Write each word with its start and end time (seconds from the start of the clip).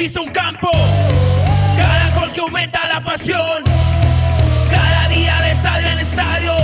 Pisa 0.00 0.22
un 0.22 0.30
campo, 0.30 0.70
cada 1.76 2.18
gol 2.18 2.32
que 2.32 2.40
aumenta 2.40 2.88
la 2.88 3.04
pasión, 3.04 3.62
cada 4.70 5.08
día 5.10 5.42
de 5.42 5.50
estadio 5.50 5.88
en 5.88 5.98
estadio, 5.98 6.54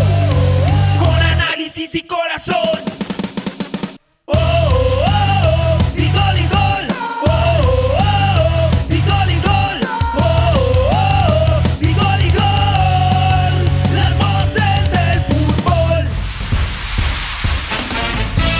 con 0.99 1.15
análisis 1.15 1.95
y 1.97 2.03
corazón. 2.05 2.81
Oh, 4.25 4.33
oh, 4.33 5.05
oh, 5.05 5.77
y 5.99 6.11
gol 6.13 6.39
y 6.39 6.47
gol. 6.49 6.87
Oh, 7.27 7.61
oh, 7.99 8.09
oh, 8.41 8.71
y 8.89 9.01
gol 9.03 9.31
y 9.31 9.39
gol. 9.51 9.81
Oh, 10.17 10.55
oh, 10.63 10.91
oh, 10.95 11.61
y 11.83 11.93
gol 11.93 12.21
y 12.25 12.31
gol. 12.31 13.55
Las 13.97 14.17
voces 14.17 14.91
del 14.93 15.21
fútbol. 15.29 16.09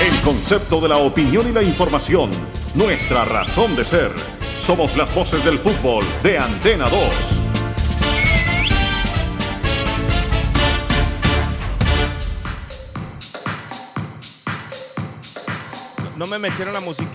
El 0.07 0.21
concepto 0.21 0.83
de 0.83 0.89
la 0.89 0.99
opinión 0.99 1.49
y 1.49 1.53
la 1.53 1.63
información. 1.63 2.31
Nuestra 2.75 3.25
razón 3.25 3.75
de 3.75 3.83
ser. 3.83 4.36
Somos 4.67 4.97
las 4.97 5.15
voces 5.15 5.45
del 5.45 5.61
fútbol 5.61 6.05
de 6.25 6.39
Antena 6.39 6.89
2. 6.89 7.01
No 16.17 16.27
me 16.27 16.41
metieron 16.41 16.75
la 16.75 16.81
música. 16.81 17.13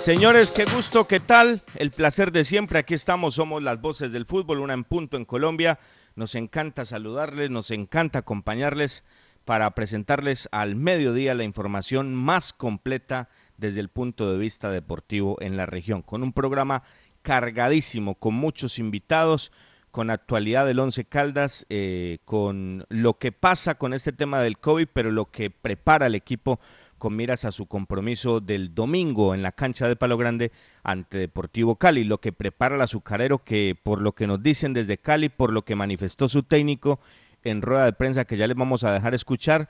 Señores, 0.00 0.50
qué 0.50 0.64
gusto, 0.64 1.06
qué 1.06 1.20
tal. 1.20 1.62
El 1.74 1.90
placer 1.90 2.32
de 2.32 2.42
siempre. 2.44 2.78
Aquí 2.78 2.94
estamos, 2.94 3.34
somos 3.34 3.62
las 3.62 3.82
voces 3.82 4.12
del 4.12 4.24
fútbol, 4.24 4.60
una 4.60 4.72
en 4.72 4.82
punto 4.82 5.18
en 5.18 5.26
Colombia. 5.26 5.78
Nos 6.14 6.36
encanta 6.36 6.86
saludarles, 6.86 7.50
nos 7.50 7.70
encanta 7.70 8.20
acompañarles 8.20 9.04
para 9.44 9.70
presentarles 9.74 10.48
al 10.52 10.74
mediodía 10.74 11.34
la 11.34 11.44
información 11.44 12.14
más 12.14 12.54
completa 12.54 13.28
desde 13.58 13.80
el 13.80 13.90
punto 13.90 14.32
de 14.32 14.38
vista 14.38 14.70
deportivo 14.70 15.36
en 15.42 15.58
la 15.58 15.66
región, 15.66 16.00
con 16.00 16.22
un 16.22 16.32
programa 16.32 16.82
cargadísimo, 17.20 18.14
con 18.14 18.32
muchos 18.32 18.78
invitados, 18.78 19.52
con 19.90 20.10
actualidad 20.10 20.66
del 20.66 20.78
Once 20.78 21.04
Caldas, 21.04 21.66
eh, 21.68 22.18
con 22.24 22.84
lo 22.88 23.18
que 23.18 23.32
pasa 23.32 23.74
con 23.74 23.92
este 23.92 24.12
tema 24.12 24.40
del 24.40 24.58
COVID, 24.58 24.88
pero 24.92 25.10
lo 25.10 25.26
que 25.26 25.50
prepara 25.50 26.06
el 26.06 26.14
equipo 26.14 26.60
con 26.98 27.16
miras 27.16 27.44
a 27.44 27.50
su 27.50 27.66
compromiso 27.66 28.40
del 28.40 28.74
domingo 28.74 29.34
en 29.34 29.42
la 29.42 29.52
cancha 29.52 29.88
de 29.88 29.96
Palo 29.96 30.16
Grande 30.16 30.52
ante 30.82 31.18
Deportivo 31.18 31.76
Cali, 31.76 32.04
lo 32.04 32.20
que 32.20 32.32
prepara 32.32 32.76
el 32.76 32.82
azucarero 32.82 33.42
que 33.42 33.76
por 33.82 34.00
lo 34.00 34.12
que 34.12 34.26
nos 34.26 34.42
dicen 34.42 34.72
desde 34.74 34.98
Cali, 34.98 35.28
por 35.28 35.52
lo 35.52 35.64
que 35.64 35.74
manifestó 35.74 36.28
su 36.28 36.42
técnico 36.42 37.00
en 37.42 37.62
rueda 37.62 37.84
de 37.84 37.92
prensa 37.92 38.24
que 38.24 38.36
ya 38.36 38.46
les 38.46 38.56
vamos 38.56 38.84
a 38.84 38.92
dejar 38.92 39.14
escuchar, 39.14 39.68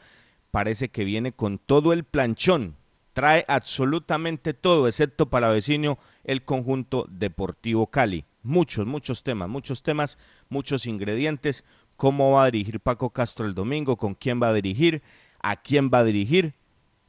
parece 0.50 0.88
que 0.88 1.04
viene 1.04 1.32
con 1.32 1.58
todo 1.58 1.92
el 1.92 2.04
planchón, 2.04 2.76
trae 3.12 3.44
absolutamente 3.48 4.52
todo, 4.52 4.86
excepto 4.86 5.30
para 5.30 5.48
vecino 5.48 5.98
el 6.24 6.44
conjunto 6.44 7.06
Deportivo 7.08 7.86
Cali. 7.86 8.24
Muchos, 8.42 8.86
muchos 8.86 9.22
temas, 9.22 9.48
muchos 9.48 9.82
temas, 9.82 10.18
muchos 10.48 10.86
ingredientes, 10.86 11.64
cómo 11.96 12.32
va 12.32 12.44
a 12.44 12.50
dirigir 12.50 12.80
Paco 12.80 13.10
Castro 13.10 13.46
el 13.46 13.54
domingo, 13.54 13.96
con 13.96 14.14
quién 14.14 14.40
va 14.42 14.48
a 14.48 14.54
dirigir, 14.54 15.02
a 15.42 15.56
quién 15.56 15.90
va 15.92 15.98
a 15.98 16.04
dirigir, 16.04 16.54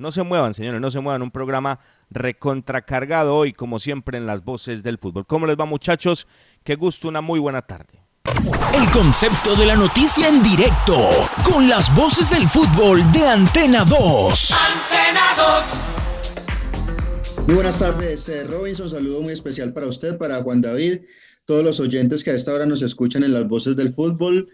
no 0.02 0.12
se 0.12 0.24
muevan, 0.24 0.56
señores, 0.56 0.82
no 0.82 0.90
se 0.90 1.00
muevan. 1.00 1.22
Un 1.22 1.30
programa 1.30 1.80
recontracargado 2.10 3.36
hoy, 3.36 3.54
como 3.54 3.78
siempre, 3.78 4.18
en 4.18 4.26
las 4.26 4.44
voces 4.44 4.82
del 4.82 4.98
fútbol. 4.98 5.28
¿Cómo 5.28 5.46
les 5.46 5.56
va, 5.56 5.66
muchachos? 5.66 6.28
Qué 6.64 6.76
gusto, 6.76 7.08
una 7.08 7.22
muy 7.22 7.40
buena 7.40 7.62
tarde. 7.62 8.04
El 8.74 8.90
concepto 8.90 9.56
de 9.56 9.68
la 9.68 9.76
noticia 9.76 10.28
en 10.28 10.42
directo, 10.42 10.98
con 11.44 11.70
las 11.70 11.94
voces 11.96 12.32
del 12.32 12.48
fútbol 12.48 13.12
de 13.12 13.28
Antena 13.28 13.86
2. 13.86 14.52
Antena 14.52 15.22
2. 15.38 16.01
Muy 17.48 17.56
buenas 17.56 17.80
tardes, 17.80 18.30
eh, 18.30 18.44
Robinson. 18.44 18.90
Saludo 18.90 19.22
muy 19.22 19.34
especial 19.34 19.74
para 19.74 19.88
usted, 19.88 20.18
para 20.18 20.42
Juan 20.44 20.62
David, 20.62 21.00
todos 21.46 21.64
los 21.64 21.80
oyentes 21.80 22.24
que 22.24 22.32
a 22.32 22.36
esta 22.36 22.54
hora 22.54 22.66
nos 22.66 22.82
escuchan 22.82 23.24
en 23.24 23.34
las 23.34 23.48
voces 23.48 23.76
del 23.76 23.92
fútbol. 23.92 24.48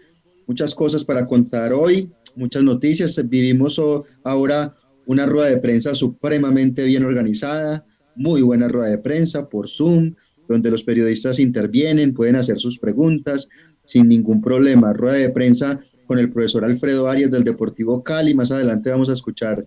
Muchas 0.46 0.74
cosas 0.74 1.04
para 1.04 1.26
contar 1.26 1.72
hoy, 1.72 2.10
muchas 2.34 2.62
noticias. 2.62 3.20
Vivimos 3.28 3.80
ahora 4.24 4.72
una 5.06 5.26
rueda 5.26 5.50
de 5.50 5.58
prensa 5.58 5.94
supremamente 5.94 6.84
bien 6.86 7.04
organizada, 7.04 7.84
muy 8.16 8.42
buena 8.42 8.68
rueda 8.68 8.90
de 8.90 8.98
prensa 8.98 9.48
por 9.48 9.68
Zoom, 9.68 10.14
donde 10.48 10.70
los 10.70 10.82
periodistas 10.82 11.38
intervienen, 11.38 12.14
pueden 12.14 12.36
hacer 12.36 12.58
sus 12.58 12.78
preguntas 12.78 13.48
sin 13.84 14.08
ningún 14.08 14.40
problema. 14.40 14.94
Rueda 14.94 15.18
de 15.18 15.30
prensa 15.30 15.78
con 16.06 16.18
el 16.18 16.32
profesor 16.32 16.64
Alfredo 16.64 17.06
Arias 17.06 17.30
del 17.30 17.44
Deportivo 17.44 18.02
Cali. 18.02 18.34
Más 18.34 18.50
adelante 18.50 18.90
vamos 18.90 19.10
a 19.10 19.12
escuchar 19.12 19.64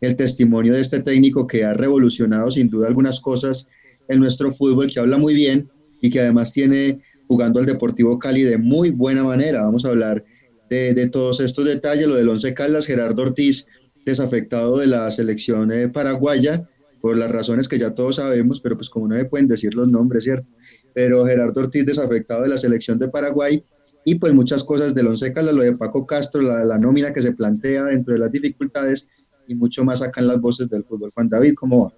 el 0.00 0.16
testimonio 0.16 0.74
de 0.74 0.80
este 0.80 1.02
técnico 1.02 1.46
que 1.46 1.64
ha 1.64 1.74
revolucionado 1.74 2.50
sin 2.50 2.68
duda 2.68 2.88
algunas 2.88 3.20
cosas 3.20 3.68
en 4.08 4.20
nuestro 4.20 4.52
fútbol, 4.52 4.90
que 4.92 5.00
habla 5.00 5.18
muy 5.18 5.34
bien 5.34 5.68
y 6.00 6.10
que 6.10 6.20
además 6.20 6.52
tiene 6.52 6.98
jugando 7.28 7.60
al 7.60 7.66
Deportivo 7.66 8.18
Cali 8.18 8.42
de 8.42 8.58
muy 8.58 8.90
buena 8.90 9.22
manera. 9.22 9.62
Vamos 9.62 9.84
a 9.84 9.88
hablar 9.88 10.24
de, 10.68 10.94
de 10.94 11.08
todos 11.08 11.40
estos 11.40 11.64
detalles, 11.64 12.08
lo 12.08 12.16
del 12.16 12.28
Once 12.28 12.52
Caldas, 12.54 12.86
Gerardo 12.86 13.22
Ortiz 13.22 13.66
desafectado 14.04 14.78
de 14.78 14.86
la 14.86 15.10
selección 15.10 15.70
eh, 15.72 15.88
paraguaya 15.88 16.66
por 17.00 17.16
las 17.16 17.30
razones 17.30 17.68
que 17.68 17.78
ya 17.78 17.94
todos 17.94 18.16
sabemos, 18.16 18.60
pero 18.60 18.76
pues 18.76 18.90
como 18.90 19.08
no 19.08 19.14
me 19.14 19.24
pueden 19.24 19.48
decir 19.48 19.74
los 19.74 19.88
nombres, 19.88 20.24
¿cierto? 20.24 20.52
Pero 20.94 21.24
Gerardo 21.24 21.62
Ortiz 21.62 21.86
desafectado 21.86 22.42
de 22.42 22.48
la 22.48 22.56
selección 22.56 22.98
de 22.98 23.08
Paraguay 23.08 23.62
y 24.04 24.16
pues 24.16 24.32
muchas 24.32 24.64
cosas 24.64 24.94
del 24.94 25.06
Once 25.06 25.32
Caldas, 25.32 25.54
lo 25.54 25.62
de 25.62 25.76
Paco 25.76 26.06
Castro, 26.06 26.42
la, 26.42 26.64
la 26.64 26.78
nómina 26.78 27.12
que 27.12 27.22
se 27.22 27.32
plantea 27.32 27.84
dentro 27.84 28.14
de 28.14 28.20
las 28.20 28.32
dificultades 28.32 29.08
y 29.50 29.54
mucho 29.56 29.84
más 29.84 30.00
acá 30.00 30.20
en 30.20 30.28
las 30.28 30.40
voces 30.40 30.70
del 30.70 30.84
fútbol. 30.84 31.10
Juan 31.12 31.28
David, 31.28 31.54
¿cómo 31.54 31.86
va? 31.86 31.94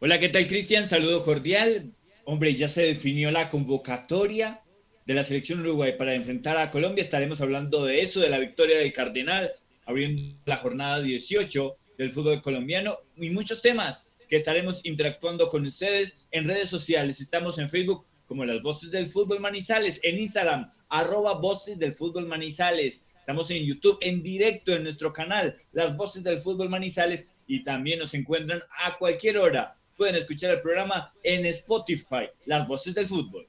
Hola, 0.00 0.18
¿qué 0.18 0.30
tal 0.30 0.48
Cristian? 0.48 0.88
Saludo 0.88 1.22
cordial. 1.22 1.92
Hombre, 2.24 2.54
ya 2.54 2.68
se 2.68 2.84
definió 2.84 3.30
la 3.30 3.50
convocatoria 3.50 4.62
de 5.04 5.12
la 5.12 5.22
selección 5.22 5.60
Uruguay 5.60 5.94
para 5.98 6.14
enfrentar 6.14 6.56
a 6.56 6.70
Colombia. 6.70 7.02
Estaremos 7.02 7.42
hablando 7.42 7.84
de 7.84 8.00
eso, 8.00 8.20
de 8.20 8.30
la 8.30 8.38
victoria 8.38 8.78
del 8.78 8.94
Cardenal, 8.94 9.52
abriendo 9.84 10.34
la 10.46 10.56
jornada 10.56 11.02
18 11.02 11.76
del 11.98 12.12
fútbol 12.12 12.40
colombiano 12.40 12.94
y 13.18 13.28
muchos 13.28 13.60
temas 13.60 14.16
que 14.26 14.36
estaremos 14.36 14.86
interactuando 14.86 15.48
con 15.48 15.66
ustedes 15.66 16.26
en 16.30 16.48
redes 16.48 16.70
sociales. 16.70 17.20
Estamos 17.20 17.58
en 17.58 17.68
Facebook 17.68 18.06
como 18.34 18.46
las 18.46 18.62
voces 18.62 18.90
del 18.90 19.06
fútbol 19.06 19.38
Manizales, 19.38 20.00
en 20.02 20.18
Instagram, 20.18 20.68
arroba 20.88 21.34
voces 21.34 21.78
del 21.78 21.92
fútbol 21.92 22.26
Manizales. 22.26 23.14
Estamos 23.16 23.48
en 23.52 23.64
YouTube 23.64 23.96
en 24.00 24.24
directo 24.24 24.72
en 24.72 24.82
nuestro 24.82 25.12
canal, 25.12 25.54
las 25.72 25.96
voces 25.96 26.24
del 26.24 26.40
fútbol 26.40 26.68
Manizales, 26.68 27.28
y 27.46 27.62
también 27.62 28.00
nos 28.00 28.12
encuentran 28.12 28.58
a 28.84 28.98
cualquier 28.98 29.38
hora. 29.38 29.78
Pueden 29.96 30.16
escuchar 30.16 30.50
el 30.50 30.60
programa 30.60 31.14
en 31.22 31.46
Spotify, 31.46 32.28
las 32.46 32.66
voces 32.66 32.96
del 32.96 33.06
fútbol. 33.06 33.46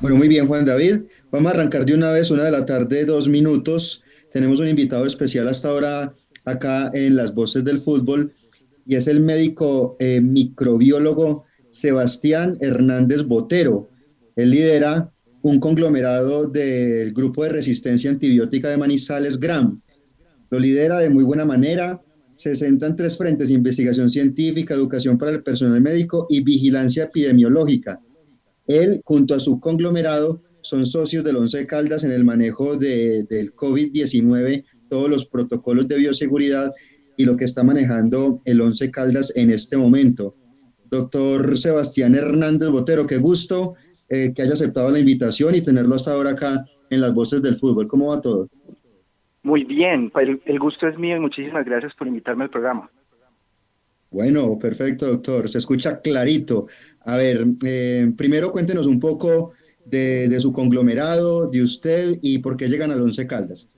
Bueno, 0.00 0.16
muy 0.16 0.26
bien, 0.26 0.48
Juan 0.48 0.64
David. 0.64 1.02
Vamos 1.30 1.52
a 1.52 1.54
arrancar 1.54 1.86
de 1.86 1.94
una 1.94 2.10
vez, 2.10 2.32
una 2.32 2.42
de 2.42 2.50
la 2.50 2.66
tarde, 2.66 3.04
dos 3.04 3.28
minutos. 3.28 4.02
Tenemos 4.32 4.58
un 4.58 4.66
invitado 4.66 5.06
especial 5.06 5.46
hasta 5.46 5.68
ahora 5.68 6.12
acá 6.44 6.90
en 6.92 7.14
las 7.14 7.32
voces 7.32 7.62
del 7.62 7.80
fútbol 7.80 8.34
y 8.84 8.96
es 8.96 9.06
el 9.06 9.20
médico 9.20 9.96
eh, 10.00 10.20
microbiólogo 10.20 11.44
Sebastián 11.76 12.56
Hernández 12.60 13.22
Botero. 13.22 13.88
Él 14.34 14.50
lidera 14.50 15.12
un 15.42 15.60
conglomerado 15.60 16.46
del 16.48 17.12
Grupo 17.12 17.44
de 17.44 17.50
Resistencia 17.50 18.10
Antibiótica 18.10 18.68
de 18.68 18.76
Manizales, 18.76 19.38
GRAM. 19.38 19.80
Lo 20.50 20.58
lidera 20.58 20.98
de 20.98 21.10
muy 21.10 21.24
buena 21.24 21.44
manera, 21.44 22.00
se 22.34 22.56
centra 22.56 22.88
en 22.88 22.96
tres 22.96 23.16
frentes, 23.16 23.50
investigación 23.50 24.10
científica, 24.10 24.74
educación 24.74 25.18
para 25.18 25.32
el 25.32 25.42
personal 25.42 25.80
médico 25.80 26.26
y 26.28 26.42
vigilancia 26.42 27.04
epidemiológica. 27.04 28.00
Él, 28.66 29.00
junto 29.04 29.34
a 29.34 29.40
su 29.40 29.60
conglomerado, 29.60 30.42
son 30.62 30.84
socios 30.86 31.24
del 31.24 31.36
Once 31.36 31.66
Caldas 31.66 32.04
en 32.04 32.10
el 32.10 32.24
manejo 32.24 32.76
de, 32.76 33.24
del 33.24 33.54
COVID-19, 33.54 34.64
todos 34.88 35.08
los 35.08 35.26
protocolos 35.26 35.86
de 35.86 35.98
bioseguridad 35.98 36.72
y 37.16 37.24
lo 37.24 37.36
que 37.36 37.44
está 37.44 37.62
manejando 37.62 38.42
el 38.44 38.60
Once 38.60 38.90
Caldas 38.90 39.32
en 39.36 39.50
este 39.50 39.76
momento. 39.76 40.34
Doctor 40.90 41.56
Sebastián 41.56 42.14
Hernández 42.14 42.68
Botero, 42.68 43.06
qué 43.06 43.18
gusto 43.18 43.74
eh, 44.08 44.32
que 44.34 44.42
haya 44.42 44.52
aceptado 44.52 44.90
la 44.90 45.00
invitación 45.00 45.54
y 45.54 45.62
tenerlo 45.62 45.94
hasta 45.94 46.12
ahora 46.12 46.30
acá 46.30 46.64
en 46.90 47.00
las 47.00 47.12
voces 47.12 47.42
del 47.42 47.58
fútbol. 47.58 47.88
¿Cómo 47.88 48.08
va 48.08 48.20
todo? 48.20 48.48
Muy 49.42 49.64
bien, 49.64 50.12
el, 50.44 50.58
gusto 50.58 50.88
es 50.88 50.98
mío 50.98 51.16
y 51.16 51.20
muchísimas 51.20 51.64
gracias 51.64 51.92
por 51.94 52.06
invitarme 52.06 52.44
al 52.44 52.50
programa. 52.50 52.90
Bueno, 54.10 54.58
perfecto, 54.58 55.06
doctor. 55.06 55.48
Se 55.48 55.58
escucha 55.58 56.00
clarito. 56.00 56.66
A 57.04 57.16
ver, 57.16 57.44
eh, 57.64 58.10
primero 58.16 58.50
cuéntenos 58.50 58.86
un 58.86 58.98
poco 58.98 59.52
de, 59.84 60.36
su 60.40 60.52
conglomerado, 60.52 61.48
de 61.48 61.62
usted 61.62 62.18
y 62.22 62.38
por 62.38 62.56
qué 62.56 62.68
llegan 62.68 62.90
al 62.90 63.02
Once 63.02 63.26
Caldas. 63.26 63.70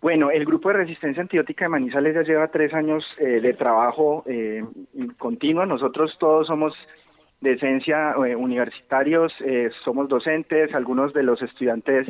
Bueno, 0.00 0.30
el 0.30 0.44
grupo 0.44 0.68
de 0.68 0.76
resistencia 0.76 1.22
antibiótica 1.22 1.64
de 1.64 1.70
Manizales 1.70 2.14
ya 2.14 2.22
lleva 2.22 2.48
tres 2.48 2.72
años 2.72 3.04
eh, 3.18 3.40
de 3.40 3.52
trabajo 3.54 4.22
eh, 4.26 4.64
continuo. 5.18 5.66
Nosotros 5.66 6.16
todos 6.20 6.46
somos 6.46 6.72
de 7.40 7.52
esencia 7.52 8.16
universitarios, 8.16 9.32
somos 9.84 10.08
docentes, 10.08 10.74
algunos 10.74 11.12
de 11.12 11.22
los 11.22 11.40
estudiantes 11.40 12.08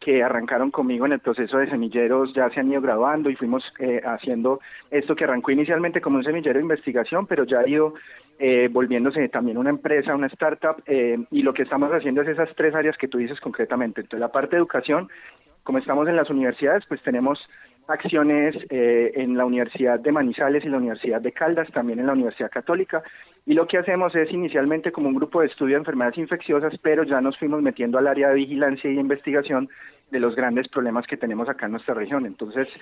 que 0.00 0.22
arrancaron 0.22 0.70
conmigo 0.70 1.06
en 1.06 1.12
el 1.12 1.20
proceso 1.20 1.58
de 1.58 1.68
semilleros 1.70 2.32
ya 2.34 2.50
se 2.50 2.60
han 2.60 2.70
ido 2.70 2.80
graduando 2.80 3.30
y 3.30 3.36
fuimos 3.36 3.64
eh, 3.78 4.00
haciendo 4.04 4.60
esto 4.90 5.16
que 5.16 5.24
arrancó 5.24 5.50
inicialmente 5.50 6.00
como 6.00 6.18
un 6.18 6.24
semillero 6.24 6.54
de 6.54 6.62
investigación, 6.62 7.26
pero 7.26 7.44
ya 7.44 7.60
ha 7.60 7.68
ido 7.68 7.94
eh, 8.38 8.68
volviéndose 8.70 9.28
también 9.28 9.56
una 9.56 9.70
empresa, 9.70 10.14
una 10.14 10.26
startup, 10.28 10.82
eh, 10.86 11.18
y 11.30 11.42
lo 11.42 11.54
que 11.54 11.62
estamos 11.62 11.90
haciendo 11.90 12.22
es 12.22 12.28
esas 12.28 12.54
tres 12.54 12.74
áreas 12.74 12.96
que 12.98 13.08
tú 13.08 13.18
dices 13.18 13.40
concretamente. 13.40 14.02
Entonces, 14.02 14.20
la 14.20 14.32
parte 14.32 14.56
de 14.56 14.58
educación, 14.58 15.08
como 15.66 15.78
estamos 15.78 16.08
en 16.08 16.16
las 16.16 16.30
universidades, 16.30 16.84
pues 16.86 17.02
tenemos 17.02 17.38
acciones 17.88 18.56
en 18.70 19.36
la 19.36 19.44
Universidad 19.44 20.00
de 20.00 20.10
Manizales 20.10 20.64
y 20.64 20.68
la 20.68 20.78
Universidad 20.78 21.20
de 21.20 21.32
Caldas, 21.32 21.68
también 21.72 21.98
en 21.98 22.06
la 22.06 22.14
Universidad 22.14 22.50
Católica, 22.50 23.02
y 23.44 23.54
lo 23.54 23.68
que 23.68 23.78
hacemos 23.78 24.14
es 24.16 24.30
inicialmente 24.32 24.90
como 24.90 25.08
un 25.08 25.14
grupo 25.14 25.40
de 25.40 25.46
estudio 25.46 25.74
de 25.74 25.80
enfermedades 25.80 26.18
infecciosas, 26.18 26.74
pero 26.82 27.04
ya 27.04 27.20
nos 27.20 27.38
fuimos 27.38 27.62
metiendo 27.62 27.96
al 27.96 28.08
área 28.08 28.30
de 28.30 28.34
vigilancia 28.34 28.90
y 28.90 28.98
investigación 28.98 29.68
de 30.10 30.20
los 30.20 30.34
grandes 30.34 30.68
problemas 30.68 31.06
que 31.06 31.16
tenemos 31.16 31.48
acá 31.48 31.66
en 31.66 31.72
nuestra 31.72 31.94
región. 31.94 32.26
Entonces, 32.26 32.72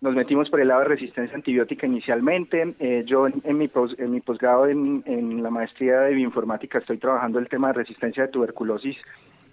nos 0.00 0.14
metimos 0.14 0.48
por 0.48 0.60
el 0.60 0.68
lado 0.68 0.80
de 0.80 0.88
resistencia 0.88 1.36
antibiótica 1.36 1.86
inicialmente. 1.86 2.74
Eh, 2.78 3.04
yo 3.06 3.26
en, 3.26 3.58
mi, 3.58 3.70
en 3.98 4.10
mi 4.10 4.20
posgrado 4.20 4.66
en, 4.66 5.02
en, 5.06 5.42
la 5.42 5.50
maestría 5.50 6.00
de 6.00 6.14
bioinformática 6.14 6.78
estoy 6.78 6.96
trabajando 6.98 7.38
el 7.38 7.48
tema 7.48 7.68
de 7.68 7.74
resistencia 7.74 8.24
de 8.24 8.32
tuberculosis 8.32 8.96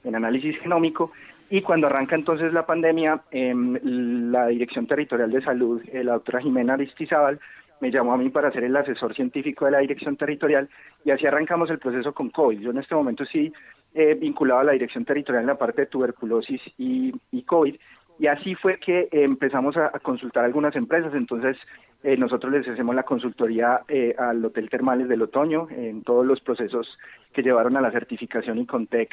en 0.04 0.16
análisis 0.16 0.58
genómico. 0.60 1.12
Y 1.52 1.62
cuando 1.62 1.88
arranca 1.88 2.16
entonces 2.16 2.54
la 2.54 2.66
pandemia, 2.66 3.24
eh, 3.30 3.54
la 3.54 4.48
Dirección 4.48 4.88
Territorial 4.88 5.30
de 5.30 5.42
Salud, 5.42 5.82
eh, 5.92 6.02
la 6.02 6.14
doctora 6.14 6.40
Jimena 6.40 6.76
Aristizábal, 6.76 7.42
me 7.82 7.92
llamó 7.92 8.14
a 8.14 8.18
mí 8.18 8.30
para 8.30 8.52
ser 8.52 8.64
el 8.64 8.76
asesor 8.78 9.14
científico 9.14 9.66
de 9.66 9.72
la 9.72 9.80
dirección 9.80 10.16
territorial 10.16 10.70
y 11.04 11.12
así 11.12 11.26
arrancamos 11.26 11.70
el 11.70 11.80
proceso 11.80 12.14
con 12.14 12.30
COVID. 12.30 12.60
Yo 12.60 12.72
en 12.72 12.78
este 12.78 12.96
momento 12.96 13.26
sí 13.26 13.52
eh, 13.94 14.14
vinculado 14.14 14.62
a 14.62 14.64
la 14.64 14.72
dirección 14.72 15.04
territorial 15.04 15.44
en 15.44 15.48
la 15.48 15.58
parte 15.58 15.82
de 15.82 15.88
tuberculosis 15.88 16.62
y, 16.78 17.12
COVID 17.46 17.76
y 18.18 18.28
así 18.28 18.56
fue 18.56 18.80
que 18.80 19.10
empezamos 19.12 19.76
a, 19.76 19.90
consultar 20.00 20.46
algunas 20.46 20.76
empresas. 20.76 21.14
Entonces, 21.16 21.58
eh, 22.04 22.16
nosotros 22.18 22.52
les 22.54 22.68
hacemos 22.68 22.96
la 22.96 23.04
consultoría 23.04 23.82
eh, 23.88 24.16
al 24.18 24.46
Hotel 24.46 24.70
Termales 24.70 25.10
del 25.10 25.24
Otoño 25.24 25.68
en 25.70 26.04
todos 26.04 26.26
los 26.26 26.40
procesos 26.40 26.88
que 27.34 27.42
llevaron 27.42 27.78
a 27.78 27.82
la 27.82 27.92
certificación 27.92 28.60
ICONTEC 28.60 29.10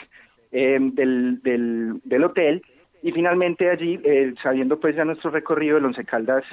eh, 0.52 0.78
del, 0.80 1.40
del, 1.42 2.00
del, 2.04 2.24
hotel. 2.24 2.62
Y 3.02 3.12
finalmente 3.12 3.70
allí, 3.70 4.00
sabiendo 4.42 4.80
pues 4.80 4.96
ya 4.96 5.04
nuestro 5.04 5.30
recorrido, 5.30 5.76
el 5.76 5.84
Once 5.84 6.04
Caldas 6.04 6.44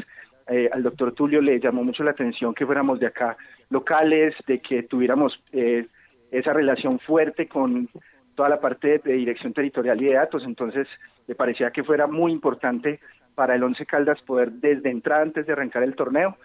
eh, 0.48 0.70
al 0.72 0.84
doctor 0.84 1.14
Tulio 1.14 1.42
le 1.42 1.60
llamó 1.60 1.84
mucho 1.84 2.04
la 2.04 2.12
atención 2.12 2.54
que 2.54 2.66
fuéramos 2.66 3.00
de 3.00 3.08
acá 3.08 3.36
locales, 3.70 4.36
de 4.46 4.60
que 4.60 4.84
tuviéramos 4.84 5.34
eh, 5.52 5.88
esa 6.32 6.54
relación 6.54 7.00
fuerte 7.00 7.48
con 7.48 7.90
toda 8.36 8.50
la 8.50 8.60
parte 8.60 9.00
de, 9.04 9.14
dirección 9.14 9.54
territorial 9.54 10.00
y 10.02 10.06
de 10.06 10.14
datos, 10.14 10.44
entonces 10.44 10.88
le 11.28 11.34
parecía 11.34 11.72
que 11.72 11.84
fuera 11.84 12.06
muy 12.06 12.32
importante 12.32 13.00
para 13.34 13.56
el 13.56 13.64
Once 13.64 13.86
Caldas 13.86 14.22
poder 14.22 14.52
desde 14.52 14.92
entrada, 14.92 15.24
antes 15.24 15.48
de 15.48 15.54
arrancar 15.54 15.82
el 15.82 15.96
torneo, 15.96 16.38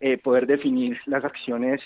eh, 0.00 0.18
poder 0.18 0.46
definir 0.46 0.98
las 1.06 1.24
acciones 1.24 1.80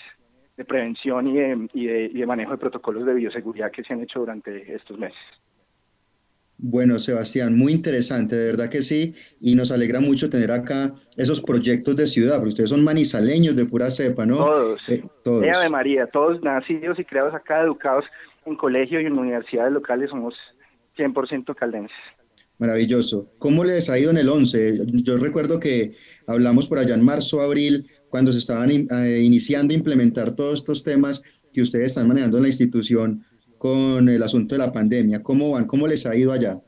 de 0.58 0.64
prevención 0.64 1.26
y 1.28 1.38
y 1.72 2.18
de 2.18 2.26
manejo 2.26 2.50
de 2.50 2.58
protocolos 2.58 3.06
de 3.06 3.14
bioseguridad 3.14 3.70
que 3.70 3.82
se 3.84 3.94
han 3.94 4.02
hecho 4.02 4.18
durante 4.20 4.74
estos 4.74 4.98
meses. 4.98 5.16
Bueno, 6.60 6.98
Sebastián, 6.98 7.56
muy 7.56 7.72
interesante, 7.72 8.34
de 8.34 8.46
verdad 8.50 8.68
que 8.68 8.82
sí, 8.82 9.14
y 9.40 9.54
nos 9.54 9.70
alegra 9.70 10.00
mucho 10.00 10.28
tener 10.28 10.50
acá 10.50 10.92
esos 11.16 11.40
proyectos 11.40 11.94
de 11.94 12.08
ciudad, 12.08 12.34
porque 12.34 12.48
ustedes 12.48 12.70
son 12.70 12.82
manizaleños 12.82 13.54
de 13.54 13.64
pura 13.64 13.92
cepa, 13.92 14.26
¿no? 14.26 14.38
Todos, 14.38 14.80
eh, 14.88 15.04
todos. 15.22 15.42
de 15.42 15.68
María, 15.70 16.08
todos 16.08 16.42
nacidos 16.42 16.98
y 16.98 17.04
creados 17.04 17.32
acá, 17.32 17.62
educados 17.62 18.04
en 18.44 18.56
colegio 18.56 19.00
y 19.00 19.06
en 19.06 19.16
universidades 19.16 19.72
locales, 19.72 20.10
somos 20.10 20.34
100% 20.96 21.54
caldenses. 21.54 21.96
Maravilloso. 22.58 23.30
¿Cómo 23.38 23.62
les 23.62 23.88
ha 23.88 23.98
ido 23.98 24.10
en 24.10 24.18
el 24.18 24.28
11? 24.28 24.78
Yo 25.04 25.16
recuerdo 25.16 25.60
que 25.60 25.92
hablamos 26.26 26.66
por 26.66 26.78
allá 26.78 26.94
en 26.94 27.04
marzo, 27.04 27.40
abril, 27.40 27.86
cuando 28.08 28.32
se 28.32 28.38
estaban 28.38 28.70
eh, 28.70 29.20
iniciando 29.22 29.72
a 29.72 29.76
implementar 29.76 30.34
todos 30.34 30.54
estos 30.54 30.82
temas 30.82 31.22
que 31.52 31.62
ustedes 31.62 31.86
están 31.86 32.08
manejando 32.08 32.38
en 32.38 32.42
la 32.44 32.48
institución 32.48 33.20
con 33.58 34.08
el 34.08 34.22
asunto 34.22 34.54
de 34.54 34.58
la 34.58 34.72
pandemia. 34.72 35.22
¿Cómo 35.22 35.52
van? 35.52 35.66
¿Cómo 35.66 35.86
les 35.86 36.04
ha 36.06 36.16
ido 36.16 36.32
allá? 36.32 36.60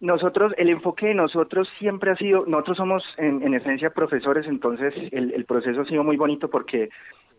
Nosotros, 0.00 0.52
el 0.56 0.68
enfoque 0.68 1.06
de 1.06 1.14
nosotros 1.14 1.68
siempre 1.80 2.12
ha 2.12 2.16
sido, 2.16 2.46
nosotros 2.46 2.76
somos 2.76 3.02
en, 3.16 3.52
esencia 3.52 3.90
profesores, 3.90 4.46
entonces 4.46 4.94
el, 5.10 5.44
proceso 5.44 5.80
ha 5.80 5.86
sido 5.86 6.04
muy 6.04 6.16
bonito 6.16 6.48
porque 6.48 6.88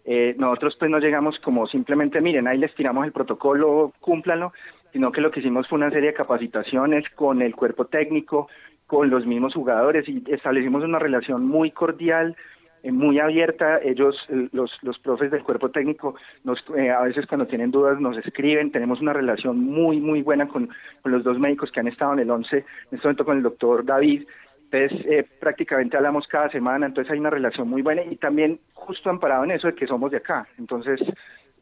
eh, 0.03 0.35
nosotros 0.37 0.75
pues 0.77 0.91
no 0.91 0.99
llegamos 0.99 1.39
como 1.39 1.67
simplemente, 1.67 2.19
miren, 2.19 2.47
ahí 2.47 2.57
les 2.57 2.75
tiramos 2.75 3.05
el 3.05 3.13
protocolo, 3.13 3.93
cúmplanlo, 4.01 4.51
sino 4.91 5.11
que 5.11 5.21
lo 5.21 5.31
que 5.31 5.39
hicimos 5.39 5.67
fue 5.67 5.77
una 5.77 5.91
serie 5.91 6.09
de 6.09 6.15
capacitaciones 6.15 7.05
con 7.15 7.41
el 7.41 7.55
cuerpo 7.55 7.85
técnico, 7.85 8.47
con 8.87 9.09
los 9.09 9.25
mismos 9.25 9.53
jugadores 9.53 10.07
y 10.09 10.23
establecimos 10.27 10.83
una 10.83 10.97
relación 10.97 11.45
muy 11.45 11.71
cordial, 11.71 12.35
eh, 12.81 12.91
muy 12.91 13.19
abierta. 13.19 13.79
Ellos, 13.83 14.15
los, 14.51 14.71
los 14.81 14.97
profes 14.99 15.29
del 15.29 15.43
cuerpo 15.43 15.69
técnico, 15.69 16.15
nos, 16.43 16.59
eh, 16.75 16.89
a 16.89 17.01
veces 17.01 17.27
cuando 17.27 17.45
tienen 17.45 17.69
dudas 17.69 17.99
nos 17.99 18.17
escriben. 18.17 18.71
Tenemos 18.71 18.99
una 18.99 19.13
relación 19.13 19.59
muy, 19.59 19.99
muy 19.99 20.23
buena 20.23 20.47
con, 20.47 20.69
los 21.03 21.23
dos 21.23 21.37
médicos 21.37 21.71
que 21.71 21.79
han 21.79 21.87
estado 21.87 22.13
en 22.13 22.19
el 22.19 22.31
11, 22.31 22.57
en 22.57 22.65
este 22.91 23.07
momento 23.07 23.25
con 23.25 23.37
el 23.37 23.43
doctor 23.43 23.85
David. 23.85 24.25
Entonces, 24.71 25.05
eh, 25.07 25.27
prácticamente 25.39 25.97
hablamos 25.97 26.27
cada 26.27 26.49
semana, 26.49 26.85
entonces 26.85 27.11
hay 27.11 27.19
una 27.19 27.31
relación 27.31 27.67
muy 27.67 27.81
buena 27.81 28.03
y 28.03 28.15
también 28.17 28.59
justo 28.73 29.09
amparado 29.09 29.43
en 29.43 29.51
eso 29.51 29.67
de 29.67 29.75
que 29.75 29.87
somos 29.87 30.09
de 30.11 30.17
acá. 30.17 30.47
Entonces, 30.57 30.99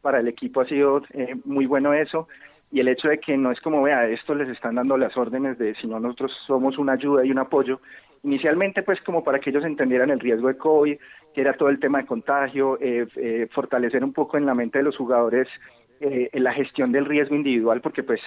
para 0.02 0.20
el 0.20 0.28
equipo 0.28 0.60
ha 0.60 0.66
sido 0.66 1.02
muy 1.44 1.66
bueno 1.66 1.92
eso 1.92 2.28
y 2.70 2.80
el 2.80 2.88
hecho 2.88 3.08
de 3.08 3.18
que 3.18 3.36
no 3.36 3.50
es 3.50 3.60
como, 3.60 3.82
vea, 3.82 4.06
esto 4.08 4.34
les 4.34 4.48
están 4.48 4.74
dando 4.74 4.96
las 4.96 5.16
órdenes 5.16 5.58
de, 5.58 5.74
sino 5.76 5.98
nosotros 5.98 6.32
somos 6.46 6.78
una 6.78 6.92
ayuda 6.92 7.24
y 7.24 7.30
un 7.30 7.38
apoyo, 7.38 7.80
Inicialmente, 8.24 8.82
pues 8.82 9.00
como 9.02 9.22
para 9.22 9.38
que 9.38 9.50
ellos 9.50 9.64
entendieran 9.64 10.10
el 10.10 10.20
riesgo 10.20 10.48
de 10.48 10.56
COVID, 10.56 10.96
que 11.34 11.40
era 11.40 11.52
todo 11.54 11.68
el 11.68 11.78
tema 11.78 11.98
de 11.98 12.06
contagio, 12.06 12.78
eh, 12.80 13.06
eh, 13.16 13.48
fortalecer 13.52 14.02
un 14.02 14.12
poco 14.12 14.36
en 14.36 14.46
la 14.46 14.54
mente 14.54 14.78
de 14.78 14.84
los 14.84 14.96
jugadores 14.96 15.48
eh, 16.00 16.28
la 16.32 16.52
gestión 16.52 16.92
del 16.92 17.06
riesgo 17.06 17.34
individual, 17.34 17.80
porque 17.80 18.02
pues 18.02 18.20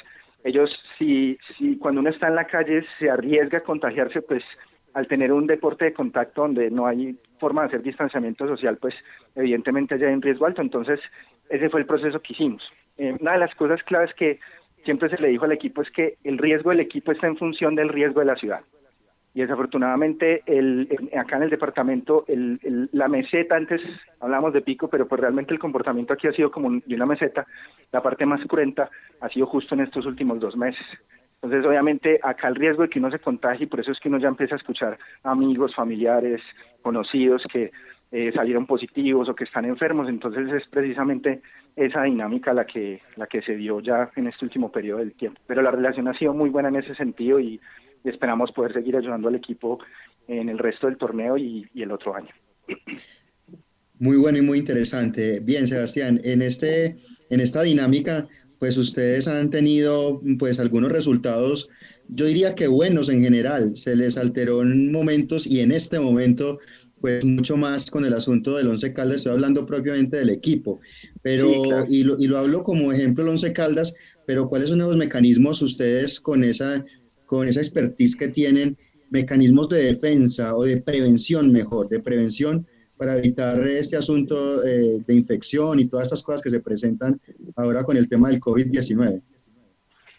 ellos, 0.43 0.69
si, 0.97 1.37
si 1.57 1.77
cuando 1.77 2.01
uno 2.01 2.09
está 2.09 2.27
en 2.27 2.35
la 2.35 2.47
calle 2.47 2.83
se 2.99 3.09
arriesga 3.09 3.59
a 3.59 3.63
contagiarse, 3.63 4.21
pues 4.21 4.43
al 4.93 5.07
tener 5.07 5.31
un 5.31 5.47
deporte 5.47 5.85
de 5.85 5.93
contacto 5.93 6.41
donde 6.41 6.69
no 6.69 6.85
hay 6.85 7.17
forma 7.39 7.61
de 7.61 7.67
hacer 7.67 7.81
distanciamiento 7.81 8.47
social, 8.47 8.77
pues 8.77 8.93
evidentemente 9.35 9.97
ya 9.97 10.07
hay 10.07 10.13
un 10.13 10.21
riesgo 10.21 10.45
alto. 10.45 10.61
Entonces, 10.61 10.99
ese 11.49 11.69
fue 11.69 11.81
el 11.81 11.85
proceso 11.85 12.19
que 12.21 12.33
hicimos. 12.33 12.61
Una 13.09 13.33
de 13.33 13.39
las 13.39 13.55
cosas 13.55 13.81
claves 13.83 14.13
que 14.15 14.39
siempre 14.85 15.09
se 15.09 15.21
le 15.21 15.29
dijo 15.29 15.45
al 15.45 15.51
equipo 15.51 15.81
es 15.81 15.89
que 15.91 16.17
el 16.23 16.37
riesgo 16.37 16.69
del 16.69 16.79
equipo 16.79 17.11
está 17.11 17.27
en 17.27 17.37
función 17.37 17.75
del 17.75 17.89
riesgo 17.89 18.19
de 18.19 18.25
la 18.25 18.35
ciudad. 18.35 18.61
Y 19.33 19.41
desafortunadamente 19.41 20.43
el, 20.45 20.89
acá 21.17 21.37
en 21.37 21.43
el 21.43 21.49
departamento 21.49 22.25
el, 22.27 22.89
la 22.91 23.07
meseta 23.07 23.55
antes 23.55 23.81
hablamos 24.19 24.51
de 24.51 24.61
pico 24.61 24.89
pero 24.89 25.07
pues 25.07 25.21
realmente 25.21 25.53
el 25.53 25.59
comportamiento 25.59 26.13
aquí 26.13 26.27
ha 26.27 26.33
sido 26.33 26.51
como 26.51 26.69
de 26.69 26.95
una 26.95 27.05
meseta 27.05 27.47
la 27.93 28.03
parte 28.03 28.25
más 28.25 28.45
cruenta 28.45 28.89
ha 29.21 29.29
sido 29.29 29.45
justo 29.45 29.73
en 29.73 29.81
estos 29.81 30.05
últimos 30.05 30.39
dos 30.41 30.57
meses. 30.57 30.85
Entonces 31.35 31.65
obviamente 31.65 32.19
acá 32.21 32.49
el 32.49 32.55
riesgo 32.55 32.83
de 32.83 32.89
que 32.89 32.99
uno 32.99 33.09
se 33.09 33.19
contagie 33.19 33.67
por 33.67 33.79
eso 33.79 33.93
es 33.93 33.99
que 34.01 34.09
uno 34.09 34.19
ya 34.19 34.27
empieza 34.27 34.55
a 34.55 34.57
escuchar 34.57 34.99
amigos 35.23 35.73
familiares 35.75 36.41
conocidos 36.81 37.41
que 37.53 37.71
eh, 38.11 38.31
salieron 38.33 38.65
positivos 38.65 39.29
o 39.29 39.35
que 39.35 39.45
están 39.45 39.65
enfermos. 39.65 40.09
Entonces 40.09 40.47
es 40.53 40.67
precisamente 40.69 41.41
esa 41.75 42.03
dinámica 42.03 42.53
la 42.53 42.65
que, 42.65 43.01
la 43.15 43.27
que 43.27 43.41
se 43.41 43.55
dio 43.55 43.79
ya 43.79 44.11
en 44.15 44.27
este 44.27 44.45
último 44.45 44.71
periodo 44.71 44.99
del 44.99 45.13
tiempo. 45.13 45.39
Pero 45.47 45.61
la 45.61 45.71
relación 45.71 46.07
ha 46.07 46.17
sido 46.17 46.33
muy 46.33 46.49
buena 46.49 46.69
en 46.69 46.77
ese 46.77 46.95
sentido 46.95 47.39
y, 47.39 47.59
esperamos 48.03 48.51
poder 48.51 48.73
seguir 48.73 48.97
ayudando 48.97 49.27
al 49.27 49.35
equipo 49.35 49.77
en 50.27 50.49
el 50.49 50.57
resto 50.57 50.87
del 50.87 50.97
torneo 50.97 51.37
y, 51.37 51.69
y 51.71 51.83
el 51.83 51.91
otro 51.91 52.15
año. 52.15 52.29
Muy 53.99 54.17
bueno 54.17 54.39
y 54.39 54.41
muy 54.41 54.57
interesante. 54.57 55.39
Bien, 55.39 55.67
Sebastián, 55.67 56.19
en, 56.23 56.41
este, 56.41 56.95
en 57.29 57.39
esta 57.39 57.61
dinámica, 57.61 58.27
pues 58.57 58.75
ustedes 58.77 59.27
han 59.27 59.51
tenido 59.51 60.19
pues 60.39 60.59
algunos 60.59 60.91
resultados, 60.91 61.69
yo 62.07 62.25
diría 62.25 62.55
que 62.55 62.67
buenos 62.67 63.09
en 63.09 63.21
general. 63.21 63.77
Se 63.77 63.95
les 63.95 64.17
alteró 64.17 64.63
en 64.63 64.91
momentos 64.91 65.45
y 65.45 65.59
en 65.59 65.71
este 65.71 65.99
momento 65.99 66.57
pues 67.01 67.25
mucho 67.25 67.57
más 67.57 67.89
con 67.89 68.05
el 68.05 68.13
asunto 68.13 68.55
del 68.55 68.67
Once 68.67 68.93
Caldas, 68.93 69.17
estoy 69.17 69.33
hablando 69.33 69.65
propiamente 69.65 70.17
del 70.17 70.29
equipo, 70.29 70.79
pero, 71.21 71.51
y, 71.89 72.03
lo, 72.03 72.17
y, 72.19 72.27
lo, 72.27 72.37
hablo 72.37 72.63
como 72.63 72.93
ejemplo 72.93 73.23
el 73.23 73.31
Once 73.31 73.51
Caldas, 73.51 73.95
pero 74.25 74.47
¿cuáles 74.47 74.69
son 74.69 74.79
los 74.79 74.95
mecanismos 74.95 75.61
ustedes 75.61 76.19
con 76.19 76.43
esa, 76.43 76.83
con 77.25 77.47
esa 77.47 77.59
expertise 77.59 78.15
que 78.15 78.27
tienen, 78.27 78.77
mecanismos 79.09 79.67
de 79.67 79.83
defensa 79.83 80.55
o 80.55 80.63
de 80.63 80.77
prevención 80.77 81.51
mejor, 81.51 81.89
de 81.89 81.99
prevención 81.99 82.65
para 82.97 83.17
evitar 83.17 83.67
este 83.67 83.97
asunto 83.97 84.63
eh, 84.63 85.03
de 85.05 85.15
infección 85.15 85.79
y 85.79 85.87
todas 85.87 86.07
estas 86.07 86.23
cosas 86.23 86.41
que 86.41 86.51
se 86.51 86.59
presentan 86.59 87.19
ahora 87.55 87.83
con 87.83 87.97
el 87.97 88.07
tema 88.07 88.29
del 88.29 88.39
COVID-19? 88.39 89.21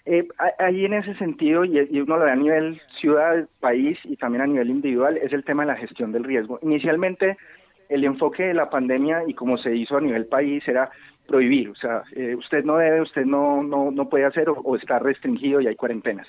Eh, 0.04 0.26
ahí 0.58 0.84
en 0.84 0.94
ese 0.94 1.14
sentido, 1.14 1.64
y, 1.64 1.78
uno 2.00 2.16
lo 2.16 2.24
ve 2.24 2.32
a 2.32 2.36
nivel 2.36 2.80
ciudad, 3.00 3.46
país 3.60 3.98
y 4.04 4.16
también 4.16 4.42
a 4.42 4.46
nivel 4.46 4.70
individual, 4.70 5.16
es 5.16 5.32
el 5.32 5.44
tema 5.44 5.62
de 5.62 5.68
la 5.68 5.76
gestión 5.76 6.10
del 6.10 6.24
riesgo. 6.24 6.58
Inicialmente, 6.62 7.36
el 7.88 8.04
enfoque 8.04 8.44
de 8.44 8.54
la 8.54 8.68
pandemia 8.68 9.22
y 9.26 9.34
como 9.34 9.58
se 9.58 9.74
hizo 9.76 9.96
a 9.96 10.00
nivel 10.00 10.26
país 10.26 10.66
era 10.66 10.90
prohibir, 11.28 11.68
o 11.70 11.74
sea, 11.76 12.02
eh, 12.16 12.34
usted 12.34 12.64
no 12.64 12.78
debe, 12.78 13.00
usted 13.00 13.24
no, 13.24 13.62
no, 13.62 13.92
no 13.92 14.08
puede 14.08 14.24
hacer 14.24 14.48
o, 14.48 14.76
está 14.76 14.98
restringido 14.98 15.60
y 15.60 15.68
hay 15.68 15.76
cuarentenas. 15.76 16.26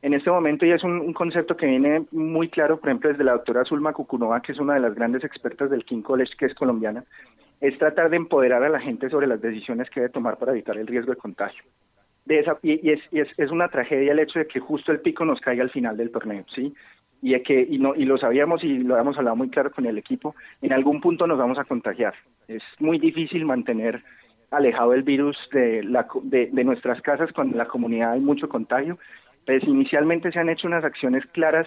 En 0.00 0.14
este 0.14 0.30
momento 0.30 0.64
ya 0.64 0.76
es 0.76 0.84
un, 0.84 1.12
concepto 1.12 1.56
que 1.56 1.66
viene 1.66 2.06
muy 2.12 2.48
claro, 2.48 2.78
por 2.78 2.88
ejemplo, 2.88 3.10
desde 3.10 3.24
la 3.24 3.32
doctora 3.32 3.64
Zulma 3.64 3.92
Cucunova, 3.92 4.40
que 4.40 4.52
es 4.52 4.60
una 4.60 4.74
de 4.74 4.80
las 4.80 4.94
grandes 4.94 5.24
expertas 5.24 5.70
del 5.70 5.84
King 5.84 6.02
College, 6.02 6.34
que 6.38 6.46
es 6.46 6.54
colombiana, 6.54 7.04
es 7.60 7.76
tratar 7.78 8.10
de 8.10 8.16
empoderar 8.16 8.62
a 8.62 8.68
la 8.68 8.78
gente 8.78 9.10
sobre 9.10 9.26
las 9.26 9.40
decisiones 9.40 9.90
que 9.90 10.00
debe 10.00 10.12
tomar 10.12 10.38
para 10.38 10.52
evitar 10.52 10.78
el 10.78 10.86
riesgo 10.86 11.10
de 11.10 11.18
contagio 11.18 11.64
de 12.28 12.40
esa, 12.40 12.58
y, 12.62 12.90
es, 12.90 13.00
es, 13.10 13.28
es, 13.36 13.50
una 13.50 13.68
tragedia 13.68 14.12
el 14.12 14.18
hecho 14.18 14.38
de 14.38 14.46
que 14.46 14.60
justo 14.60 14.92
el 14.92 15.00
pico 15.00 15.24
nos 15.24 15.40
caiga 15.40 15.62
al 15.64 15.70
final 15.70 15.96
del 15.96 16.10
torneo, 16.10 16.44
¿sí? 16.54 16.74
Y, 17.22 17.38
que, 17.42 17.66
y, 17.68 17.78
no, 17.78 17.94
y 17.96 18.04
lo 18.04 18.18
sabíamos 18.18 18.62
y 18.62 18.78
lo 18.78 18.94
habíamos 18.94 19.16
hablado 19.16 19.34
muy 19.34 19.48
claro 19.48 19.72
con 19.72 19.86
el 19.86 19.98
equipo, 19.98 20.36
en 20.62 20.72
algún 20.72 21.00
punto 21.00 21.26
nos 21.26 21.38
vamos 21.38 21.58
a 21.58 21.64
contagiar. 21.64 22.14
Es 22.46 22.62
muy 22.78 22.98
difícil 22.98 23.44
mantener 23.44 24.04
alejado 24.50 24.92
el 24.92 25.02
virus 25.02 25.36
de, 25.52 25.82
la, 25.82 26.06
de, 26.22 26.50
de 26.52 26.64
nuestras 26.64 27.00
casas 27.00 27.32
cuando 27.32 27.54
en 27.54 27.58
la 27.58 27.66
comunidad 27.66 28.12
hay 28.12 28.20
mucho 28.20 28.48
contagio. 28.48 28.98
Pues 29.46 29.64
inicialmente 29.64 30.30
se 30.30 30.38
han 30.38 30.50
hecho 30.50 30.68
unas 30.68 30.84
acciones 30.84 31.24
claras 31.32 31.66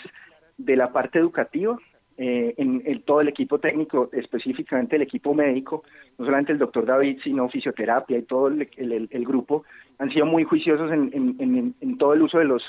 de 0.57 0.75
la 0.75 0.93
parte 0.93 1.17
educativa, 1.17 1.77
eh, 2.17 2.53
en, 2.57 3.01
todo 3.03 3.21
el 3.21 3.29
equipo 3.29 3.59
técnico, 3.59 4.09
específicamente 4.11 4.95
el 4.95 5.01
equipo 5.01 5.33
médico, 5.33 5.83
no 6.17 6.25
solamente 6.25 6.51
el 6.51 6.59
doctor 6.59 6.85
David, 6.85 7.19
sino 7.23 7.49
fisioterapia 7.49 8.17
y 8.17 8.23
todo 8.23 8.47
el, 8.47 9.25
grupo, 9.25 9.63
han 9.97 10.11
sido 10.11 10.25
muy 10.25 10.43
juiciosos 10.43 10.91
en, 10.91 11.97
todo 11.97 12.13
el 12.13 12.21
uso 12.21 12.39
de 12.39 12.45
los 12.45 12.63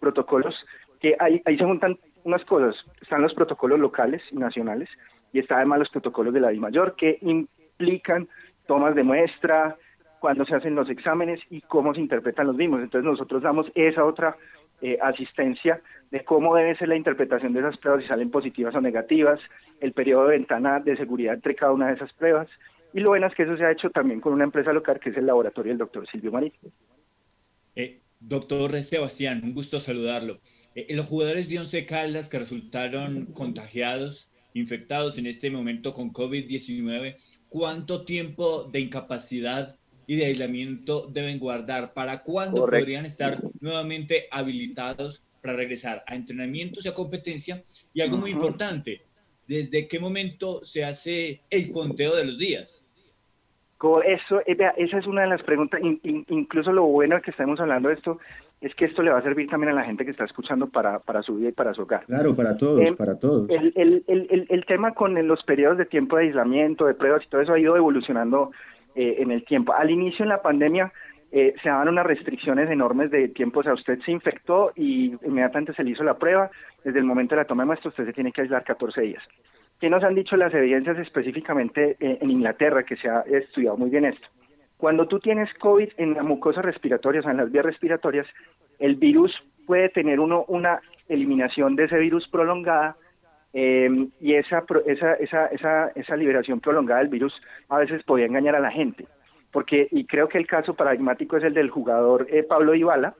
protocolos, 0.00 0.54
que 1.00 1.16
ahí, 1.18 1.40
ahí 1.44 1.56
se 1.56 1.64
juntan 1.64 1.96
unas 2.24 2.44
cosas, 2.44 2.74
están 3.00 3.22
los 3.22 3.34
protocolos 3.34 3.78
locales 3.78 4.22
y 4.30 4.36
nacionales, 4.36 4.88
y 5.32 5.38
están 5.38 5.58
además 5.58 5.80
los 5.80 5.90
protocolos 5.90 6.34
de 6.34 6.40
la 6.40 6.52
mayor 6.52 6.94
que 6.96 7.18
implican 7.22 8.28
tomas 8.66 8.94
de 8.94 9.04
muestra, 9.04 9.76
cuando 10.18 10.44
se 10.44 10.54
hacen 10.54 10.74
los 10.74 10.90
exámenes 10.90 11.40
y 11.50 11.60
cómo 11.62 11.94
se 11.94 12.00
interpretan 12.00 12.46
los 12.46 12.56
mismos. 12.56 12.80
Entonces 12.80 13.04
nosotros 13.04 13.42
damos 13.42 13.70
esa 13.74 14.04
otra 14.04 14.36
eh, 14.80 14.98
asistencia 15.02 15.80
de 16.10 16.24
cómo 16.24 16.54
debe 16.54 16.76
ser 16.76 16.88
la 16.88 16.96
interpretación 16.96 17.52
de 17.52 17.60
esas 17.60 17.76
pruebas, 17.78 18.02
si 18.02 18.08
salen 18.08 18.30
positivas 18.30 18.74
o 18.74 18.80
negativas, 18.80 19.40
el 19.80 19.92
periodo 19.92 20.28
de 20.28 20.38
ventana 20.38 20.80
de 20.80 20.96
seguridad 20.96 21.34
entre 21.34 21.54
cada 21.54 21.72
una 21.72 21.88
de 21.88 21.94
esas 21.94 22.12
pruebas. 22.14 22.48
Y 22.94 23.00
lo 23.00 23.10
bueno 23.10 23.26
es 23.26 23.34
que 23.34 23.42
eso 23.42 23.56
se 23.56 23.64
ha 23.64 23.72
hecho 23.72 23.90
también 23.90 24.20
con 24.20 24.32
una 24.32 24.44
empresa 24.44 24.72
local 24.72 24.98
que 24.98 25.10
es 25.10 25.16
el 25.16 25.26
laboratorio 25.26 25.70
del 25.70 25.78
doctor 25.78 26.08
Silvio 26.10 26.32
Marín. 26.32 26.52
Eh, 27.76 28.00
doctor 28.20 28.82
Sebastián, 28.82 29.40
un 29.44 29.54
gusto 29.54 29.80
saludarlo. 29.80 30.40
Eh, 30.74 30.86
los 30.94 31.06
jugadores 31.06 31.48
de 31.48 31.58
Once 31.58 31.86
Caldas 31.86 32.28
que 32.28 32.38
resultaron 32.38 33.26
contagiados, 33.26 34.30
infectados 34.54 35.18
en 35.18 35.26
este 35.26 35.50
momento 35.50 35.92
con 35.92 36.12
COVID-19, 36.12 37.16
¿cuánto 37.48 38.04
tiempo 38.04 38.64
de 38.64 38.80
incapacidad 38.80 39.76
y 40.08 40.16
de 40.16 40.24
aislamiento 40.24 41.06
deben 41.06 41.38
guardar? 41.38 41.92
¿Para 41.92 42.22
cuándo 42.22 42.66
podrían 42.66 43.04
estar 43.04 43.38
nuevamente 43.60 44.26
habilitados 44.32 45.24
para 45.40 45.54
regresar 45.54 46.02
a 46.06 46.16
entrenamientos 46.16 46.84
y 46.84 46.88
a 46.88 46.94
competencia? 46.94 47.62
Y 47.92 48.00
algo 48.00 48.16
muy 48.16 48.30
importante, 48.30 49.02
¿desde 49.46 49.86
qué 49.86 50.00
momento 50.00 50.64
se 50.64 50.84
hace 50.84 51.42
el 51.50 51.70
conteo 51.70 52.16
de 52.16 52.24
los 52.24 52.38
días? 52.38 52.86
Eso, 54.06 54.40
eh, 54.46 54.56
esa 54.78 54.98
es 54.98 55.06
una 55.06 55.22
de 55.22 55.28
las 55.28 55.42
preguntas, 55.42 55.80
incluso 56.02 56.72
lo 56.72 56.84
bueno 56.84 57.20
que 57.22 57.30
estamos 57.30 57.60
hablando 57.60 57.90
de 57.90 57.94
esto 57.94 58.18
es 58.60 58.74
que 58.74 58.86
esto 58.86 59.02
le 59.02 59.12
va 59.12 59.18
a 59.18 59.22
servir 59.22 59.48
también 59.48 59.70
a 59.70 59.76
la 59.76 59.84
gente 59.84 60.04
que 60.04 60.10
está 60.10 60.24
escuchando 60.24 60.68
para, 60.68 60.98
para 60.98 61.22
su 61.22 61.36
vida 61.36 61.50
y 61.50 61.52
para 61.52 61.74
su 61.74 61.82
hogar. 61.82 62.04
Claro, 62.06 62.34
para 62.34 62.56
todos, 62.56 62.90
para 62.92 63.16
todos. 63.16 63.48
El, 63.50 63.72
el, 63.76 64.04
el, 64.08 64.46
el, 64.48 64.66
tema 64.66 64.94
con 64.94 65.14
los 65.28 65.44
periodos 65.44 65.78
de 65.78 65.84
tiempo 65.84 66.16
de 66.16 66.24
aislamiento, 66.24 66.86
de 66.86 66.94
pruebas 66.94 67.22
y 67.24 67.28
todo 67.28 67.42
eso 67.42 67.52
ha 67.52 67.60
ido 67.60 67.76
evolucionando 67.76 68.50
eh, 68.94 69.16
en 69.18 69.30
el 69.30 69.44
tiempo. 69.44 69.72
Al 69.72 69.90
inicio 69.90 70.24
en 70.24 70.30
la 70.30 70.42
pandemia 70.42 70.92
eh, 71.30 71.54
se 71.62 71.68
daban 71.68 71.88
unas 71.88 72.06
restricciones 72.06 72.70
enormes 72.70 73.10
de 73.10 73.28
tiempo, 73.28 73.60
o 73.60 73.62
sea, 73.62 73.74
usted 73.74 73.98
se 74.00 74.12
infectó 74.12 74.72
y 74.74 75.14
inmediatamente 75.26 75.74
se 75.74 75.84
le 75.84 75.90
hizo 75.90 76.02
la 76.02 76.18
prueba, 76.18 76.50
desde 76.82 76.98
el 76.98 77.04
momento 77.04 77.34
de 77.34 77.42
la 77.42 77.46
toma 77.46 77.64
de 77.64 77.66
muestra 77.66 77.90
usted 77.90 78.06
se 78.06 78.12
tiene 78.12 78.32
que 78.32 78.42
aislar 78.42 78.64
14 78.64 79.00
días. 79.02 79.22
¿Qué 79.78 79.90
nos 79.90 80.02
han 80.02 80.14
dicho 80.14 80.36
las 80.36 80.52
evidencias 80.54 80.98
específicamente 80.98 81.96
eh, 82.00 82.18
en 82.20 82.30
Inglaterra, 82.30 82.82
que 82.82 82.96
se 82.96 83.08
ha 83.08 83.20
estudiado 83.20 83.76
muy 83.76 83.90
bien 83.90 84.06
esto? 84.06 84.26
Cuando 84.78 85.06
tú 85.06 85.20
tienes 85.20 85.52
COVID 85.54 85.90
en 85.98 86.14
la 86.14 86.22
mucosa 86.22 86.62
respiratoria, 86.62 87.20
o 87.20 87.30
en 87.30 87.36
las 87.36 87.52
vías 87.52 87.64
respiratorias, 87.64 88.26
el 88.78 88.94
virus 88.94 89.32
puede 89.66 89.88
tener 89.90 90.20
uno 90.20 90.44
una 90.48 90.80
eliminación 91.08 91.76
de 91.76 91.84
ese 91.84 91.98
virus 91.98 92.26
prolongada 92.28 92.96
eh, 93.60 94.08
y 94.20 94.34
esa, 94.34 94.62
esa, 94.86 95.14
esa, 95.14 95.46
esa, 95.46 95.88
esa 95.88 96.16
liberación 96.16 96.60
prolongada 96.60 97.00
del 97.00 97.08
virus 97.08 97.34
a 97.68 97.78
veces 97.78 98.04
podía 98.04 98.26
engañar 98.26 98.54
a 98.54 98.60
la 98.60 98.70
gente. 98.70 99.08
Porque, 99.50 99.88
y 99.90 100.04
creo 100.04 100.28
que 100.28 100.38
el 100.38 100.46
caso 100.46 100.74
paradigmático 100.74 101.36
es 101.36 101.42
el 101.42 101.54
del 101.54 101.68
jugador 101.68 102.28
eh, 102.30 102.44
Pablo 102.44 102.76
Ibala, 102.76 103.14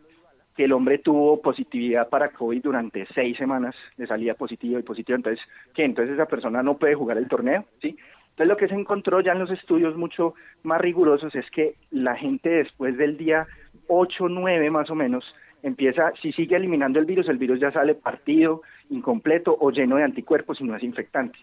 que 0.56 0.66
el 0.66 0.72
hombre 0.72 0.98
tuvo 0.98 1.42
positividad 1.42 2.08
para 2.08 2.28
COVID 2.28 2.62
durante 2.62 3.04
seis 3.16 3.36
semanas, 3.36 3.74
de 3.96 4.06
salida 4.06 4.34
positiva 4.34 4.78
y 4.78 4.84
positiva, 4.84 5.16
entonces, 5.16 5.44
que 5.74 5.84
entonces 5.84 6.14
esa 6.14 6.26
persona 6.26 6.62
no 6.62 6.78
puede 6.78 6.94
jugar 6.94 7.18
el 7.18 7.26
torneo, 7.26 7.64
¿sí? 7.82 7.96
Entonces 8.30 8.46
lo 8.46 8.56
que 8.56 8.68
se 8.68 8.74
encontró 8.74 9.20
ya 9.20 9.32
en 9.32 9.40
los 9.40 9.50
estudios 9.50 9.96
mucho 9.96 10.34
más 10.62 10.80
rigurosos 10.80 11.34
es 11.34 11.50
que 11.50 11.74
la 11.90 12.14
gente 12.14 12.48
después 12.48 12.96
del 12.96 13.16
día 13.16 13.48
8, 13.88 14.28
9 14.28 14.70
más 14.70 14.88
o 14.88 14.94
menos, 14.94 15.24
empieza, 15.64 16.12
si 16.22 16.32
sigue 16.32 16.54
eliminando 16.54 17.00
el 17.00 17.06
virus, 17.06 17.28
el 17.28 17.38
virus 17.38 17.58
ya 17.58 17.72
sale 17.72 17.96
partido, 17.96 18.62
incompleto 18.90 19.56
o 19.58 19.70
lleno 19.70 19.96
de 19.96 20.04
anticuerpos 20.04 20.60
y 20.60 20.64
no 20.64 20.76
es 20.76 20.82
infectante. 20.82 21.38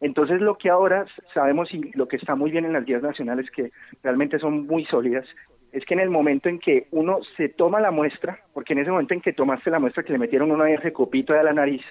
Entonces 0.00 0.40
lo 0.40 0.56
que 0.56 0.70
ahora 0.70 1.06
sabemos 1.32 1.72
y 1.72 1.90
lo 1.96 2.08
que 2.08 2.16
está 2.16 2.34
muy 2.34 2.50
bien 2.50 2.64
en 2.64 2.72
las 2.72 2.84
guías 2.84 3.02
nacionales 3.02 3.50
que 3.50 3.70
realmente 4.02 4.38
son 4.38 4.66
muy 4.66 4.84
sólidas 4.86 5.24
es 5.72 5.84
que 5.84 5.94
en 5.94 6.00
el 6.00 6.10
momento 6.10 6.48
en 6.48 6.58
que 6.58 6.86
uno 6.92 7.18
se 7.36 7.48
toma 7.48 7.80
la 7.80 7.90
muestra, 7.90 8.38
porque 8.52 8.74
en 8.74 8.80
ese 8.80 8.90
momento 8.90 9.14
en 9.14 9.20
que 9.20 9.32
tomaste 9.32 9.70
la 9.70 9.80
muestra 9.80 10.04
que 10.04 10.12
le 10.12 10.18
metieron 10.18 10.52
una 10.52 10.70
ese 10.70 10.92
copito 10.92 11.32
de 11.32 11.42
la 11.42 11.52
nariz, 11.52 11.82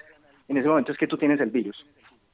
en 0.48 0.56
ese 0.56 0.68
momento 0.68 0.92
es 0.92 0.98
que 0.98 1.06
tú 1.06 1.18
tienes 1.18 1.40
el 1.40 1.50
virus. 1.50 1.84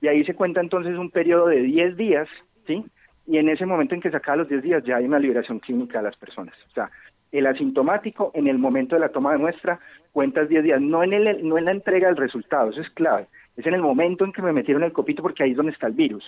Y 0.00 0.08
ahí 0.08 0.24
se 0.24 0.34
cuenta 0.34 0.60
entonces 0.60 0.96
un 0.96 1.10
periodo 1.10 1.46
de 1.48 1.60
10 1.62 1.96
días, 1.96 2.28
¿sí? 2.66 2.84
Y 3.26 3.38
en 3.38 3.48
ese 3.48 3.66
momento 3.66 3.94
en 3.94 4.00
que 4.00 4.10
se 4.10 4.16
acaba 4.16 4.36
los 4.36 4.48
10 4.48 4.62
días 4.62 4.84
ya 4.84 4.96
hay 4.96 5.04
una 5.04 5.18
liberación 5.18 5.58
clínica 5.58 5.98
de 5.98 6.04
las 6.04 6.16
personas. 6.16 6.54
O 6.68 6.70
sea, 6.72 6.90
el 7.32 7.46
asintomático 7.46 8.30
en 8.34 8.48
el 8.48 8.58
momento 8.58 8.96
de 8.96 9.00
la 9.00 9.10
toma 9.10 9.32
de 9.32 9.38
muestra 9.38 9.78
cuentas 10.12 10.48
10 10.48 10.64
días, 10.64 10.80
no 10.80 11.02
en, 11.04 11.12
el, 11.12 11.46
no 11.46 11.58
en 11.58 11.66
la 11.66 11.70
entrega 11.72 12.08
del 12.08 12.16
resultado, 12.16 12.70
eso 12.70 12.80
es 12.80 12.90
clave, 12.90 13.26
es 13.56 13.66
en 13.66 13.74
el 13.74 13.82
momento 13.82 14.24
en 14.24 14.32
que 14.32 14.42
me 14.42 14.52
metieron 14.52 14.82
el 14.82 14.92
copito 14.92 15.22
porque 15.22 15.44
ahí 15.44 15.52
es 15.52 15.56
donde 15.56 15.72
está 15.72 15.86
el 15.86 15.94
virus. 15.94 16.24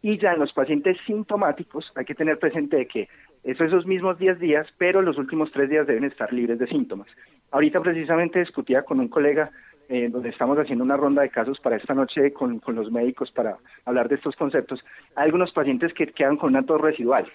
Y 0.00 0.16
ya 0.18 0.32
en 0.32 0.38
los 0.38 0.52
pacientes 0.52 0.96
sintomáticos 1.06 1.90
hay 1.96 2.04
que 2.04 2.14
tener 2.14 2.38
presente 2.38 2.76
de 2.76 2.86
que 2.86 3.08
eso 3.42 3.64
esos 3.64 3.84
mismos 3.84 4.18
10 4.18 4.38
días, 4.38 4.66
pero 4.78 5.02
los 5.02 5.18
últimos 5.18 5.50
3 5.50 5.68
días 5.68 5.86
deben 5.86 6.04
estar 6.04 6.32
libres 6.32 6.58
de 6.58 6.68
síntomas. 6.68 7.08
Ahorita 7.50 7.80
precisamente 7.80 8.38
discutía 8.38 8.82
con 8.82 9.00
un 9.00 9.08
colega 9.08 9.50
eh, 9.88 10.08
donde 10.10 10.28
estamos 10.28 10.58
haciendo 10.58 10.84
una 10.84 10.98
ronda 10.98 11.22
de 11.22 11.30
casos 11.30 11.58
para 11.60 11.76
esta 11.76 11.94
noche 11.94 12.32
con, 12.34 12.60
los 12.66 12.92
médicos 12.92 13.30
para 13.32 13.56
hablar 13.86 14.08
de 14.08 14.16
estos 14.16 14.36
conceptos. 14.36 14.84
Hay 15.16 15.24
algunos 15.24 15.50
pacientes 15.52 15.94
que 15.94 16.06
quedan 16.08 16.36
con 16.36 16.50
una 16.50 16.62
tos 16.62 16.78
residual, 16.78 17.26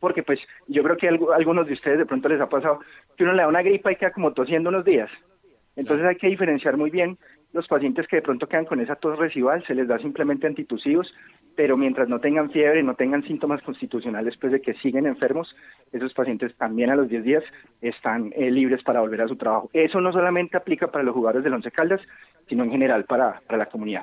porque 0.00 0.22
pues 0.22 0.40
yo 0.66 0.82
creo 0.82 0.96
que 0.96 1.08
a 1.08 1.36
algunos 1.36 1.66
de 1.66 1.74
ustedes 1.74 1.98
de 1.98 2.06
pronto 2.06 2.28
les 2.28 2.40
ha 2.40 2.48
pasado 2.48 2.80
que 3.16 3.22
uno 3.22 3.34
le 3.34 3.42
da 3.42 3.48
una 3.48 3.62
gripa 3.62 3.92
y 3.92 3.96
queda 3.96 4.12
como 4.12 4.32
tosiendo 4.32 4.70
unos 4.70 4.84
días. 4.84 5.10
Entonces 5.76 6.06
hay 6.06 6.16
que 6.16 6.26
diferenciar 6.26 6.76
muy 6.76 6.90
bien 6.90 7.16
los 7.52 7.66
pacientes 7.66 8.06
que 8.06 8.16
de 8.16 8.22
pronto 8.22 8.46
quedan 8.46 8.64
con 8.64 8.80
esa 8.80 8.96
tos 8.96 9.18
residual, 9.18 9.64
se 9.66 9.74
les 9.74 9.88
da 9.88 9.98
simplemente 9.98 10.46
antitusivos, 10.46 11.12
pero 11.56 11.76
mientras 11.76 12.08
no 12.08 12.20
tengan 12.20 12.50
fiebre, 12.50 12.82
no 12.82 12.94
tengan 12.94 13.24
síntomas 13.24 13.60
constitucionales, 13.62 14.36
pues 14.40 14.52
de 14.52 14.60
que 14.60 14.74
siguen 14.74 15.06
enfermos, 15.06 15.54
esos 15.92 16.14
pacientes 16.14 16.54
también 16.56 16.90
a 16.90 16.96
los 16.96 17.08
10 17.08 17.24
días 17.24 17.44
están 17.80 18.32
eh, 18.36 18.50
libres 18.50 18.82
para 18.84 19.00
volver 19.00 19.22
a 19.22 19.28
su 19.28 19.36
trabajo. 19.36 19.68
Eso 19.72 20.00
no 20.00 20.12
solamente 20.12 20.56
aplica 20.56 20.88
para 20.88 21.02
los 21.02 21.14
jugadores 21.14 21.42
del 21.42 21.54
Once 21.54 21.70
Caldas, 21.70 22.00
sino 22.48 22.64
en 22.64 22.70
general 22.70 23.04
para, 23.04 23.40
para 23.46 23.58
la 23.58 23.66
comunidad. 23.66 24.02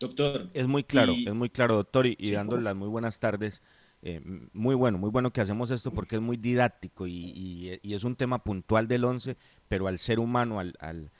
Doctor. 0.00 0.46
Es 0.54 0.66
muy 0.66 0.84
claro, 0.84 1.12
es 1.12 1.34
muy 1.34 1.50
claro, 1.50 1.74
doctor, 1.74 2.06
y, 2.06 2.32
dándole 2.32 2.62
las 2.62 2.76
muy 2.76 2.88
buenas 2.88 3.18
tardes. 3.18 3.62
Eh, 4.02 4.20
muy 4.52 4.74
bueno, 4.74 4.96
muy 4.98 5.10
bueno 5.10 5.32
que 5.32 5.40
hacemos 5.40 5.70
esto 5.70 5.92
porque 5.92 6.16
es 6.16 6.22
muy 6.22 6.36
didáctico 6.36 7.06
y, 7.08 7.80
y, 7.82 7.94
es 7.94 8.04
un 8.04 8.14
tema 8.14 8.44
puntual 8.44 8.86
del 8.86 9.04
11, 9.04 9.36
pero 9.66 9.88
al 9.88 9.98
ser 9.98 10.20
humano, 10.20 10.60
al, 10.60 10.76
al, 10.80 11.10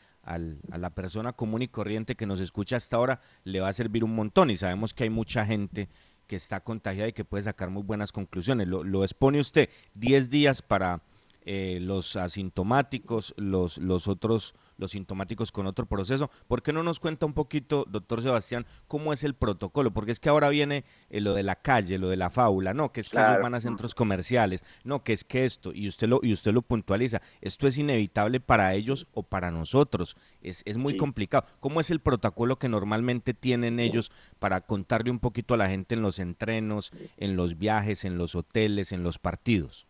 a 0.70 0.78
la 0.78 0.90
persona 0.90 1.32
común 1.32 1.62
y 1.62 1.68
corriente 1.68 2.14
que 2.14 2.26
nos 2.26 2.38
escucha 2.38 2.76
hasta 2.76 2.96
ahora 2.96 3.20
le 3.44 3.60
va 3.60 3.68
a 3.68 3.72
servir 3.72 4.04
un 4.04 4.14
montón 4.14 4.50
y 4.50 4.56
sabemos 4.56 4.94
que 4.94 5.04
hay 5.04 5.10
mucha 5.10 5.44
gente 5.44 5.88
que 6.28 6.36
está 6.36 6.60
contagiada 6.60 7.08
y 7.08 7.12
que 7.12 7.24
puede 7.24 7.42
sacar 7.42 7.70
muy 7.70 7.82
buenas 7.82 8.12
conclusiones. 8.12 8.68
Lo, 8.68 8.84
lo 8.84 9.02
expone 9.02 9.40
usted 9.40 9.68
10 9.94 10.30
días 10.30 10.62
para 10.62 11.02
eh, 11.50 11.80
los 11.80 12.14
asintomáticos, 12.16 13.32
los, 13.38 13.78
los 13.78 14.06
otros, 14.06 14.54
los 14.78 14.92
sintomáticos 14.92 15.52
con 15.52 15.66
otro 15.66 15.86
proceso. 15.86 16.30
¿Por 16.46 16.62
qué 16.62 16.72
no 16.72 16.82
nos 16.82 17.00
cuenta 17.00 17.26
un 17.26 17.34
poquito, 17.34 17.84
doctor 17.88 18.22
Sebastián, 18.22 18.64
cómo 18.86 19.12
es 19.12 19.24
el 19.24 19.34
protocolo? 19.34 19.92
Porque 19.92 20.12
es 20.12 20.20
que 20.20 20.30
ahora 20.30 20.48
viene 20.48 20.84
eh, 21.10 21.20
lo 21.20 21.34
de 21.34 21.42
la 21.42 21.56
calle, 21.56 21.98
lo 21.98 22.08
de 22.08 22.16
la 22.16 22.30
fábula, 22.30 22.72
no, 22.72 22.92
que 22.92 23.00
es 23.00 23.10
que 23.10 23.18
ellos 23.18 23.42
van 23.42 23.54
a 23.54 23.60
centros 23.60 23.94
comerciales, 23.94 24.64
no, 24.84 25.02
que 25.04 25.12
es 25.12 25.24
que 25.24 25.44
esto, 25.44 25.72
y 25.74 25.88
usted 25.88 26.08
lo, 26.08 26.20
y 26.22 26.32
usted 26.32 26.52
lo 26.52 26.62
puntualiza, 26.62 27.20
esto 27.40 27.66
es 27.66 27.76
inevitable 27.76 28.40
para 28.40 28.74
ellos 28.74 29.08
o 29.12 29.22
para 29.22 29.50
nosotros, 29.50 30.16
es, 30.40 30.62
es 30.64 30.78
muy 30.78 30.96
complicado. 30.96 31.44
¿Cómo 31.60 31.80
es 31.80 31.90
el 31.90 32.00
protocolo 32.00 32.58
que 32.58 32.68
normalmente 32.68 33.34
tienen 33.34 33.80
ellos 33.80 34.12
para 34.38 34.60
contarle 34.60 35.10
un 35.10 35.18
poquito 35.18 35.54
a 35.54 35.56
la 35.56 35.68
gente 35.68 35.96
en 35.96 36.02
los 36.02 36.20
entrenos, 36.20 36.92
en 37.16 37.36
los 37.36 37.58
viajes, 37.58 38.04
en 38.04 38.16
los 38.16 38.34
hoteles, 38.36 38.92
en 38.92 39.02
los 39.02 39.18
partidos? 39.18 39.87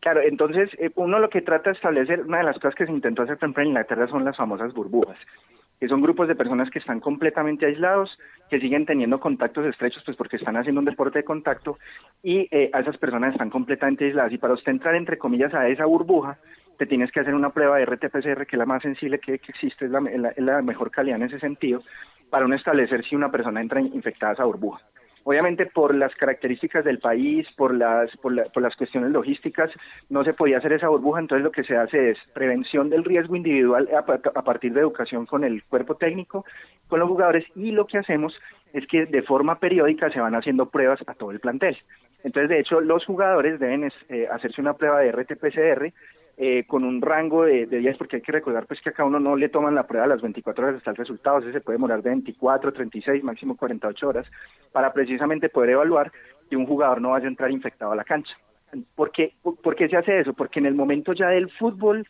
Claro, 0.00 0.22
entonces 0.22 0.70
eh, 0.78 0.90
uno 0.94 1.18
lo 1.18 1.28
que 1.28 1.42
trata 1.42 1.70
de 1.70 1.76
establecer, 1.76 2.22
una 2.22 2.38
de 2.38 2.44
las 2.44 2.56
cosas 2.56 2.74
que 2.74 2.86
se 2.86 2.92
intentó 2.92 3.22
hacer 3.22 3.38
siempre 3.38 3.62
en 3.62 3.70
Inglaterra 3.70 4.08
son 4.08 4.24
las 4.24 4.36
famosas 4.36 4.72
burbujas, 4.72 5.18
que 5.78 5.88
son 5.88 6.00
grupos 6.00 6.26
de 6.26 6.34
personas 6.34 6.70
que 6.70 6.78
están 6.78 7.00
completamente 7.00 7.66
aislados, 7.66 8.10
que 8.48 8.60
siguen 8.60 8.86
teniendo 8.86 9.20
contactos 9.20 9.66
estrechos, 9.66 10.02
pues 10.04 10.16
porque 10.16 10.36
están 10.36 10.56
haciendo 10.56 10.80
un 10.80 10.86
deporte 10.86 11.18
de 11.18 11.24
contacto, 11.24 11.78
y 12.22 12.48
eh, 12.50 12.70
a 12.72 12.80
esas 12.80 12.96
personas 12.96 13.32
están 13.32 13.50
completamente 13.50 14.06
aisladas. 14.06 14.32
Y 14.32 14.38
para 14.38 14.54
usted 14.54 14.72
entrar, 14.72 14.94
entre 14.94 15.18
comillas, 15.18 15.52
a 15.52 15.68
esa 15.68 15.84
burbuja, 15.84 16.38
te 16.78 16.86
tienes 16.86 17.12
que 17.12 17.20
hacer 17.20 17.34
una 17.34 17.50
prueba 17.50 17.76
de 17.76 17.84
RT-PCR, 17.84 18.46
que 18.46 18.56
es 18.56 18.58
la 18.58 18.64
más 18.64 18.82
sensible 18.82 19.18
que, 19.18 19.34
existe, 19.34 19.84
es 19.84 19.90
la, 19.90 20.62
mejor 20.62 20.90
calidad 20.90 21.16
en 21.16 21.24
ese 21.24 21.38
sentido, 21.38 21.82
para 22.30 22.46
uno 22.46 22.56
establecer 22.56 23.04
si 23.04 23.14
una 23.14 23.30
persona 23.30 23.60
entra 23.60 23.82
infectada 23.82 24.32
a 24.32 24.34
esa 24.34 24.44
burbuja. 24.44 24.80
Obviamente 25.24 25.66
por 25.66 25.94
las 25.94 26.14
características 26.14 26.84
del 26.84 26.98
país, 26.98 27.46
por 27.56 27.74
las, 27.74 28.10
por, 28.18 28.32
las 28.34 28.76
cuestiones 28.76 29.10
logísticas, 29.10 29.70
no 30.08 30.24
se 30.24 30.32
podía 30.32 30.58
hacer 30.58 30.72
esa 30.72 30.88
burbuja, 30.88 31.20
entonces 31.20 31.44
lo 31.44 31.52
que 31.52 31.64
se 31.64 31.76
hace 31.76 32.10
es 32.10 32.18
prevención 32.32 32.88
del 32.88 33.04
riesgo 33.04 33.36
individual 33.36 33.88
a, 33.94 34.42
partir 34.42 34.72
de 34.72 34.80
educación 34.80 35.26
con 35.26 35.44
el 35.44 35.62
cuerpo 35.64 35.96
técnico, 35.96 36.44
con 36.88 37.00
los 37.00 37.08
jugadores, 37.08 37.44
y 37.54 37.72
lo 37.72 37.86
que 37.86 37.98
hacemos 37.98 38.34
es 38.72 38.86
que 38.86 39.06
de 39.06 39.22
forma 39.22 39.58
periódica 39.58 40.10
se 40.10 40.20
van 40.20 40.34
haciendo 40.34 40.70
pruebas 40.70 41.00
a 41.06 41.14
todo 41.14 41.32
el 41.32 41.40
plantel. 41.40 41.76
Entonces, 42.24 42.48
de 42.48 42.60
hecho, 42.60 42.80
los 42.80 43.04
jugadores 43.04 43.58
deben 43.60 43.90
eh, 44.08 44.28
hacerse 44.30 44.60
una 44.60 44.74
prueba 44.74 45.00
de 45.00 45.12
RT-PCR 45.12 45.92
eh, 46.36 46.64
con 46.66 46.84
un 46.84 47.00
rango 47.02 47.44
de, 47.44 47.66
días, 47.66 47.96
porque 47.96 48.16
hay 48.16 48.22
que 48.22 48.32
recordar 48.32 48.66
pues 48.66 48.80
que 48.80 48.90
a 48.90 48.92
cada 48.92 49.08
uno 49.08 49.20
no 49.20 49.36
le 49.36 49.48
toman 49.48 49.74
la 49.74 49.86
prueba 49.86 50.06
a 50.06 50.08
las 50.08 50.22
24 50.22 50.64
horas 50.64 50.76
hasta 50.78 50.90
el 50.90 50.96
resultado, 50.96 51.38
ese 51.38 51.52
se 51.52 51.60
puede 51.60 51.76
demorar 51.76 52.02
de 52.02 52.10
24, 52.10 52.72
36, 52.72 53.22
máximo 53.22 53.56
48 53.56 54.08
horas, 54.08 54.26
para 54.72 54.92
precisamente 54.92 55.48
poder 55.48 55.70
evaluar 55.70 56.10
que 56.48 56.56
un 56.56 56.66
jugador 56.66 57.00
no 57.00 57.10
vaya 57.10 57.26
a 57.26 57.28
entrar 57.28 57.50
infectado 57.50 57.92
a 57.92 57.96
la 57.96 58.04
cancha. 58.04 58.32
¿Por 58.94 59.10
qué, 59.10 59.34
¿Por 59.42 59.74
qué 59.74 59.88
se 59.88 59.96
hace 59.96 60.20
eso? 60.20 60.32
Porque 60.32 60.60
en 60.60 60.66
el 60.66 60.74
momento 60.74 61.12
ya 61.12 61.28
del 61.28 61.50
fútbol, 61.50 62.06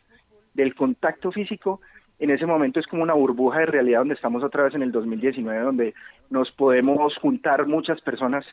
del 0.53 0.75
contacto 0.75 1.31
físico, 1.31 1.81
en 2.21 2.29
ese 2.29 2.45
momento 2.45 2.79
es 2.79 2.85
como 2.85 3.01
una 3.01 3.15
burbuja 3.15 3.59
de 3.59 3.65
realidad 3.65 4.01
donde 4.01 4.13
estamos 4.13 4.43
otra 4.43 4.63
vez 4.63 4.75
en 4.75 4.83
el 4.83 4.91
2019, 4.91 5.59
donde 5.59 5.93
nos 6.29 6.51
podemos 6.51 7.17
juntar 7.17 7.65
muchas 7.65 7.99
personas. 8.01 8.45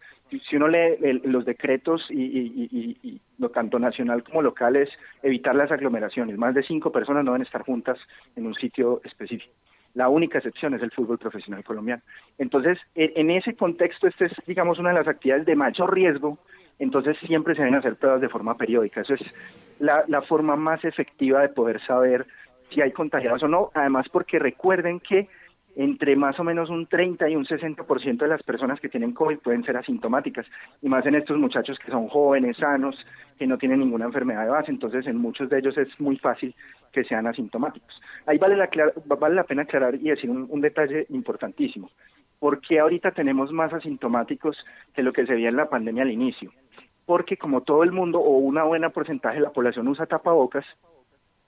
Si 0.49 0.57
uno 0.57 0.69
lee 0.69 1.21
los 1.25 1.45
decretos 1.45 2.03
y, 2.09 3.21
tanto 3.53 3.79
nacional 3.79 4.25
como 4.25 4.41
local 4.41 4.77
es 4.77 4.89
evitar 5.23 5.55
las 5.55 5.71
aglomeraciones. 5.71 6.39
Más 6.39 6.55
de 6.55 6.63
cinco 6.63 6.91
personas 6.91 7.25
no 7.25 7.33
deben 7.33 7.47
estar 7.47 7.63
juntas 7.63 7.99
en 8.37 8.47
un 8.47 8.55
sitio 8.55 9.03
específico. 9.05 9.53
La 9.95 10.09
única 10.09 10.39
excepción 10.39 10.73
es 10.73 10.83
el 10.83 10.91
fútbol 10.91 11.19
profesional 11.19 11.63
colombiano. 11.63 12.03
Entonces, 12.39 12.79
en, 12.95 13.31
ese 13.31 13.55
contexto, 13.55 14.07
esta 14.07 14.27
es, 14.27 14.33
digamos, 14.47 14.79
una 14.79 14.91
de 14.91 14.97
las 14.97 15.09
actividades 15.09 15.45
de 15.45 15.57
mayor 15.57 15.93
riesgo 15.93 16.39
entonces 16.79 17.17
siempre 17.27 17.55
se 17.55 17.63
deben 17.63 17.75
hacer 17.75 17.97
pruebas 17.97 18.21
de 18.21 18.29
forma 18.29 18.57
periódica. 18.57 19.01
Eso 19.01 19.15
es 19.15 19.23
la, 19.81 20.23
forma 20.23 20.57
más 20.57 20.85
efectiva 20.85 21.43
de 21.43 21.49
poder 21.49 21.81
saber 21.85 22.27
si 22.71 22.81
hay 22.81 22.93
contagiados 22.93 23.43
o 23.43 23.49
no, 23.49 23.71
además 23.75 24.07
porque 24.11 24.39
recuerden 24.39 25.01
que 25.01 25.29
entre 25.79 26.17
más 26.17 26.39
o 26.41 26.45
menos 26.45 26.71
un 26.71 26.89
30 26.89 27.29
y 27.29 27.37
un 27.37 27.45
60% 27.45 28.19
de 28.19 28.27
las 28.27 28.43
personas 28.43 28.81
que 28.81 28.89
tienen 28.89 29.13
COVID 29.13 29.39
pueden 29.39 29.63
ser 29.63 29.77
asintomáticas, 29.77 30.45
y 30.83 30.89
más 30.89 31.07
en 31.07 31.15
estos 31.15 31.39
muchachos 31.39 31.79
que 31.79 31.93
son 31.93 32.09
jóvenes, 32.09 32.57
sanos, 32.57 32.97
que 33.39 33.47
no 33.47 33.59
tienen 33.59 33.79
ninguna 33.79 34.07
enfermedad 34.07 34.43
de 34.43 34.51
base, 34.51 34.73
entonces 34.73 35.07
en 35.07 35.19
muchos 35.19 35.49
de 35.49 35.61
ellos 35.61 35.79
es 35.79 35.89
muy 36.01 36.17
fácil 36.17 36.53
que 36.93 37.05
sean 37.05 37.29
asintomáticos. 37.29 38.01
Ahí 38.27 38.39
vale 38.39 38.57
la, 38.57 38.69
vale 39.05 39.35
la 39.37 39.45
pena 39.45 39.63
aclarar 39.63 39.95
y 39.95 40.11
decir 40.11 40.29
un, 40.29 40.61
detalle 40.61 41.07
importantísimo. 41.11 41.91
¿Por 42.41 42.61
qué 42.61 42.81
ahorita 42.81 43.13
tenemos 43.13 43.53
más 43.53 43.73
asintomáticos 43.73 44.57
que 44.95 45.05
lo 45.05 45.13
que 45.13 45.27
se 45.27 45.35
veía 45.35 45.49
en 45.49 45.57
la 45.57 45.69
pandemia 45.69 46.03
al 46.03 46.11
inicio? 46.11 46.51
Porque 47.07 47.37
como 47.37 47.61
todo 47.61 47.85
el 47.85 47.93
mundo 47.93 48.19
o 48.19 48.39
una 48.39 48.65
buena 48.65 48.91
porcentaje 48.91 49.37
de 49.37 49.43
la 49.43 49.53
población 49.53 49.87
usa 49.87 50.07
tapabocas, 50.07 50.65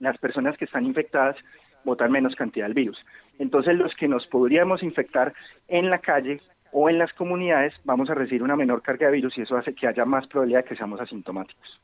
las 0.01 0.17
personas 0.17 0.57
que 0.57 0.65
están 0.65 0.85
infectadas 0.85 1.37
botan 1.85 2.11
menos 2.11 2.35
cantidad 2.35 2.65
del 2.65 2.73
virus. 2.73 2.97
Entonces 3.39 3.75
los 3.75 3.93
que 3.95 4.07
nos 4.07 4.27
podríamos 4.27 4.83
infectar 4.83 5.33
en 5.67 5.89
la 5.89 5.99
calle 5.99 6.41
o 6.71 6.89
en 6.89 6.97
las 6.97 7.13
comunidades 7.13 7.73
vamos 7.85 8.09
a 8.09 8.13
recibir 8.13 8.43
una 8.43 8.55
menor 8.55 8.81
carga 8.81 9.07
de 9.07 9.13
virus 9.13 9.37
y 9.37 9.41
eso 9.41 9.55
hace 9.55 9.73
que 9.73 9.87
haya 9.87 10.05
más 10.05 10.27
probabilidad 10.27 10.63
de 10.63 10.69
que 10.69 10.75
seamos 10.75 10.99
asintomáticos. 10.99 11.79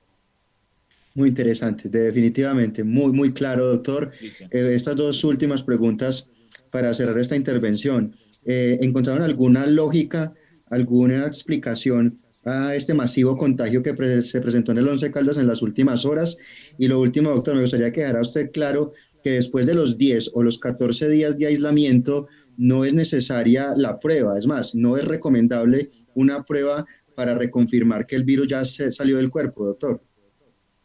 Muy 1.15 1.29
interesante, 1.29 1.89
definitivamente, 1.89 2.83
muy, 2.83 3.11
muy 3.11 3.33
claro, 3.33 3.65
doctor. 3.65 4.09
Eh, 4.51 4.73
estas 4.75 4.95
dos 4.95 5.23
últimas 5.23 5.63
preguntas 5.63 6.31
para 6.71 6.93
cerrar 6.93 7.17
esta 7.17 7.35
intervención. 7.35 8.13
Eh, 8.45 8.77
¿Encontraron 8.81 9.23
alguna 9.23 9.65
lógica, 9.65 10.33
alguna 10.69 11.25
explicación 11.25 12.19
a 12.45 12.75
este 12.75 12.93
masivo 12.93 13.35
contagio 13.35 13.83
que 13.83 13.93
se 14.21 14.41
presentó 14.41 14.71
en 14.71 14.79
el 14.79 14.87
Once 14.87 15.11
Caldas 15.11 15.37
en 15.37 15.47
las 15.47 15.61
últimas 15.61 16.05
horas. 16.05 16.37
Y 16.77 16.87
lo 16.87 16.99
último, 16.99 17.29
doctor, 17.29 17.55
me 17.55 17.61
gustaría 17.61 17.91
que 17.91 18.01
dejara 18.01 18.21
usted 18.21 18.51
claro 18.51 18.91
que 19.23 19.31
después 19.31 19.65
de 19.65 19.75
los 19.75 19.97
10 19.97 20.31
o 20.33 20.43
los 20.43 20.59
14 20.59 21.09
días 21.09 21.37
de 21.37 21.47
aislamiento 21.47 22.27
no 22.57 22.85
es 22.85 22.93
necesaria 22.93 23.73
la 23.75 23.99
prueba. 23.99 24.37
Es 24.37 24.47
más, 24.47 24.75
no 24.75 24.97
es 24.97 25.05
recomendable 25.05 25.89
una 26.13 26.43
prueba 26.43 26.85
para 27.15 27.35
reconfirmar 27.35 28.05
que 28.05 28.15
el 28.15 28.23
virus 28.23 28.47
ya 28.47 28.63
se 28.63 28.91
salió 28.91 29.17
del 29.17 29.29
cuerpo, 29.29 29.65
doctor. 29.65 30.01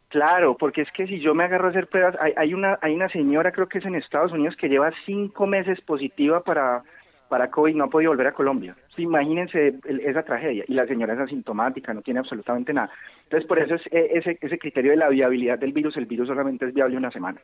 Claro, 0.09 0.55
porque 0.57 0.81
es 0.81 0.91
que 0.95 1.07
si 1.07 1.19
yo 1.19 1.33
me 1.33 1.43
agarro 1.43 1.67
a 1.67 1.69
hacer 1.71 1.87
pruebas, 1.87 2.15
hay, 2.19 2.33
hay, 2.37 2.53
una, 2.53 2.77
hay 2.81 2.93
una 2.93 3.09
señora, 3.09 3.51
creo 3.51 3.67
que 3.67 3.79
es 3.79 3.85
en 3.85 3.95
Estados 3.95 4.31
Unidos, 4.31 4.55
que 4.59 4.69
lleva 4.69 4.91
cinco 5.07 5.47
meses 5.47 5.81
positiva 5.81 6.43
para, 6.43 6.83
para 7.29 7.49
COVID, 7.49 7.75
no 7.75 7.85
ha 7.85 7.89
podido 7.89 8.11
volver 8.11 8.27
a 8.27 8.33
Colombia 8.33 8.75
imagínense 9.01 9.79
esa 9.85 10.23
tragedia 10.23 10.63
y 10.67 10.73
la 10.73 10.85
señora 10.85 11.13
es 11.13 11.19
asintomática, 11.19 11.93
no 11.93 12.01
tiene 12.01 12.19
absolutamente 12.19 12.73
nada. 12.73 12.91
Entonces, 13.23 13.47
por 13.47 13.59
eso 13.59 13.75
es 13.75 13.81
e, 13.91 14.17
ese, 14.17 14.37
ese 14.41 14.57
criterio 14.57 14.91
de 14.91 14.97
la 14.97 15.09
viabilidad 15.09 15.57
del 15.57 15.73
virus, 15.73 15.97
el 15.97 16.05
virus 16.05 16.27
solamente 16.27 16.65
es 16.65 16.73
viable 16.73 16.97
una 16.97 17.11
semana. 17.11 17.39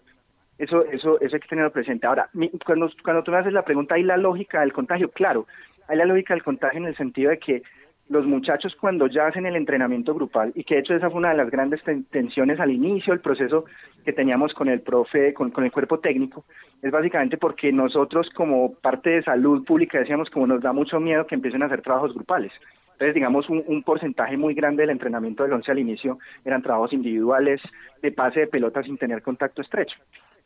Eso, 0.58 0.86
eso, 0.86 1.20
eso 1.22 1.36
hay 1.36 1.40
que 1.40 1.48
tenerlo 1.48 1.72
presente. 1.72 2.06
Ahora, 2.06 2.30
cuando, 2.66 2.90
cuando 3.04 3.24
tú 3.24 3.32
me 3.32 3.38
haces 3.38 3.54
la 3.54 3.64
pregunta, 3.64 3.96
¿hay 3.96 4.04
la 4.04 4.18
lógica 4.18 4.60
del 4.60 4.74
contagio? 4.74 5.10
Claro, 5.10 5.48
hay 5.88 5.98
la 5.98 6.06
lógica 6.06 6.34
del 6.34 6.44
contagio 6.44 6.80
en 6.80 6.86
el 6.86 6.98
sentido 6.98 7.32
de 7.32 7.40
que 7.40 7.64
los 8.10 8.26
muchachos 8.26 8.76
cuando 8.80 9.08
ya 9.08 9.28
hacen 9.28 9.46
el 9.46 9.56
entrenamiento 9.56 10.14
grupal, 10.14 10.52
y 10.56 10.64
que 10.64 10.76
de 10.76 10.82
hecho 10.82 10.96
esa 10.96 11.10
fue 11.10 11.20
una 11.20 11.30
de 11.30 11.38
las 11.38 11.50
grandes 11.50 11.82
tensiones 12.10 12.60
al 12.60 12.72
inicio 12.72 13.14
del 13.14 13.22
proceso 13.22 13.66
que 14.04 14.14
teníamos 14.14 14.54
con 14.54 14.68
el 14.68 14.82
profe, 14.82 15.34
con, 15.34 15.52
con 15.52 15.64
el 15.64 15.72
cuerpo 15.72 16.00
técnico, 16.00 16.44
es 16.82 16.92
básicamente 16.92 17.38
porque 17.38 17.72
nosotros 17.72 18.30
como 18.36 18.74
parte 18.74 19.12
de 19.12 19.24
salud 19.24 19.64
pública 19.64 20.00
decíamos 20.00 20.30
como 20.30 20.48
nos 20.48 20.62
da 20.62 20.74
mucho 20.74 21.00
miedo 21.00 21.28
que 21.28 21.36
empiecen 21.36 21.62
a 21.62 21.68
hacer 21.68 21.82
trabajos 21.82 22.14
grupales. 22.14 22.52
Entonces, 22.94 23.16
digamos, 23.16 23.48
un, 23.48 23.64
un, 23.66 23.82
porcentaje 23.84 24.36
muy 24.36 24.54
grande 24.54 24.84
del 24.84 24.90
entrenamiento 24.90 25.44
del 25.44 25.54
once 25.54 25.72
al 25.72 25.80
inicio 25.80 26.20
eran 26.44 26.62
trabajos 26.62 26.92
individuales, 26.92 27.62
de 28.02 28.12
pase 28.12 28.42
de 28.42 28.48
pelota 28.48 28.84
sin 28.84 28.98
tener 28.98 29.22
contacto 29.22 29.62
estrecho. 29.62 29.96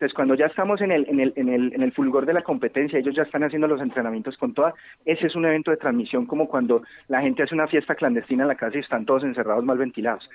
Entonces, 0.04 0.18
cuando 0.18 0.36
ya 0.36 0.48
estamos 0.48 0.82
en 0.82 0.92
el, 0.92 1.08
en 1.08 1.22
el, 1.22 1.32
en 1.38 1.48
el, 1.48 1.74
en 1.74 1.82
el 1.82 1.94
fulgor 1.94 2.26
de 2.26 2.34
la 2.34 2.42
competencia, 2.42 3.00
ellos 3.00 3.16
ya 3.16 3.24
están 3.24 3.46
haciendo 3.46 3.70
los 3.70 3.80
entrenamientos 3.80 4.36
con 4.36 4.54
toda, 4.54 4.74
ese 5.06 5.28
es 5.28 5.36
un 5.38 5.46
evento 5.46 5.72
de 5.72 5.78
transmisión 5.78 6.26
como 6.26 6.50
cuando 6.50 6.84
la 7.08 7.22
gente 7.22 7.42
hace 7.42 7.56
una 7.56 7.68
fiesta 7.68 7.96
clandestina 7.96 8.44
en 8.44 8.50
la 8.50 8.56
casa 8.56 8.76
y 8.76 8.82
están 8.82 9.06
todos 9.06 9.24
encerrados 9.24 9.64
mal 9.64 9.78
ventilados. 9.78 10.30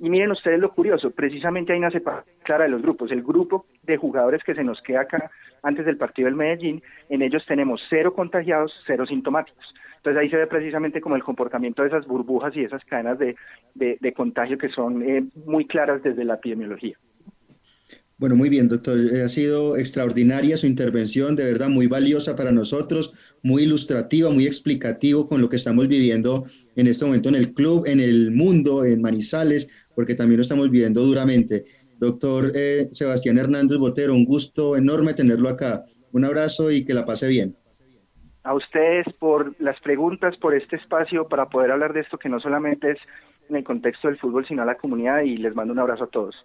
Y 0.00 0.10
miren 0.10 0.32
ustedes 0.32 0.58
lo 0.58 0.72
curioso, 0.74 1.12
precisamente 1.12 1.72
hay 1.72 1.78
una 1.78 1.92
separación 1.92 2.34
clara 2.42 2.64
de 2.64 2.70
los 2.70 2.82
grupos. 2.82 3.12
El 3.12 3.22
grupo 3.22 3.64
de 3.84 3.96
jugadores 3.96 4.42
que 4.42 4.56
se 4.56 4.64
nos 4.64 4.82
queda 4.82 5.02
acá 5.02 5.30
antes 5.62 5.86
del 5.86 5.98
partido 5.98 6.26
del 6.26 6.34
Medellín, 6.34 6.82
en 7.08 7.22
ellos 7.22 7.44
tenemos 7.46 7.80
cero 7.88 8.14
contagiados, 8.14 8.72
cero 8.88 9.06
sintomáticos. 9.06 9.72
Entonces 9.98 10.20
ahí 10.20 10.30
se 10.30 10.36
ve 10.36 10.48
precisamente 10.48 11.00
como 11.00 11.14
el 11.14 11.22
comportamiento 11.22 11.82
de 11.82 11.90
esas 11.90 12.08
burbujas 12.08 12.56
y 12.56 12.64
esas 12.64 12.84
cadenas 12.86 13.20
de, 13.20 13.36
de, 13.76 14.12
contagio 14.14 14.58
que 14.58 14.68
son 14.70 15.00
eh, 15.08 15.22
muy 15.46 15.68
claras 15.68 16.02
desde 16.02 16.24
la 16.24 16.34
epidemiología. 16.34 16.96
Bueno, 18.22 18.36
muy 18.36 18.50
bien, 18.50 18.68
doctor. 18.68 18.96
Eh, 18.98 19.24
ha 19.24 19.28
sido 19.28 19.76
extraordinaria 19.76 20.56
su 20.56 20.68
intervención, 20.68 21.34
de 21.34 21.42
verdad 21.42 21.68
muy 21.68 21.88
valiosa 21.88 22.36
para 22.36 22.52
nosotros, 22.52 23.36
muy 23.42 23.64
ilustrativa, 23.64 24.30
muy 24.30 24.46
explicativo 24.46 25.28
con 25.28 25.40
lo 25.40 25.48
que 25.48 25.56
estamos 25.56 25.88
viviendo 25.88 26.44
en 26.76 26.86
este 26.86 27.04
momento 27.04 27.30
en 27.30 27.34
el 27.34 27.52
club, 27.52 27.82
en 27.84 27.98
el 27.98 28.30
mundo, 28.30 28.84
en 28.84 29.02
Manizales, 29.02 29.68
porque 29.96 30.14
también 30.14 30.36
lo 30.38 30.42
estamos 30.42 30.70
viviendo 30.70 31.04
duramente. 31.04 31.64
Doctor 31.98 32.52
eh, 32.54 32.86
Sebastián 32.92 33.38
Hernández 33.38 33.78
Botero, 33.78 34.14
un 34.14 34.24
gusto 34.24 34.76
enorme 34.76 35.14
tenerlo 35.14 35.48
acá. 35.48 35.82
Un 36.12 36.24
abrazo 36.24 36.70
y 36.70 36.84
que 36.84 36.94
la 36.94 37.04
pase 37.04 37.26
bien. 37.26 37.56
A 38.44 38.54
ustedes 38.54 39.04
por 39.18 39.60
las 39.60 39.80
preguntas, 39.80 40.36
por 40.36 40.54
este 40.54 40.76
espacio 40.76 41.26
para 41.26 41.46
poder 41.46 41.72
hablar 41.72 41.92
de 41.92 42.02
esto 42.02 42.18
que 42.18 42.28
no 42.28 42.38
solamente 42.38 42.92
es 42.92 42.98
en 43.48 43.56
el 43.56 43.64
contexto 43.64 44.06
del 44.06 44.20
fútbol, 44.20 44.46
sino 44.46 44.62
a 44.62 44.66
la 44.66 44.76
comunidad 44.76 45.22
y 45.22 45.38
les 45.38 45.56
mando 45.56 45.72
un 45.72 45.80
abrazo 45.80 46.04
a 46.04 46.10
todos. 46.10 46.36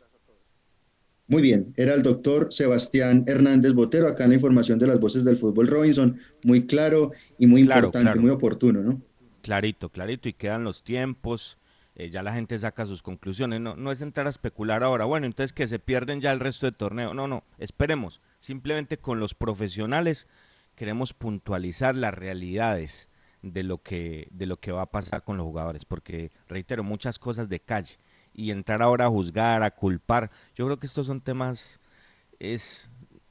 Muy 1.29 1.41
bien, 1.41 1.73
era 1.75 1.93
el 1.93 2.03
doctor 2.03 2.47
Sebastián 2.51 3.25
Hernández 3.27 3.73
Botero, 3.73 4.07
acá 4.07 4.23
en 4.23 4.29
la 4.29 4.35
información 4.37 4.79
de 4.79 4.87
las 4.87 4.97
voces 4.97 5.25
del 5.25 5.35
fútbol 5.35 5.67
Robinson, 5.67 6.15
muy 6.43 6.65
claro 6.65 7.11
y 7.37 7.47
muy 7.47 7.61
importante, 7.61 8.17
muy 8.17 8.29
oportuno, 8.29 8.81
¿no? 8.81 9.01
Clarito, 9.41 9.89
clarito, 9.89 10.29
y 10.29 10.33
quedan 10.33 10.63
los 10.63 10.83
tiempos, 10.83 11.57
eh, 11.95 12.09
ya 12.09 12.23
la 12.23 12.33
gente 12.33 12.57
saca 12.57 12.85
sus 12.85 13.03
conclusiones, 13.03 13.59
no, 13.59 13.75
no 13.75 13.91
es 13.91 13.99
entrar 13.99 14.25
a 14.25 14.29
especular 14.29 14.83
ahora, 14.83 15.03
bueno, 15.03 15.25
entonces 15.25 15.51
que 15.51 15.67
se 15.67 15.79
pierden 15.79 16.21
ya 16.21 16.31
el 16.31 16.39
resto 16.39 16.65
del 16.65 16.77
torneo, 16.77 17.13
no, 17.13 17.27
no, 17.27 17.43
esperemos, 17.57 18.21
simplemente 18.39 18.97
con 18.97 19.19
los 19.19 19.33
profesionales 19.33 20.27
queremos 20.75 21.13
puntualizar 21.13 21.93
las 21.95 22.13
realidades 22.13 23.09
de 23.41 23.63
lo 23.63 23.79
que, 23.79 24.29
de 24.31 24.45
lo 24.45 24.61
que 24.61 24.71
va 24.71 24.83
a 24.83 24.91
pasar 24.91 25.23
con 25.23 25.35
los 25.35 25.45
jugadores, 25.45 25.83
porque 25.83 26.31
reitero, 26.47 26.85
muchas 26.85 27.19
cosas 27.19 27.49
de 27.49 27.59
calle 27.59 27.97
y 28.37 28.51
entrar 28.51 28.81
ahora 28.81 29.05
a 29.05 29.09
juzgar, 29.09 29.63
a 29.63 29.71
culpar. 29.71 30.31
Yo 30.55 30.65
creo 30.65 30.77
que 30.77 30.85
estos 30.85 31.07
son 31.07 31.19
temas, 31.19 31.81
es, 32.39 32.89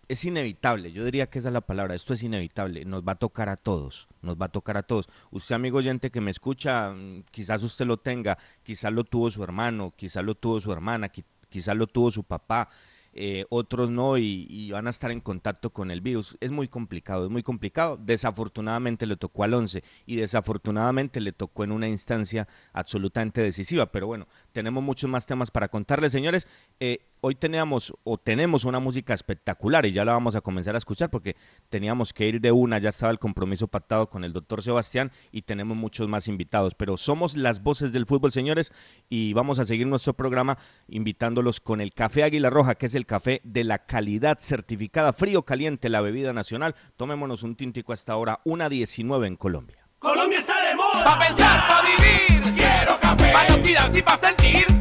es 0.09 0.25
inevitable, 0.25 0.93
yo 0.93 1.05
diría 1.05 1.31
que 1.31 1.39
esa 1.39 1.49
es 1.49 1.55
la 1.55 1.61
palabra, 1.63 1.95
esto 1.95 2.13
es 2.13 2.23
inevitable, 2.25 2.85
nos 2.85 3.03
va 3.03 3.13
a 3.13 3.19
tocar 3.19 3.49
a 3.49 3.57
todos, 3.57 4.09
nos 4.21 4.37
va 4.37 4.47
a 4.47 4.51
tocar 4.51 4.77
a 4.77 4.83
todos. 4.83 5.09
Usted, 5.31 5.55
amigo 5.55 5.79
oyente 5.79 6.11
que 6.11 6.21
me 6.21 6.33
escucha, 6.33 6.91
mm, 6.91 7.23
quizás 7.31 7.63
usted 7.63 7.87
lo 7.87 7.97
tenga, 7.97 8.37
quizás 8.65 8.93
lo 8.93 9.05
tuvo 9.05 9.31
su 9.31 9.43
hermano, 9.45 9.95
quizás 9.97 10.25
lo 10.25 10.35
tuvo 10.35 10.61
su 10.61 10.73
hermana, 10.73 11.09
quizás 11.49 11.77
lo 11.77 11.87
tuvo 11.87 12.11
su 12.11 12.25
papá, 12.25 12.69
eh, 13.19 13.47
otros 13.49 13.89
no 13.91 14.19
y, 14.19 14.71
van 14.71 14.87
a 14.87 14.91
estar 14.91 15.11
en 15.11 15.23
contacto 15.23 15.71
con 15.71 15.91
el 15.91 16.03
virus. 16.03 16.37
Es 16.41 16.51
muy 16.51 16.69
complicado, 16.69 17.25
es 17.25 17.31
muy 17.31 17.43
complicado. 17.43 17.97
Desafortunadamente 17.97 19.07
le 19.07 19.17
tocó 19.17 19.43
al 19.43 19.55
11 19.55 19.83
y 20.05 20.17
desafortunadamente 20.17 21.21
le 21.21 21.33
tocó 21.33 21.65
en 21.65 21.73
una 21.73 21.89
instancia 21.89 22.47
absolutamente 22.75 23.41
decisiva. 23.41 23.91
Pero 23.91 24.07
bueno, 24.07 24.29
tenemos 24.53 24.85
muchos 24.85 25.09
más 25.09 25.25
temas 25.25 25.51
para 25.51 25.69
contarles, 25.69 26.13
señores. 26.13 26.47
Eh, 26.79 27.07
hoy 27.21 27.35
teníamos 27.35 27.95
o 28.05 28.19
tenemos 28.19 28.65
una 28.65 28.79
música 28.79 29.15
espectacular 29.15 29.87
y 29.87 29.93
ya 29.93 30.05
la 30.05 30.13
vamos 30.13 30.37
a 30.37 30.41
comenzar 30.41 30.75
a 30.75 30.79
escuchar 30.79 31.11
porque 31.11 31.37
teníamos 31.69 32.13
que 32.13 32.27
ir 32.27 32.41
de 32.41 32.53
una, 32.53 32.79
ya 32.79 32.91
estaba 32.91 33.13
el 33.13 33.19
compromiso 33.19 33.69
pactado 33.69 34.09
con 34.09 34.25
el 34.25 34.33
doctor 34.33 34.63
Sebastián 34.63 35.11
y 35.33 35.43
tenemos 35.43 35.77
muchos 35.77 36.09
más 36.09 36.29
invitados, 36.29 36.75
pero 36.75 36.97
somos 36.97 37.37
las 37.37 37.63
voces 37.63 37.93
del 37.93 38.07
fútbol, 38.07 38.33
señores, 38.33 38.73
y 39.09 39.33
vamos 39.33 39.59
a 39.59 39.65
seguir 39.65 39.87
nuestro 39.87 40.15
programa 40.15 40.59
invitándolos 40.89 41.61
con 41.61 41.81
el 41.81 41.93
café 41.93 42.23
Águila 42.23 42.51
Roja, 42.51 42.75
que 42.75 42.87
es 42.87 42.95
el 42.95 43.07
café 43.07 43.41
de 43.45 43.65
la 43.65 43.87
calidad 43.87 44.39
certificada 44.41 45.13
frío 45.13 45.43
caliente, 45.43 45.89
la 45.89 46.01
bebida 46.01 46.33
nacional. 46.33 46.75
Tomémonos 46.97 47.43
un 47.43 47.57
tintico 47.57 47.93
hasta 47.93 48.13
ahora, 48.13 48.41
una 48.45 48.69
19 48.69 49.27
en 49.27 49.37
Colombia. 49.37 49.87
Colombia 49.99 50.39
está 50.39 50.69
de 50.69 50.75
moda. 50.77 51.05
Pa' 51.05 51.19
pensar, 51.19 51.61
pa' 51.69 51.83
vivir. 51.83 52.55
Quiero 52.55 52.99
café. 53.01 53.33
Pa' 53.33 53.99
y 53.99 54.03
pa' 54.03 54.19
sentir. 54.19 54.76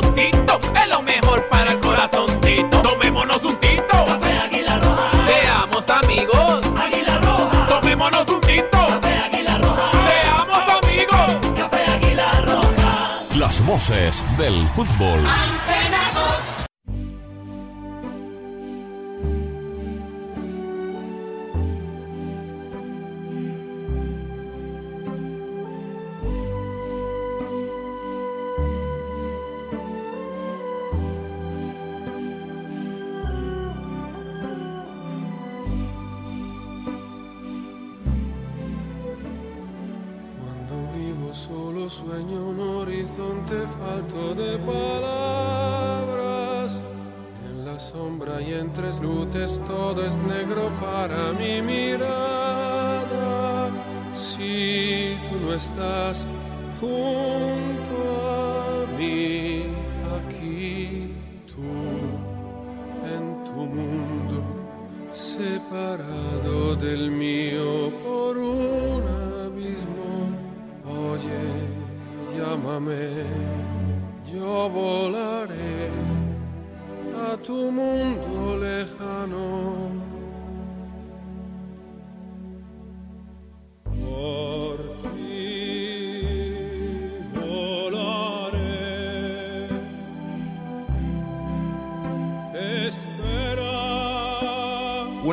Sabrosito. 0.00 0.60
Es 0.74 0.88
lo 0.88 1.02
mejor 1.02 1.48
para 1.48 1.72
el 1.72 1.80
corazoncito. 1.80 2.82
Tomémonos 2.82 3.44
un 3.44 3.56
tinto. 3.56 4.06
Café 4.06 4.38
Águila 4.38 4.78
Roja. 4.78 5.10
Seamos 5.26 5.88
amigos. 5.88 6.60
Águila 6.78 7.18
Roja. 7.18 7.66
Tomémonos 7.66 8.28
un 8.28 8.40
tinto. 8.40 8.86
Café 8.86 9.18
Águila 9.18 9.58
Roja. 9.58 9.90
Seamos 10.08 10.84
amigos. 10.84 11.56
Café 11.56 11.84
Águila 11.90 12.32
Roja. 12.46 13.36
Las 13.36 13.64
voces 13.64 14.24
del 14.38 14.68
fútbol. 14.70 15.20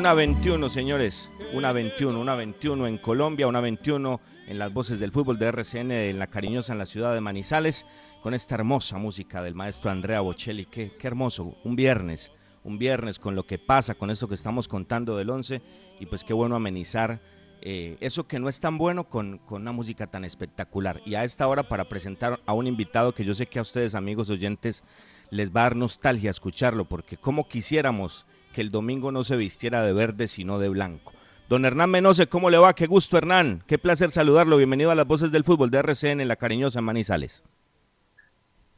Una 0.08 0.14
21, 0.14 0.70
señores. 0.70 1.30
Una 1.52 1.70
21, 1.70 2.18
una 2.18 2.34
21 2.34 2.86
en 2.86 2.96
Colombia, 2.96 3.46
una 3.46 3.60
21 3.60 4.22
en 4.46 4.58
las 4.58 4.72
voces 4.72 5.00
del 5.00 5.12
fútbol 5.12 5.38
de 5.38 5.48
RCN 5.48 5.90
en 5.90 6.18
la 6.18 6.28
cariñosa 6.28 6.72
en 6.72 6.78
la 6.78 6.86
ciudad 6.86 7.12
de 7.12 7.20
Manizales, 7.20 7.84
con 8.22 8.32
esta 8.32 8.54
hermosa 8.54 8.96
música 8.96 9.42
del 9.42 9.54
maestro 9.54 9.90
Andrea 9.90 10.22
Bocelli. 10.22 10.64
Qué, 10.64 10.96
qué 10.98 11.06
hermoso, 11.08 11.58
un 11.62 11.76
viernes, 11.76 12.32
un 12.64 12.78
viernes 12.78 13.18
con 13.18 13.34
lo 13.34 13.44
que 13.44 13.58
pasa, 13.58 13.96
con 13.96 14.08
esto 14.08 14.28
que 14.28 14.34
estamos 14.34 14.66
contando 14.66 15.14
del 15.14 15.28
11, 15.28 15.60
y 16.00 16.06
pues 16.06 16.24
qué 16.24 16.32
bueno 16.32 16.56
amenizar 16.56 17.20
eh, 17.60 17.98
eso 18.00 18.26
que 18.26 18.38
no 18.38 18.48
es 18.48 18.60
tan 18.60 18.78
bueno 18.78 19.04
con, 19.04 19.36
con, 19.36 19.60
una 19.60 19.72
música 19.72 20.06
tan 20.06 20.24
espectacular. 20.24 21.02
Y 21.04 21.16
a 21.16 21.24
esta 21.24 21.46
hora 21.46 21.68
para 21.68 21.86
presentar 21.86 22.40
a 22.46 22.54
un 22.54 22.66
invitado 22.66 23.12
que 23.12 23.26
yo 23.26 23.34
sé 23.34 23.44
que 23.44 23.58
a 23.58 23.62
ustedes 23.62 23.94
amigos 23.94 24.30
oyentes 24.30 24.84
les 25.28 25.50
va 25.50 25.60
a 25.60 25.64
dar 25.64 25.76
nostalgia 25.76 26.30
escucharlo, 26.30 26.86
porque 26.86 27.18
como 27.18 27.46
quisiéramos 27.46 28.24
que 28.58 28.62
el 28.62 28.72
domingo 28.72 29.12
no 29.12 29.22
se 29.22 29.36
vistiera 29.36 29.84
de 29.84 29.92
verde 29.92 30.26
sino 30.26 30.58
de 30.58 30.68
blanco. 30.68 31.12
Don 31.48 31.64
Hernán 31.64 31.92
Menose, 31.92 32.26
¿cómo 32.26 32.50
le 32.50 32.58
va? 32.58 32.74
Qué 32.74 32.86
gusto, 32.86 33.16
Hernán. 33.16 33.62
Qué 33.68 33.78
placer 33.78 34.10
saludarlo. 34.10 34.56
Bienvenido 34.56 34.90
a 34.90 34.96
las 34.96 35.06
voces 35.06 35.30
del 35.30 35.44
fútbol 35.44 35.70
de 35.70 35.78
RCN 35.78 36.20
en 36.20 36.26
la 36.26 36.34
cariñosa 36.34 36.80
Manizales. 36.80 37.44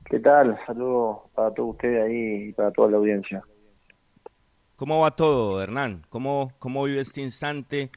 ¿Qué 0.05 0.21
tal? 0.21 0.61
Saludos 0.67 1.21
para 1.35 1.55
todos 1.55 1.71
ustedes 1.71 2.05
ahí 2.05 2.49
y 2.49 2.53
para 2.53 2.71
toda 2.73 2.91
la 2.91 2.99
audiencia. 2.99 3.43
¿Cómo 4.77 5.01
va 5.01 5.13
todo, 5.13 5.63
Hernán? 5.63 6.03
¿Cómo, 6.11 6.53
cómo 6.59 6.85
vive 6.85 7.01
este 7.01 7.23
instante? 7.23 7.91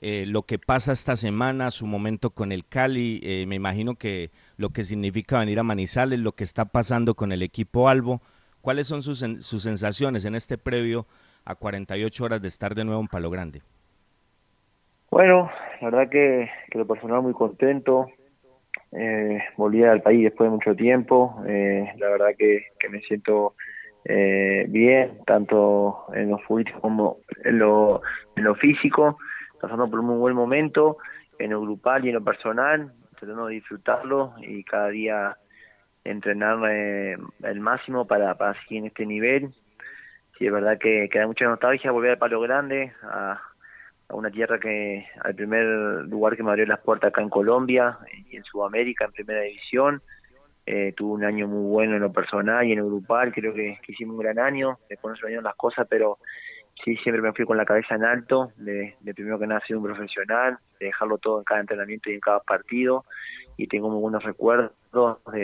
Eh, 0.00 0.26
lo 0.26 0.42
que 0.42 0.60
pasa 0.60 0.92
esta 0.92 1.16
semana, 1.16 1.72
su 1.72 1.88
momento 1.88 2.30
con 2.30 2.52
el 2.52 2.64
Cali, 2.64 3.18
eh, 3.24 3.44
me 3.48 3.56
imagino 3.56 3.96
que 3.96 4.30
lo 4.56 4.70
que 4.70 4.84
significa 4.84 5.40
venir 5.40 5.58
a 5.58 5.64
Manizales, 5.64 6.20
lo 6.20 6.30
que 6.30 6.44
está 6.44 6.66
pasando 6.66 7.16
con 7.16 7.32
el 7.32 7.42
equipo 7.42 7.88
Albo. 7.88 8.20
¿Cuáles 8.64 8.86
son 8.86 9.02
sus, 9.02 9.18
sus 9.18 9.62
sensaciones 9.62 10.24
en 10.24 10.34
este 10.34 10.56
previo 10.56 11.04
a 11.44 11.54
48 11.54 12.24
horas 12.24 12.40
de 12.40 12.48
estar 12.48 12.74
de 12.74 12.82
nuevo 12.82 13.02
en 13.02 13.08
Palo 13.08 13.28
Grande. 13.28 13.60
Bueno, 15.10 15.50
la 15.82 15.90
verdad 15.90 16.08
que, 16.10 16.50
lo 16.72 16.86
personal 16.86 17.20
muy 17.20 17.34
contento. 17.34 18.06
Eh, 18.90 19.38
volví 19.58 19.84
al 19.84 20.00
país 20.00 20.24
después 20.24 20.48
de 20.48 20.56
mucho 20.56 20.74
tiempo. 20.74 21.42
Eh, 21.46 21.92
la 21.98 22.08
verdad 22.08 22.28
que, 22.38 22.64
me 22.90 23.00
siento 23.00 23.54
eh, 24.06 24.64
bien, 24.68 25.18
tanto 25.26 26.06
en 26.14 26.30
lo 26.30 26.38
político 26.38 26.80
como 26.80 27.18
en 27.44 27.58
lo, 27.58 28.00
en 28.34 28.44
lo 28.44 28.54
físico, 28.54 29.18
pasando 29.60 29.90
por 29.90 30.00
un 30.00 30.06
muy 30.06 30.16
buen 30.16 30.34
momento, 30.34 30.96
en 31.38 31.50
lo 31.50 31.60
grupal 31.60 32.06
y 32.06 32.08
en 32.08 32.14
lo 32.14 32.24
personal, 32.24 32.94
tratando 33.18 33.46
de 33.46 33.56
disfrutarlo 33.56 34.32
y 34.38 34.64
cada 34.64 34.88
día 34.88 35.36
entrenar 36.04 36.58
eh, 36.70 37.16
el 37.42 37.60
máximo 37.60 38.06
para, 38.06 38.34
para 38.36 38.60
seguir 38.62 38.78
en 38.78 38.86
este 38.86 39.06
nivel. 39.06 39.54
Sí, 40.38 40.46
es 40.46 40.52
verdad 40.52 40.78
que, 40.78 41.08
queda 41.10 41.26
mucha 41.26 41.46
nostalgia 41.46 41.90
volver 41.90 42.12
al 42.12 42.18
Palo 42.18 42.40
Grande, 42.40 42.92
a, 43.02 43.40
a 44.08 44.14
una 44.14 44.30
tierra 44.30 44.58
que, 44.58 45.06
al 45.20 45.34
primer 45.34 45.64
lugar 46.06 46.36
que 46.36 46.42
me 46.42 46.50
abrió 46.50 46.66
las 46.66 46.80
puertas 46.80 47.08
acá 47.08 47.22
en 47.22 47.30
Colombia 47.30 47.98
y 48.30 48.36
en 48.36 48.44
Sudamérica, 48.44 49.04
en 49.06 49.12
primera 49.12 49.40
división. 49.42 50.02
Eh, 50.66 50.94
tuve 50.96 51.12
un 51.12 51.24
año 51.24 51.46
muy 51.46 51.70
bueno 51.70 51.94
en 51.96 52.00
lo 52.00 52.10
personal 52.10 52.66
y 52.66 52.72
en 52.72 52.78
lo 52.78 52.86
grupal, 52.86 53.32
creo 53.32 53.52
que, 53.52 53.78
hicimos 53.86 54.16
un 54.16 54.22
gran 54.22 54.38
año, 54.38 54.78
después 54.88 55.12
no 55.12 55.16
se 55.16 55.26
venían 55.26 55.44
las 55.44 55.56
cosas, 55.56 55.86
pero 55.90 56.18
sí, 56.82 56.96
siempre 56.96 57.20
me 57.20 57.34
fui 57.34 57.44
con 57.44 57.58
la 57.58 57.66
cabeza 57.66 57.96
en 57.96 58.04
alto, 58.04 58.50
de, 58.56 58.94
primero 59.14 59.38
que 59.38 59.46
nada 59.46 59.60
ser 59.66 59.76
un 59.76 59.84
profesional, 59.84 60.58
de 60.80 60.86
dejarlo 60.86 61.18
todo 61.18 61.38
en 61.38 61.44
cada 61.44 61.60
entrenamiento 61.60 62.10
y 62.10 62.14
en 62.14 62.20
cada 62.20 62.40
partido, 62.40 63.04
y 63.58 63.66
tengo 63.66 63.90
muy 63.90 64.00
buenos 64.00 64.24
recuerdos 64.24 64.72
de, 65.32 65.38
de, 65.38 65.43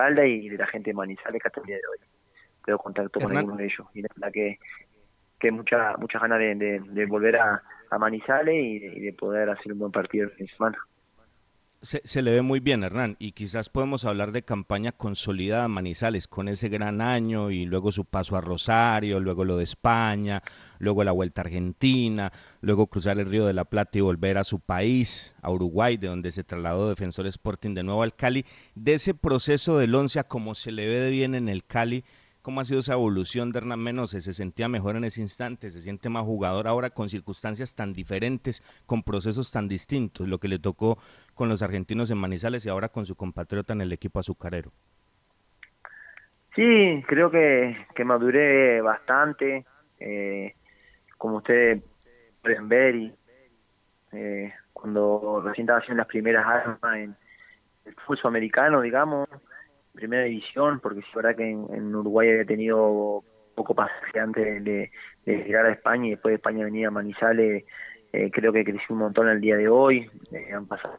Calda 0.00 0.26
y 0.26 0.48
de 0.48 0.56
la 0.56 0.66
gente 0.66 0.90
de 0.90 0.94
Manizales 0.94 1.42
que 1.42 1.48
hasta 1.48 1.60
el 1.60 1.66
día 1.66 1.76
de 1.76 1.82
hoy 1.86 1.98
tengo 2.64 2.78
contacto 2.78 3.20
con 3.20 3.36
algunos 3.36 3.58
de 3.58 3.64
ellos, 3.64 3.86
y 3.94 4.02
la 4.02 4.08
verdad 4.14 4.32
que, 4.32 4.58
que 5.38 5.50
mucha, 5.50 5.96
muchas 5.98 6.22
ganas 6.22 6.38
de, 6.38 6.80
de, 6.84 7.06
volver 7.06 7.36
a, 7.36 7.62
a 7.90 7.98
Manizales 7.98 8.54
y 8.54 8.76
y 8.76 9.00
de 9.00 9.12
poder 9.12 9.50
hacer 9.50 9.72
un 9.72 9.78
buen 9.78 9.92
partido 9.92 10.24
el 10.24 10.30
fin 10.32 10.46
de 10.46 10.52
semana. 10.52 10.78
Se, 11.82 12.20
le 12.20 12.30
ve 12.30 12.42
muy 12.42 12.60
bien, 12.60 12.82
Hernán, 12.82 13.16
y 13.18 13.32
quizás 13.32 13.70
podemos 13.70 14.04
hablar 14.04 14.32
de 14.32 14.42
campaña 14.42 14.92
consolidada 14.92 15.66
Manizales 15.66 16.28
con 16.28 16.48
ese 16.48 16.68
gran 16.68 17.00
año 17.00 17.50
y 17.50 17.64
luego 17.64 17.90
su 17.90 18.04
paso 18.04 18.36
a 18.36 18.42
Rosario, 18.42 19.18
luego 19.18 19.46
lo 19.46 19.56
de 19.56 19.64
España, 19.64 20.42
luego 20.78 21.04
la 21.04 21.12
vuelta 21.12 21.40
a 21.40 21.44
Argentina, 21.44 22.32
luego 22.60 22.88
cruzar 22.88 23.18
el 23.18 23.30
Río 23.30 23.46
de 23.46 23.54
la 23.54 23.64
Plata 23.64 23.96
y 23.96 24.02
volver 24.02 24.36
a 24.36 24.44
su 24.44 24.60
país, 24.60 25.34
a 25.40 25.50
Uruguay, 25.50 25.96
de 25.96 26.08
donde 26.08 26.32
se 26.32 26.44
trasladó 26.44 26.86
Defensor 26.86 27.26
Sporting 27.28 27.72
de 27.72 27.82
nuevo 27.82 28.02
al 28.02 28.14
Cali. 28.14 28.44
De 28.74 28.92
ese 28.92 29.14
proceso 29.14 29.78
del 29.78 29.94
once 29.94 30.20
a 30.20 30.24
como 30.24 30.54
se 30.54 30.72
le 30.72 30.86
ve 30.86 31.08
bien 31.08 31.34
en 31.34 31.48
el 31.48 31.64
Cali, 31.64 32.04
¿Cómo 32.42 32.62
ha 32.62 32.64
sido 32.64 32.80
esa 32.80 32.94
evolución 32.94 33.52
de 33.52 33.58
Hernán 33.58 33.80
Menose? 33.80 34.22
¿Se 34.22 34.32
sentía 34.32 34.66
mejor 34.66 34.96
en 34.96 35.04
ese 35.04 35.20
instante? 35.20 35.68
¿Se 35.68 35.82
siente 35.82 36.08
más 36.08 36.24
jugador 36.24 36.68
ahora 36.68 36.88
con 36.88 37.10
circunstancias 37.10 37.74
tan 37.74 37.92
diferentes, 37.92 38.62
con 38.86 39.02
procesos 39.02 39.50
tan 39.50 39.68
distintos? 39.68 40.26
Lo 40.26 40.40
que 40.40 40.48
le 40.48 40.58
tocó 40.58 40.96
con 41.40 41.48
los 41.48 41.62
argentinos 41.62 42.10
en 42.10 42.18
Manizales 42.18 42.66
y 42.66 42.68
ahora 42.68 42.90
con 42.90 43.06
su 43.06 43.16
compatriota 43.16 43.72
en 43.72 43.80
el 43.80 43.94
equipo 43.94 44.18
azucarero. 44.18 44.72
Sí, 46.54 47.02
creo 47.06 47.30
que, 47.30 47.86
que 47.94 48.04
maduré 48.04 48.82
bastante. 48.82 49.64
Eh, 49.98 50.54
como 51.16 51.38
ustedes 51.38 51.82
pueden 52.42 52.68
ver, 52.68 52.94
y, 52.94 53.14
eh, 54.12 54.52
cuando 54.74 55.40
recién 55.42 55.64
estaba 55.64 55.78
haciendo 55.78 56.02
las 56.02 56.08
primeras 56.08 56.46
armas 56.46 56.96
en 56.96 57.16
el 57.86 57.94
fútbol 58.06 58.20
americano, 58.24 58.82
digamos, 58.82 59.26
primera 59.94 60.24
división, 60.24 60.78
porque 60.80 61.00
es 61.00 61.06
verdad 61.14 61.36
que 61.36 61.48
en, 61.48 61.94
Uruguay 61.94 62.28
había 62.28 62.44
tenido 62.44 63.24
poco 63.54 63.74
pasaje 63.74 64.20
antes 64.20 64.62
de, 64.62 64.90
llegar 65.24 65.64
a 65.64 65.72
España 65.72 66.08
y 66.08 66.10
después 66.10 66.32
de 66.32 66.36
España 66.36 66.66
venía 66.66 66.88
a 66.88 66.90
Manizales, 66.90 67.64
eh, 68.12 68.30
creo 68.30 68.52
que 68.52 68.62
creció 68.62 68.94
un 68.94 68.98
montón 68.98 69.26
el 69.30 69.40
día 69.40 69.56
de 69.56 69.70
hoy, 69.70 70.10
eh, 70.32 70.52
han 70.52 70.66
pasado 70.66 70.98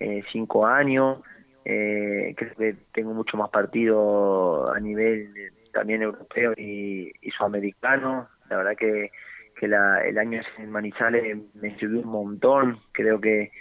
eh, 0.00 0.22
cinco 0.32 0.66
años, 0.66 1.18
creo 1.64 2.54
que 2.56 2.76
tengo 2.92 3.12
mucho 3.12 3.36
más 3.36 3.50
partido 3.50 4.72
a 4.72 4.80
nivel 4.80 5.32
también 5.72 6.02
europeo 6.02 6.54
y, 6.56 7.12
sudamericano, 7.36 8.28
la 8.48 8.56
verdad 8.56 8.76
que, 8.76 9.10
que 9.54 9.68
la, 9.68 10.02
el 10.04 10.16
año 10.18 10.40
en 10.56 10.70
Manizales 10.70 11.36
me 11.54 11.76
sirvió 11.78 12.00
un 12.00 12.08
montón, 12.08 12.80
creo 12.92 13.20
que 13.20 13.52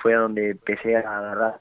fue 0.00 0.14
donde 0.14 0.50
empecé 0.50 0.96
a 0.96 1.00
agarrar 1.00 1.60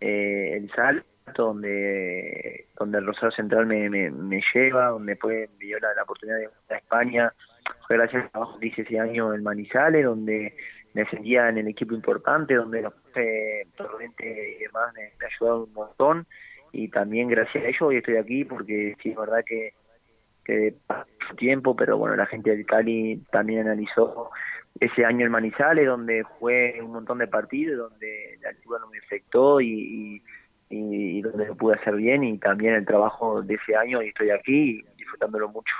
el 0.00 0.70
sal 0.70 1.04
donde 1.36 2.66
donde 2.78 2.98
el 2.98 3.06
Rosario 3.06 3.30
Central 3.32 3.66
me, 3.66 3.88
me, 3.88 4.42
lleva, 4.52 4.88
donde 4.88 5.12
después 5.12 5.48
me 5.58 5.64
dio 5.64 5.78
la, 5.78 6.02
oportunidad 6.02 6.38
de 6.38 6.44
ir 6.44 6.50
a 6.70 6.76
España. 6.76 7.32
Fue 7.86 7.96
gracias 7.96 8.24
al 8.24 8.30
trabajo 8.30 8.58
que 8.58 8.66
hice 8.66 8.82
ese 8.82 8.98
año 8.98 9.32
en 9.32 9.42
Manizales, 9.42 10.04
donde 10.04 10.54
me 10.94 11.04
sentía 11.06 11.48
en 11.48 11.58
el 11.58 11.68
equipo 11.68 11.94
importante, 11.94 12.54
donde 12.54 12.82
los 12.82 12.94
Torrente 13.76 14.56
y 14.58 14.62
demás 14.62 14.92
me, 14.94 15.12
me 15.20 15.26
ayudaron 15.26 15.62
un 15.62 15.72
montón. 15.72 16.26
Y 16.72 16.88
también 16.88 17.28
gracias 17.28 17.64
a 17.64 17.68
ellos 17.68 17.82
hoy 17.82 17.96
estoy 17.98 18.16
aquí, 18.16 18.44
porque 18.44 18.96
sí 19.02 19.10
es 19.10 19.16
verdad 19.16 19.44
que, 19.46 19.74
que 20.44 20.74
pasó 20.86 21.06
tiempo, 21.36 21.76
pero 21.76 21.98
bueno, 21.98 22.16
la 22.16 22.26
gente 22.26 22.50
del 22.50 22.66
Cali 22.66 23.22
también 23.30 23.60
analizó 23.60 24.30
ese 24.80 25.04
año 25.04 25.26
en 25.26 25.32
Manizales, 25.32 25.86
donde 25.86 26.22
jugué 26.22 26.80
un 26.82 26.92
montón 26.92 27.18
de 27.18 27.28
partidos, 27.28 27.90
donde 27.90 28.38
la 28.42 28.48
altura 28.48 28.80
no 28.80 28.88
me 28.88 28.98
afectó 28.98 29.60
y 29.60 30.20
y, 30.74 31.22
donde 31.22 31.46
lo 31.46 31.54
pude 31.56 31.74
hacer 31.74 31.94
bien 31.96 32.24
y 32.24 32.38
también 32.38 32.74
el 32.74 32.86
trabajo 32.86 33.42
de 33.42 33.54
ese 33.54 33.76
año 33.76 34.02
y 34.02 34.08
estoy 34.08 34.30
aquí 34.30 34.84
disfrutándolo 34.96 35.48
mucho. 35.48 35.74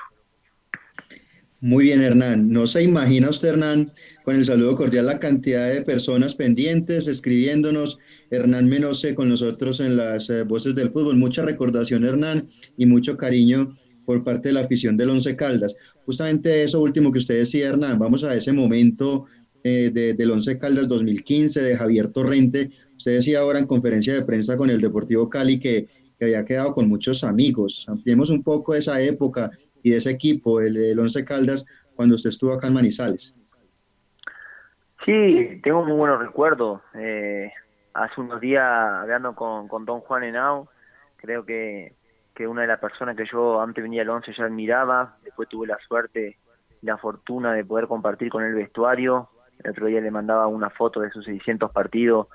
Muy 1.65 1.85
bien, 1.85 2.03
Hernán. 2.03 2.51
No 2.51 2.67
se 2.67 2.83
imagina 2.83 3.31
usted, 3.31 3.49
Hernán, 3.49 3.91
con 4.23 4.37
el 4.37 4.45
saludo 4.45 4.77
cordial, 4.77 5.07
la 5.07 5.19
cantidad 5.19 5.73
de 5.73 5.81
personas 5.81 6.35
pendientes, 6.35 7.07
escribiéndonos. 7.07 7.99
Hernán 8.31 8.69
Menose 8.69 9.15
con 9.15 9.31
nosotros 9.31 9.81
en 9.81 9.97
las 9.97 10.29
eh, 10.29 10.43
voces 10.43 10.75
del 10.75 10.91
fútbol. 10.91 11.17
Mucha 11.17 11.41
recordación, 11.41 12.05
Hernán, 12.05 12.49
y 12.77 12.85
mucho 12.85 13.17
cariño 13.17 13.73
por 14.05 14.23
parte 14.23 14.51
de 14.51 14.53
la 14.53 14.61
afición 14.61 14.99
del 14.99 15.09
Once 15.09 15.35
Caldas. 15.37 15.75
Justamente 16.05 16.65
eso 16.65 16.83
último 16.83 17.11
que 17.11 17.21
usted 17.21 17.39
decía, 17.39 17.69
Hernán, 17.69 17.99
vamos 17.99 18.25
a 18.25 18.37
ese 18.37 18.53
momento 18.53 19.25
eh, 19.63 19.91
del 19.91 20.31
Once 20.33 20.59
Caldas 20.59 20.87
2015, 20.87 21.63
de 21.63 21.77
Javier 21.79 22.11
Torrente. 22.11 22.69
Usted 22.95 23.13
decía 23.13 23.39
ahora 23.39 23.59
en 23.59 23.67
conferencia 23.67 24.13
de 24.13 24.21
prensa 24.21 24.59
con 24.59 24.69
el 24.69 24.83
Deportivo 24.83 25.31
Cali 25.31 25.59
que, 25.59 25.87
había 26.21 26.45
quedado 26.45 26.73
con 26.73 26.89
muchos 26.89 27.23
amigos. 27.25 27.85
Ampliemos 27.87 28.31
un 28.31 28.43
poco 28.43 28.73
de 28.73 28.79
esa 28.79 29.01
época 29.03 29.51
y 29.85 29.91
de 29.91 29.99
ese 29.99 30.11
equipo, 30.11 30.61
el, 30.61 30.77
el 30.77 30.99
Once 30.99 31.25
Caldas, 31.25 31.65
cuando 31.95 32.17
usted 32.17 32.31
estuvo 32.31 32.53
acá 32.53 32.67
en 32.67 32.75
Manizales. 32.75 33.37
Sí, 35.05 35.61
tengo 35.63 35.85
muy 35.85 35.93
buenos 35.93 36.19
recuerdos. 36.19 36.81
Eh, 36.95 37.53
hace 37.93 38.21
unos 38.21 38.41
días 38.41 38.65
hablando 38.65 39.35
con, 39.35 39.69
con 39.69 39.85
Don 39.85 40.01
Juan 40.01 40.25
Henao, 40.25 40.69
creo 41.17 41.45
que, 41.45 41.93
que 42.35 42.49
una 42.49 42.63
de 42.63 42.69
las 42.69 42.81
personas 42.81 43.15
que 43.15 43.27
yo 43.31 43.61
antes 43.61 43.85
venía 43.85 44.01
al 44.01 44.09
once 44.09 44.33
ya 44.37 44.47
admiraba, 44.47 45.19
después 45.23 45.51
tuve 45.51 45.67
la 45.67 45.79
suerte 45.87 46.39
y 46.81 46.87
la 46.87 46.97
fortuna 46.97 47.53
de 47.53 47.67
poder 47.67 47.87
compartir 47.87 48.31
con 48.31 48.43
el 48.43 48.55
vestuario, 48.55 49.29
el 49.63 49.73
otro 49.73 49.87
día 49.87 50.01
le 50.01 50.11
mandaba 50.11 50.47
una 50.47 50.71
foto 50.71 51.01
de 51.01 51.11
sus 51.11 51.27
600 51.27 51.71
partidos 51.71 52.29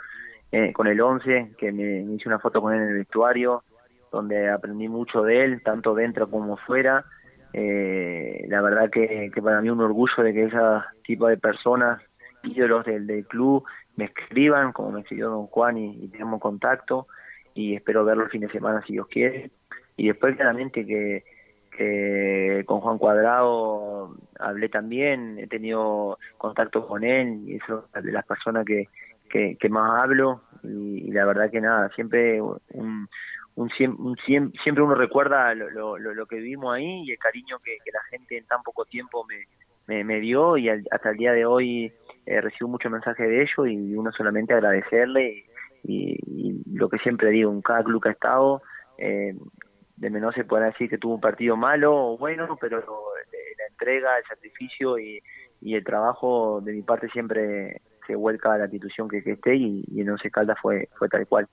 eh, 0.51 0.71
con 0.71 0.85
el 0.85 1.01
11, 1.01 1.55
que 1.57 1.71
me, 1.71 2.01
hice 2.13 2.29
una 2.29 2.37
foto 2.37 2.61
con 2.61 2.73
él 2.75 2.81
en 2.81 2.87
el 2.89 2.97
vestuario, 2.99 3.63
donde 4.11 4.49
aprendí 4.49 4.87
mucho 4.87 5.23
de 5.23 5.43
él, 5.43 5.63
tanto 5.63 5.95
dentro 5.95 6.29
como 6.29 6.57
fuera. 6.57 7.05
Eh, 7.53 8.45
la 8.47 8.61
verdad 8.61 8.89
que, 8.89 9.31
para 9.43 9.61
mí 9.61 9.69
un 9.69 9.81
orgullo 9.81 10.23
de 10.23 10.33
que 10.33 10.43
ese 10.45 10.57
tipo 11.03 11.27
de 11.27 11.37
personas, 11.37 12.01
ídolos 12.43 12.85
del, 12.85 13.07
del 13.07 13.25
club, 13.25 13.65
me 13.95 14.05
escriban, 14.05 14.71
como 14.71 14.91
me 14.91 15.01
escribió 15.01 15.29
don 15.29 15.47
Juan, 15.47 15.77
y, 15.77 16.07
tenemos 16.09 16.39
contacto, 16.39 17.07
y 17.53 17.75
espero 17.75 18.05
verlo 18.05 18.23
el 18.23 18.29
fin 18.29 18.41
de 18.41 18.49
semana 18.49 18.83
si 18.85 18.93
Dios 18.93 19.07
quiere. 19.07 19.51
Y 19.97 20.07
después 20.07 20.35
claramente 20.35 20.85
que, 20.85 21.23
que 21.75 22.63
con 22.65 22.79
Juan 22.79 22.97
Cuadrado 22.97 24.15
hablé 24.39 24.69
también, 24.69 25.37
he 25.39 25.47
tenido 25.47 26.17
contacto 26.37 26.87
con 26.87 27.03
él, 27.03 27.43
y 27.45 27.55
eso 27.55 27.85
de 28.01 28.11
las 28.11 28.25
personas 28.25 28.65
que, 28.65 28.87
que, 29.29 29.69
más 29.69 30.01
hablo, 30.01 30.41
y, 30.63 31.11
la 31.11 31.25
verdad 31.25 31.51
que 31.51 31.61
nada, 31.61 31.89
siempre 31.95 32.41
un, 32.41 33.07
un, 33.59 34.15
siempre 34.25 34.83
uno 34.83 34.95
recuerda 34.95 35.53
lo, 35.53 35.69
lo, 35.69 35.97
lo, 35.97 36.25
que 36.25 36.37
vivimos 36.37 36.73
ahí 36.75 37.03
y 37.03 37.11
el 37.11 37.17
cariño 37.17 37.59
que, 37.59 37.75
la 37.91 38.01
gente 38.09 38.37
en 38.37 38.45
tan 38.45 38.63
poco 38.63 38.85
tiempo 38.85 39.25
me, 39.87 40.19
dio 40.19 40.55
y 40.57 40.69
hasta 40.69 41.09
el 41.09 41.17
día 41.17 41.33
de 41.33 41.45
hoy 41.45 41.91
eh, 42.25 42.41
recibo 42.41 42.69
muchos 42.69 42.91
mensajes 42.91 43.27
de 43.27 43.41
ellos 43.41 43.67
y 43.67 43.95
uno 43.95 44.11
solamente 44.11 44.53
agradecerle 44.53 45.45
y, 45.83 46.17
lo 46.71 46.87
que 46.87 46.99
siempre 46.99 47.31
digo, 47.31 47.51
en 47.51 47.61
cada 47.61 47.83
club 47.83 48.01
que 48.01 48.09
ha 48.09 48.13
estado, 48.13 48.61
eh, 48.97 49.33
de 49.97 50.09
menos 50.09 50.33
se 50.35 50.45
puede 50.45 50.65
decir 50.65 50.89
que 50.89 50.97
tuvo 50.97 51.15
un 51.15 51.21
partido 51.21 51.57
malo 51.57 51.93
o 51.93 52.17
bueno, 52.17 52.57
pero 52.61 52.77
la 52.77 53.65
entrega, 53.69 54.17
el 54.17 54.23
sacrificio 54.25 54.97
y, 54.97 55.21
el 55.61 55.83
trabajo 55.83 56.61
de 56.61 56.71
mi 56.71 56.81
parte 56.83 57.09
siempre 57.09 57.81
se 58.07 58.15
vuelca 58.15 58.53
a 58.53 58.57
la 58.57 58.65
institución 58.65 59.09
que, 59.09 59.21
que 59.21 59.33
esté 59.33 59.55
y, 59.55 59.83
y 59.87 60.01
en 60.01 60.11
Once 60.11 60.31
Caldas 60.31 60.57
fue, 60.61 60.87
fue 60.97 61.09
tal 61.09 61.27
cual. 61.27 61.49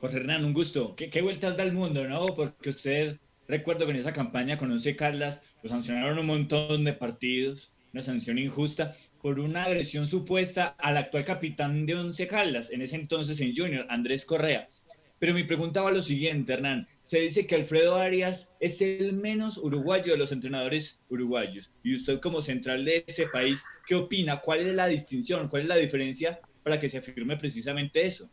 Jorge 0.00 0.16
Hernán, 0.16 0.46
un 0.46 0.54
gusto. 0.54 0.96
¿Qué, 0.96 1.20
vueltas 1.20 1.58
da 1.58 1.62
el 1.62 1.74
mundo, 1.74 2.08
no? 2.08 2.34
Porque 2.34 2.70
usted 2.70 3.18
recuerdo 3.46 3.84
que 3.84 3.90
en 3.90 3.98
esa 3.98 4.14
campaña 4.14 4.56
con 4.56 4.70
Once 4.70 4.96
Caldas 4.96 5.42
lo 5.62 5.68
sancionaron 5.68 6.18
un 6.18 6.24
montón 6.24 6.84
de 6.84 6.94
partidos, 6.94 7.74
una 7.92 8.02
sanción 8.02 8.38
injusta, 8.38 8.94
por 9.20 9.38
una 9.38 9.64
agresión 9.64 10.06
supuesta 10.06 10.68
al 10.78 10.96
actual 10.96 11.26
capitán 11.26 11.84
de 11.84 11.96
Once 11.96 12.26
Caldas, 12.26 12.70
en 12.70 12.80
ese 12.80 12.96
entonces 12.96 13.42
en 13.42 13.54
Junior, 13.54 13.84
Andrés 13.90 14.24
Correa. 14.24 14.68
Pero 15.18 15.34
mi 15.34 15.44
pregunta 15.44 15.82
va 15.82 15.90
lo 15.90 16.00
siguiente, 16.00 16.54
Hernán. 16.54 16.88
Se 17.02 17.20
dice 17.20 17.46
que 17.46 17.56
Alfredo 17.56 17.96
Arias 17.96 18.54
es 18.58 18.80
el 18.80 19.16
menos 19.16 19.58
uruguayo 19.58 20.12
de 20.12 20.18
los 20.18 20.32
entrenadores 20.32 21.02
uruguayos. 21.10 21.74
Y 21.82 21.94
usted 21.94 22.20
como 22.20 22.40
central 22.40 22.86
de 22.86 23.04
ese 23.06 23.26
país, 23.26 23.62
¿qué 23.86 23.96
opina? 23.96 24.38
¿Cuál 24.38 24.60
es 24.60 24.74
la 24.74 24.86
distinción? 24.86 25.48
¿Cuál 25.48 25.62
es 25.62 25.68
la 25.68 25.76
diferencia 25.76 26.40
para 26.62 26.80
que 26.80 26.88
se 26.88 26.96
afirme 26.96 27.36
precisamente 27.36 28.06
eso? 28.06 28.30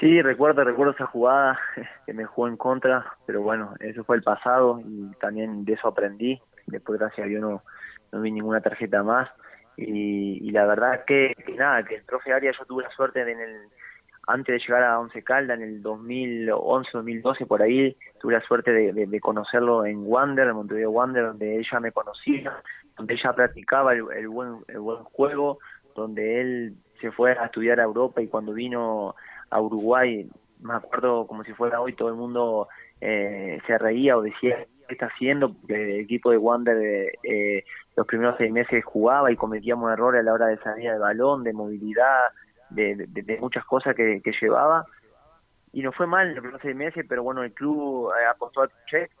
Sí, 0.00 0.22
recuerdo, 0.22 0.62
recuerdo 0.62 0.92
esa 0.92 1.06
jugada 1.06 1.58
que 2.06 2.12
me 2.12 2.24
jugó 2.24 2.48
en 2.48 2.56
contra, 2.56 3.04
pero 3.26 3.42
bueno, 3.42 3.74
eso 3.80 4.04
fue 4.04 4.16
el 4.16 4.22
pasado 4.22 4.80
y 4.84 5.10
también 5.20 5.64
de 5.64 5.72
eso 5.72 5.88
aprendí. 5.88 6.40
Después, 6.66 7.00
gracias 7.00 7.24
a 7.26 7.28
Dios, 7.28 7.40
no, 7.40 7.62
no 8.12 8.20
vi 8.20 8.30
ninguna 8.30 8.60
tarjeta 8.60 9.02
más. 9.02 9.28
Y, 9.76 10.50
la 10.50 10.66
verdad 10.66 11.04
que, 11.06 11.34
que, 11.46 11.54
nada, 11.54 11.84
que 11.84 11.96
el 11.96 12.02
profe 12.02 12.32
Arias 12.32 12.56
yo 12.58 12.64
tuve 12.64 12.82
la 12.82 12.90
suerte 12.90 13.24
de 13.24 13.30
en 13.32 13.40
el, 13.40 13.60
antes 14.28 14.54
de 14.54 14.58
llegar 14.58 14.82
a 14.82 14.98
Once 14.98 15.22
Calda 15.22 15.54
en 15.54 15.62
el 15.62 15.82
2011, 15.82 16.90
2012, 16.92 17.46
por 17.46 17.62
ahí, 17.62 17.96
tuve 18.20 18.34
la 18.34 18.42
suerte 18.42 18.72
de, 18.72 19.20
conocerlo 19.20 19.86
en 19.86 20.02
Wander, 20.04 20.48
en 20.48 20.54
Montevideo 20.54 20.90
Wander, 20.90 21.26
donde 21.26 21.58
ella 21.58 21.80
me 21.80 21.92
conocía, 21.92 22.60
donde 22.96 23.14
ella 23.14 23.32
practicaba 23.32 23.94
el, 23.94 24.28
buen, 24.28 24.58
el 24.68 24.80
buen 24.80 25.04
juego, 25.04 25.60
donde 25.94 26.40
él 26.40 26.74
se 27.00 27.10
fue 27.10 27.32
a 27.32 27.46
estudiar 27.46 27.80
a 27.80 27.84
Europa 27.84 28.20
y 28.20 28.28
cuando 28.28 28.52
vino 28.52 29.14
a 29.50 29.60
Uruguay, 29.60 30.28
me 30.60 30.74
acuerdo 30.74 31.26
como 31.26 31.44
si 31.44 31.52
fuera 31.52 31.80
hoy, 31.80 31.94
todo 31.94 32.08
el 32.08 32.14
mundo 32.14 32.68
eh, 33.00 33.58
se 33.66 33.78
reía 33.78 34.16
o 34.16 34.22
decía 34.22 34.66
qué 34.86 34.94
está 34.94 35.06
haciendo, 35.06 35.52
porque 35.52 35.74
el 35.74 36.00
equipo 36.00 36.30
de 36.30 36.38
Wander 36.38 37.12
eh, 37.22 37.64
los 37.96 38.06
primeros 38.06 38.36
seis 38.38 38.52
meses 38.52 38.84
jugaba 38.84 39.30
y 39.30 39.36
cometíamos 39.36 39.92
errores 39.92 40.20
a 40.20 40.24
la 40.24 40.32
hora 40.32 40.46
de 40.46 40.58
salir 40.58 40.90
del 40.90 41.00
balón, 41.00 41.44
de 41.44 41.52
movilidad, 41.52 42.20
de, 42.70 43.38
muchas 43.40 43.64
cosas 43.64 43.94
que, 43.94 44.22
llevaba. 44.40 44.84
Y 45.72 45.82
no 45.82 45.92
fue 45.92 46.06
mal 46.06 46.28
los 46.28 46.38
primeros 46.38 46.62
seis 46.62 46.74
meses, 46.74 47.04
pero 47.08 47.22
bueno, 47.22 47.42
el 47.42 47.52
club 47.52 48.10
eh, 48.10 48.26
apostó 48.26 48.62
al 48.62 48.70
cheque, 48.86 49.12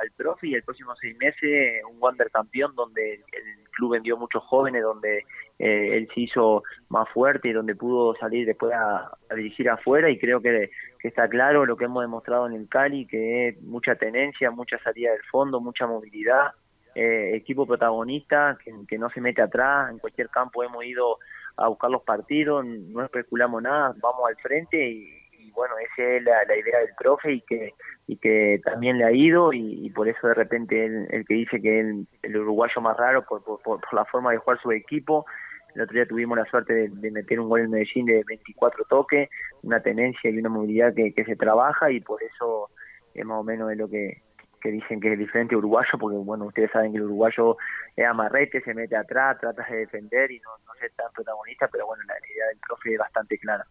al 0.00 0.10
profe 0.12 0.48
y 0.48 0.54
el 0.54 0.62
próximo 0.62 0.94
seis 1.00 1.16
meses 1.18 1.82
un 1.90 1.96
Wander 2.00 2.30
campeón 2.30 2.74
donde 2.74 3.14
el 3.14 3.67
club 3.78 3.92
vendió 3.92 4.16
muchos 4.16 4.42
jóvenes, 4.44 4.82
donde 4.82 5.24
eh, 5.58 5.96
él 5.96 6.08
se 6.12 6.22
hizo 6.22 6.64
más 6.88 7.08
fuerte 7.10 7.48
y 7.48 7.52
donde 7.52 7.76
pudo 7.76 8.14
salir 8.16 8.44
después 8.44 8.74
a, 8.74 9.16
dirigir 9.34 9.70
afuera 9.70 10.10
y 10.10 10.18
creo 10.18 10.40
que, 10.40 10.70
está 11.02 11.28
claro 11.28 11.64
lo 11.64 11.76
que 11.76 11.84
hemos 11.84 12.02
demostrado 12.02 12.48
en 12.48 12.54
el 12.54 12.68
Cali, 12.68 13.06
que 13.06 13.48
es 13.48 13.62
mucha 13.62 13.94
tenencia, 13.94 14.50
mucha 14.50 14.78
salida 14.80 15.12
del 15.12 15.22
fondo, 15.30 15.60
mucha 15.60 15.86
movilidad, 15.86 16.48
eh, 16.94 17.30
equipo 17.34 17.64
protagonista 17.64 18.58
que 18.86 18.98
no 18.98 19.08
se 19.08 19.20
mete 19.20 19.40
atrás, 19.40 19.90
en 19.90 19.98
cualquier 19.98 20.28
campo 20.28 20.62
hemos 20.64 20.84
ido 20.84 21.18
a 21.56 21.68
buscar 21.68 21.90
los 21.90 22.02
partidos, 22.02 22.64
no 22.64 23.04
especulamos 23.04 23.62
nada, 23.62 23.94
vamos 24.00 24.22
al 24.28 24.36
frente 24.36 24.90
y, 24.90 25.17
bueno, 25.50 25.74
esa 25.78 26.02
es 26.02 26.22
la, 26.22 26.56
idea 26.56 26.80
del 26.80 26.94
profe 26.98 27.32
y 27.32 27.40
que 27.42 27.74
y 28.06 28.16
que 28.16 28.60
también 28.64 28.98
le 28.98 29.04
ha 29.04 29.12
ido 29.12 29.52
y, 29.52 29.90
por 29.90 30.08
eso 30.08 30.28
de 30.28 30.34
repente 30.34 30.86
el 30.86 31.26
que 31.26 31.34
dice 31.34 31.60
que 31.60 31.80
es 31.80 31.86
el, 32.22 32.36
uruguayo 32.36 32.80
más 32.80 32.96
raro 32.96 33.24
por, 33.24 33.42
por, 33.42 33.80
la 33.92 34.04
forma 34.06 34.32
de 34.32 34.38
jugar 34.38 34.60
su 34.60 34.72
equipo. 34.72 35.26
El 35.74 35.82
otro 35.82 35.94
día 35.94 36.06
tuvimos 36.06 36.38
la 36.38 36.46
suerte 36.46 36.88
de, 36.88 37.10
meter 37.10 37.38
un 37.38 37.48
gol 37.48 37.60
en 37.60 37.70
Medellín 37.70 38.06
de 38.06 38.24
24 38.26 38.84
toques, 38.84 39.28
una 39.62 39.80
tenencia 39.80 40.30
y 40.30 40.38
una 40.38 40.48
movilidad 40.48 40.94
que, 40.94 41.12
que 41.12 41.24
se 41.24 41.36
trabaja 41.36 41.90
y 41.90 42.00
por 42.00 42.22
eso 42.22 42.70
es 43.14 43.24
más 43.26 43.38
o 43.38 43.44
menos 43.44 43.70
es 43.70 43.76
lo 43.76 43.88
que, 43.88 44.22
que 44.60 44.70
dicen 44.70 45.00
que 45.00 45.12
es 45.12 45.18
diferente 45.18 45.56
uruguayo, 45.56 45.98
porque 45.98 46.16
bueno, 46.16 46.46
ustedes 46.46 46.70
saben 46.70 46.92
que 46.92 46.98
el 46.98 47.04
uruguayo 47.04 47.56
es 47.96 48.06
amarrete, 48.06 48.60
se 48.62 48.74
mete 48.74 48.96
atrás, 48.96 49.38
trata 49.40 49.64
de 49.70 49.78
defender 49.78 50.30
y 50.30 50.40
no, 50.40 50.50
ser 50.78 50.92
tan 50.96 51.10
protagonista, 51.12 51.68
pero 51.68 51.86
bueno, 51.86 52.02
la 52.06 52.14
idea 52.18 52.46
del 52.46 52.58
profe 52.66 52.92
es 52.92 52.98
bastante 52.98 53.38
clara. 53.38 53.64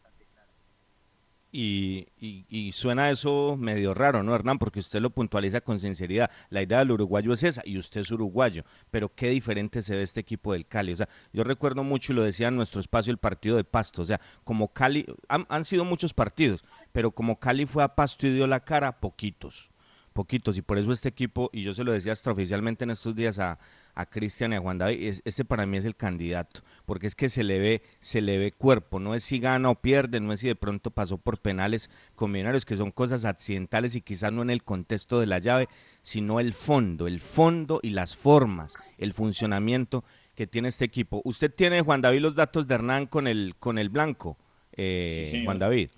Y, 1.52 2.72
suena 2.74 3.10
eso 3.10 3.56
medio 3.58 3.94
raro, 3.94 4.22
¿no, 4.22 4.36
Hernán? 4.36 4.60
Porque 4.60 4.80
usted 4.80 5.00
lo 5.00 5.10
puntualiza 5.10 5.62
con 5.62 5.80
sinceridad. 5.80 6.30
La 6.50 6.62
idea 6.62 6.80
del 6.80 6.92
uruguayo 6.92 7.34
es 7.34 7.44
esa, 7.44 7.62
y 7.66 7.78
usted 7.78 8.02
es 8.02 8.12
uruguayo, 8.12 8.64
pero 8.92 9.14
qué 9.14 9.30
diferente 9.30 9.82
se 9.82 9.96
ve 9.96 10.04
este 10.04 10.20
equipo 10.20 10.54
del 10.54 10.68
Cali. 10.68 10.92
O 10.92 10.96
sea, 10.96 11.10
yo 11.34 11.44
recuerdo 11.44 11.84
mucho, 11.84 12.12
y 12.12 12.16
lo 12.16 12.24
decía 12.24 12.50
en 12.50 12.56
nuestro 12.56 12.82
espacio, 12.82 13.12
el 13.12 13.18
partido 13.18 13.56
de 13.58 13.64
Pasto. 13.64 14.02
O 14.02 14.06
sea, 14.06 14.20
como 14.44 14.74
Cali, 14.74 15.06
han, 15.30 15.46
han 15.50 15.64
sido 15.64 15.86
muchos 15.86 16.14
partidos, 16.14 16.64
pero 16.92 17.12
como 17.12 17.40
Cali 17.40 17.66
fue 17.66 17.84
a 17.84 17.96
Pasto 17.96 18.28
y 18.28 18.34
dio 18.34 18.48
la 18.48 18.60
cara, 18.60 19.00
poquitos 19.00 19.72
poquitos 20.18 20.58
y 20.58 20.64
por 20.64 20.80
eso 20.80 20.92
este 20.92 21.10
equipo, 21.10 21.52
y 21.54 21.62
yo 21.62 21.74
se 21.74 21.84
lo 21.84 21.92
decía 21.92 22.12
extraoficialmente 22.12 22.84
en 22.84 22.90
estos 22.90 23.16
días 23.16 23.38
a, 23.38 23.60
a 23.98 24.06
Cristian 24.06 24.54
y 24.54 24.56
a 24.56 24.60
Juan 24.60 24.78
David, 24.78 25.22
este 25.26 25.44
para 25.44 25.66
mí 25.66 25.76
es 25.76 25.84
el 25.84 25.96
candidato, 25.96 26.62
porque 26.86 27.08
es 27.08 27.16
que 27.16 27.30
se 27.30 27.44
le 27.44 27.58
ve, 27.58 27.82
se 28.00 28.22
le 28.22 28.38
ve 28.38 28.52
cuerpo, 28.52 29.00
no 29.00 29.16
es 29.16 29.24
si 29.24 29.40
gana 29.40 29.72
o 29.72 29.82
pierde, 29.82 30.20
no 30.20 30.32
es 30.32 30.42
si 30.42 30.48
de 30.48 30.56
pronto 30.56 30.92
pasó 30.92 31.18
por 31.18 31.40
penales 31.40 31.90
combinarios, 32.14 32.64
que 32.64 32.76
son 32.76 32.92
cosas 32.92 33.26
accidentales 33.26 33.96
y 33.96 34.02
quizás 34.02 34.32
no 34.32 34.44
en 34.44 34.52
el 34.52 34.64
contexto 34.64 35.20
de 35.20 35.26
la 35.26 35.40
llave, 35.40 35.68
sino 36.04 36.40
el 36.40 36.54
fondo, 36.54 37.08
el 37.08 37.20
fondo 37.20 37.80
y 37.82 37.90
las 37.90 38.16
formas, 38.16 38.76
el 39.00 39.14
funcionamiento 39.14 40.04
que 40.36 40.46
tiene 40.46 40.68
este 40.68 40.86
equipo. 40.86 41.24
Usted 41.26 41.52
tiene, 41.52 41.82
Juan 41.82 42.02
David, 42.02 42.20
los 42.20 42.36
datos 42.36 42.68
de 42.68 42.76
Hernán 42.76 43.08
con 43.08 43.26
el, 43.26 43.56
con 43.58 43.80
el 43.80 43.90
blanco, 43.90 44.38
eh, 44.74 45.42
Juan 45.44 45.58
David. 45.58 45.90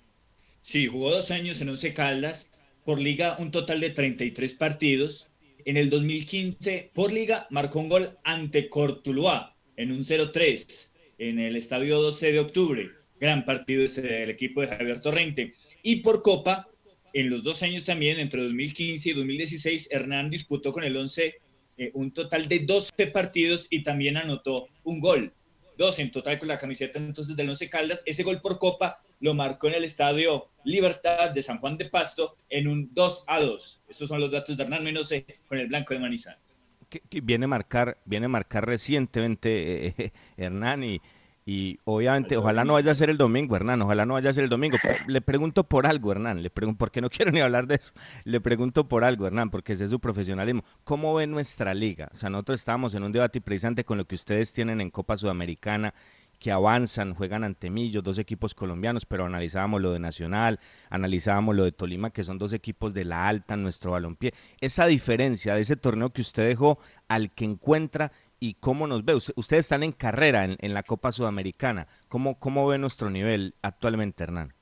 Sí, 0.62 0.86
jugó 0.86 1.10
dos 1.10 1.30
años 1.30 1.60
en 1.60 1.68
Once 1.68 1.92
Caldas, 1.92 2.48
por 2.82 2.98
liga 2.98 3.36
un 3.38 3.50
total 3.50 3.80
de 3.80 3.90
33 3.90 4.54
partidos. 4.54 5.29
En 5.70 5.76
el 5.76 5.88
2015, 5.88 6.90
por 6.92 7.12
liga, 7.12 7.46
marcó 7.50 7.78
un 7.78 7.88
gol 7.88 8.18
ante 8.24 8.68
Cortuluá 8.68 9.56
en 9.76 9.92
un 9.92 10.00
0-3 10.00 10.90
en 11.18 11.38
el 11.38 11.54
estadio 11.54 12.02
12 12.02 12.32
de 12.32 12.40
octubre. 12.40 12.90
Gran 13.20 13.44
partido 13.44 13.84
ese 13.84 14.02
del 14.02 14.30
equipo 14.30 14.62
de 14.62 14.66
Javier 14.66 15.00
Torrente. 15.00 15.52
Y 15.84 16.00
por 16.00 16.22
Copa, 16.22 16.68
en 17.12 17.30
los 17.30 17.44
dos 17.44 17.62
años 17.62 17.84
también, 17.84 18.18
entre 18.18 18.42
2015 18.42 19.10
y 19.10 19.12
2016, 19.12 19.92
Hernán 19.92 20.28
disputó 20.28 20.72
con 20.72 20.82
el 20.82 20.96
11 20.96 21.38
eh, 21.78 21.90
un 21.94 22.10
total 22.10 22.48
de 22.48 22.58
12 22.58 23.06
partidos 23.06 23.68
y 23.70 23.84
también 23.84 24.16
anotó 24.16 24.66
un 24.82 24.98
gol. 24.98 25.32
Dos 25.78 26.00
en 26.00 26.10
total 26.10 26.40
con 26.40 26.48
la 26.48 26.58
camiseta 26.58 26.98
entonces 26.98 27.36
del 27.36 27.48
11 27.48 27.70
Caldas. 27.70 28.02
Ese 28.06 28.24
gol 28.24 28.40
por 28.40 28.58
Copa 28.58 28.98
lo 29.20 29.34
marcó 29.34 29.68
en 29.68 29.74
el 29.74 29.84
estadio 29.84 30.46
Libertad 30.64 31.30
de 31.30 31.42
San 31.42 31.58
Juan 31.58 31.78
de 31.78 31.86
Pasto 31.86 32.36
en 32.48 32.68
un 32.68 32.92
2 32.92 33.24
a 33.28 33.40
2. 33.40 33.82
Esos 33.88 34.08
son 34.08 34.20
los 34.20 34.30
datos 34.30 34.56
de 34.56 34.62
Hernán 34.62 34.84
Menose 34.84 35.26
con 35.48 35.58
el 35.58 35.68
Blanco 35.68 35.94
de 35.94 36.00
Manizales. 36.00 36.62
Que, 36.88 37.20
viene 37.20 37.44
a 37.44 37.48
marcar, 37.48 37.98
viene 38.04 38.26
a 38.26 38.28
marcar 38.28 38.66
recientemente 38.66 39.86
eh, 39.86 39.94
eh, 39.96 40.12
Hernán 40.36 40.82
y, 40.82 41.00
y 41.46 41.78
obviamente, 41.84 42.36
ojalá 42.36 42.64
no 42.64 42.74
vaya 42.74 42.92
a 42.92 42.94
ser 42.94 43.10
el 43.10 43.16
domingo, 43.16 43.56
Hernán, 43.56 43.80
ojalá 43.82 44.06
no 44.06 44.14
vaya 44.14 44.30
a 44.30 44.32
ser 44.32 44.44
el 44.44 44.50
domingo. 44.50 44.76
Le 45.06 45.20
pregunto 45.20 45.64
por 45.64 45.86
algo, 45.86 46.12
Hernán, 46.12 46.42
le 46.42 46.50
pregunto, 46.50 46.78
porque 46.78 47.00
no 47.00 47.08
quiero 47.10 47.32
ni 47.32 47.40
hablar 47.40 47.66
de 47.66 47.76
eso. 47.76 47.92
Le 48.24 48.40
pregunto 48.40 48.88
por 48.88 49.04
algo, 49.04 49.26
Hernán, 49.26 49.50
porque 49.50 49.72
ese 49.72 49.84
es 49.84 49.90
su 49.90 50.00
profesionalismo. 50.00 50.62
¿Cómo 50.84 51.14
ve 51.14 51.26
nuestra 51.26 51.74
liga? 51.74 52.08
O 52.12 52.16
sea, 52.16 52.30
nosotros 52.30 52.60
estábamos 52.60 52.94
en 52.94 53.02
un 53.02 53.12
debate 53.12 53.40
precisamente 53.40 53.84
con 53.84 53.98
lo 53.98 54.04
que 54.04 54.14
ustedes 54.14 54.52
tienen 54.52 54.80
en 54.80 54.90
Copa 54.90 55.16
Sudamericana 55.16 55.94
que 56.40 56.50
avanzan, 56.50 57.14
juegan 57.14 57.44
ante 57.44 57.70
Millos, 57.70 58.02
dos 58.02 58.18
equipos 58.18 58.54
colombianos, 58.54 59.04
pero 59.04 59.26
analizábamos 59.26 59.82
lo 59.82 59.92
de 59.92 60.00
Nacional, 60.00 60.58
analizábamos 60.88 61.54
lo 61.54 61.64
de 61.64 61.72
Tolima, 61.72 62.10
que 62.10 62.24
son 62.24 62.38
dos 62.38 62.54
equipos 62.54 62.94
de 62.94 63.04
la 63.04 63.28
alta 63.28 63.54
en 63.54 63.62
nuestro 63.62 63.92
balompié. 63.92 64.32
Esa 64.60 64.86
diferencia 64.86 65.54
de 65.54 65.60
ese 65.60 65.76
torneo 65.76 66.10
que 66.10 66.22
usted 66.22 66.48
dejó 66.48 66.78
al 67.08 67.30
que 67.30 67.44
encuentra 67.44 68.10
y 68.40 68.54
cómo 68.54 68.86
nos 68.86 69.04
ve. 69.04 69.14
Ustedes 69.14 69.66
están 69.66 69.82
en 69.82 69.92
carrera 69.92 70.44
en, 70.44 70.74
la 70.74 70.82
Copa 70.82 71.12
Sudamericana. 71.12 71.86
¿Cómo, 72.08 72.40
¿Cómo 72.40 72.66
ve 72.66 72.78
nuestro 72.78 73.10
nivel 73.10 73.54
actualmente, 73.62 74.24
Hernán? 74.24 74.54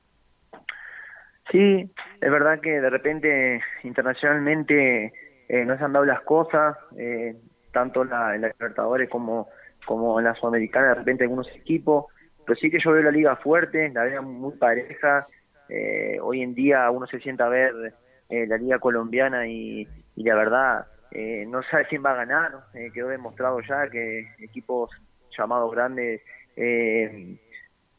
Sí, 1.53 1.91
es 2.21 2.31
verdad 2.31 2.61
que 2.61 2.81
de 2.81 2.91
repente 2.91 3.63
internacionalmente 3.85 5.13
eh, 5.49 5.65
no 5.65 5.79
se 5.79 5.85
han 5.85 5.93
dado 5.93 6.05
las 6.05 6.21
cosas, 6.23 6.77
eh, 6.99 7.37
tanto 7.73 8.05
la, 8.05 8.35
en 8.35 8.43
la 8.43 8.49
Libertadores 8.49 9.09
como 9.09 9.49
como 9.89 10.19
en 10.19 10.27
la 10.27 10.35
Sudamericana 10.35 10.89
de 10.89 10.95
repente 10.97 11.25
algunos 11.25 11.49
equipos, 11.57 12.05
pero 12.45 12.61
sí 12.61 12.71
que 12.71 12.79
yo 12.79 12.93
veo 12.93 13.03
la 13.03 13.11
liga 13.11 13.37
fuerte, 13.37 13.89
la 13.89 14.05
veo 14.05 14.23
muy 14.23 14.53
pareja, 14.53 15.25
eh, 15.71 16.19
hoy 16.21 16.43
en 16.43 16.55
día 16.55 16.91
uno 16.91 17.07
se 17.07 17.19
sienta 17.21 17.47
a 17.47 17.49
ver 17.49 17.95
eh, 18.29 18.47
la 18.47 18.59
liga 18.59 18.79
colombiana 18.81 19.49
y, 19.49 19.89
la 20.15 20.35
verdad 20.35 20.87
eh, 21.11 21.47
no 21.49 21.63
sabe 21.63 21.87
quién 21.87 22.05
va 22.05 22.11
a 22.11 22.17
ganar, 22.17 22.53
quedó 22.93 23.09
demostrado 23.09 23.61
ya 23.63 23.89
que 23.89 24.29
equipos 24.41 24.91
llamados 25.35 25.73
grandes 25.73 26.21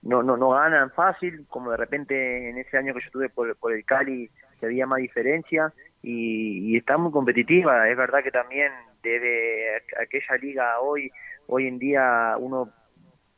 no, 0.04 0.22
no, 0.22 0.38
no 0.38 0.50
ganan 0.52 0.92
fácil, 0.92 1.48
como 1.50 1.72
de 1.72 1.78
repente 1.78 2.52
en 2.52 2.60
ese 2.60 2.78
año 2.78 2.94
que 2.94 3.02
yo 3.04 3.10
tuve 3.10 3.30
por, 3.30 3.56
por 3.56 3.74
el 3.74 3.84
Cali 3.84 4.30
se 4.60 4.68
había 4.68 4.86
más 4.86 5.00
diferencia 5.00 5.74
y, 6.04 6.72
y 6.72 6.78
está 6.78 6.98
muy 7.00 7.12
competitiva, 7.12 7.90
es 7.90 7.98
verdad 7.98 8.22
que 8.22 8.30
también 8.30 8.72
desde 9.02 9.78
aquella 10.00 10.36
liga 10.40 10.80
hoy 10.82 11.12
hoy 11.50 11.68
en 11.68 11.80
día 11.80 12.36
uno 12.40 12.70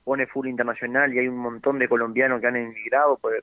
pone 0.04 0.28
full 0.28 0.48
internacional 0.48 1.14
y 1.14 1.20
hay 1.20 1.28
un 1.28 1.38
montón 1.38 1.80
de 1.80 1.88
colombianos 1.88 2.42
que 2.42 2.48
han 2.48 2.56
emigrado 2.56 3.18
por, 3.18 3.34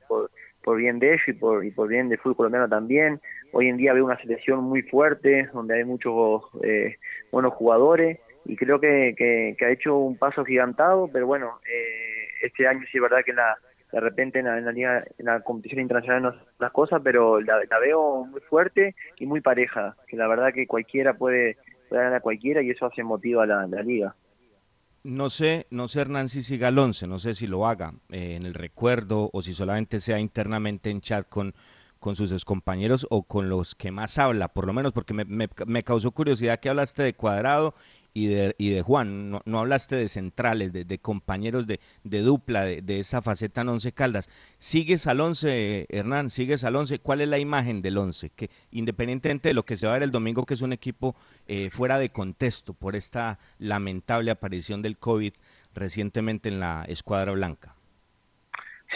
por, 0.63 0.77
bien 0.77 0.99
de 0.99 1.15
ellos 1.15 1.29
y 1.29 1.33
por, 1.33 1.65
y 1.65 1.71
por 1.71 1.89
bien 1.89 2.09
del 2.09 2.19
fútbol 2.19 2.37
colombiano 2.37 2.69
también. 2.69 3.21
Hoy 3.53 3.69
en 3.69 3.77
día 3.77 3.93
veo 3.93 4.05
una 4.05 4.21
selección 4.21 4.65
muy 4.65 4.83
fuerte, 4.83 5.49
donde 5.53 5.77
hay 5.77 5.85
muchos 5.85 6.43
eh, 6.63 6.97
buenos 7.33 7.55
jugadores 7.55 8.19
y 8.45 8.57
creo 8.57 8.81
que, 8.81 9.15
que, 9.17 9.65
ha 9.65 9.71
hecho 9.71 9.97
un 9.97 10.17
paso 10.17 10.45
gigantado, 10.45 11.09
pero 11.13 11.27
bueno, 11.27 11.61
eh, 11.67 12.29
este 12.43 12.67
año 12.67 12.81
sí 12.91 12.99
es 12.99 13.03
verdad 13.03 13.23
que 13.25 13.33
la, 13.33 13.57
de 13.93 14.01
repente 14.01 14.39
en 14.39 14.47
la, 14.47 14.73
liga, 14.73 15.03
en 15.19 15.27
la 15.27 15.41
competición 15.41 15.81
internacional 15.81 16.23
no 16.23 16.35
las 16.59 16.73
cosas, 16.73 17.01
pero 17.03 17.41
la, 17.41 17.59
veo 17.81 18.25
muy 18.25 18.41
fuerte 18.43 18.95
y 19.19 19.27
muy 19.27 19.41
pareja, 19.41 19.97
que 20.07 20.17
la 20.17 20.29
verdad 20.29 20.53
que 20.53 20.67
cualquiera 20.67 21.15
puede, 21.15 21.57
ganar 21.91 22.15
a 22.15 22.21
cualquiera 22.21 22.61
y 22.61 22.71
eso 22.71 22.87
hace 22.87 23.03
motivo 23.03 23.41
a 23.41 23.47
la, 23.47 23.67
liga. 23.83 24.15
No 25.05 25.31
sé, 25.31 25.67
no 25.71 25.89
sé 25.89 26.01
Hernán 26.01 26.29
si 26.29 26.43
siga 26.43 26.69
al 26.69 26.79
once, 26.79 27.07
no 27.07 27.19
sé 27.19 27.35
si 27.35 27.47
lo 27.47 27.67
haga 27.67 27.95
eh, 28.11 28.35
en 28.37 28.45
el 28.45 28.55
recuerdo 28.55 29.31
o 29.33 29.43
si 29.43 29.55
solamente 29.55 30.01
sea 30.01 30.19
internamente 30.19 30.91
en 30.91 31.01
chat 31.01 31.29
con, 31.29 31.55
con 31.99 32.17
sus 32.17 32.45
compañeros 32.45 33.07
o 33.11 33.23
con 33.23 33.49
los 33.49 33.75
que 33.75 33.91
más 33.91 34.19
habla, 34.19 34.49
por 34.49 34.67
lo 34.67 34.73
menos 34.73 34.93
porque 34.93 35.15
me, 35.15 35.25
me, 35.25 35.49
me 35.67 35.85
causó 35.85 36.11
curiosidad 36.11 36.61
que 36.61 36.69
hablaste 36.69 37.03
de 37.03 37.15
cuadrado 37.15 37.75
y 38.19 38.27
de, 38.27 38.55
y 38.59 38.71
de 38.71 38.83
Juan. 38.83 39.31
No, 39.31 39.59
hablaste 39.61 39.95
de 39.95 40.09
centrales, 40.09 40.73
de, 40.73 40.99
compañeros 40.99 41.69
de, 41.69 41.79
dupla, 42.03 42.65
de, 42.65 42.99
esa 42.99 43.23
faceta 43.23 43.61
en 43.61 43.69
Once 43.69 43.93
Caldas. 43.93 44.29
¿Sigues 44.59 45.07
al 45.07 45.21
Once, 45.21 45.87
Hernán? 45.89 46.29
¿Sigues 46.29 46.65
al 46.65 46.75
Once? 46.75 46.99
¿Cuál 46.99 47.21
es 47.21 47.29
la 47.29 47.39
imagen 47.39 47.81
del 47.81 47.97
Once? 47.97 48.31
Que 48.35 48.51
independientemente 48.73 49.51
de 49.51 49.55
lo 49.55 49.63
que 49.63 49.77
se 49.77 49.87
va 49.87 49.93
a 49.93 49.97
ver 49.97 50.03
el 50.03 50.11
domingo, 50.11 50.45
que 50.45 50.55
es 50.55 50.63
un 50.63 50.73
equipo 50.73 51.15
eh, 51.47 51.71
fuera 51.71 52.01
de 52.01 52.09
contexto 52.09 52.75
por 52.75 52.97
esta 52.97 53.39
lamentable 53.61 54.33
aparición 54.33 54.83
del 54.83 54.99
COVID 54.99 55.33
recientemente 55.75 56.49
en 56.49 56.59
la 56.59 56.85
escuadra 56.89 57.31
blanca. 57.31 57.77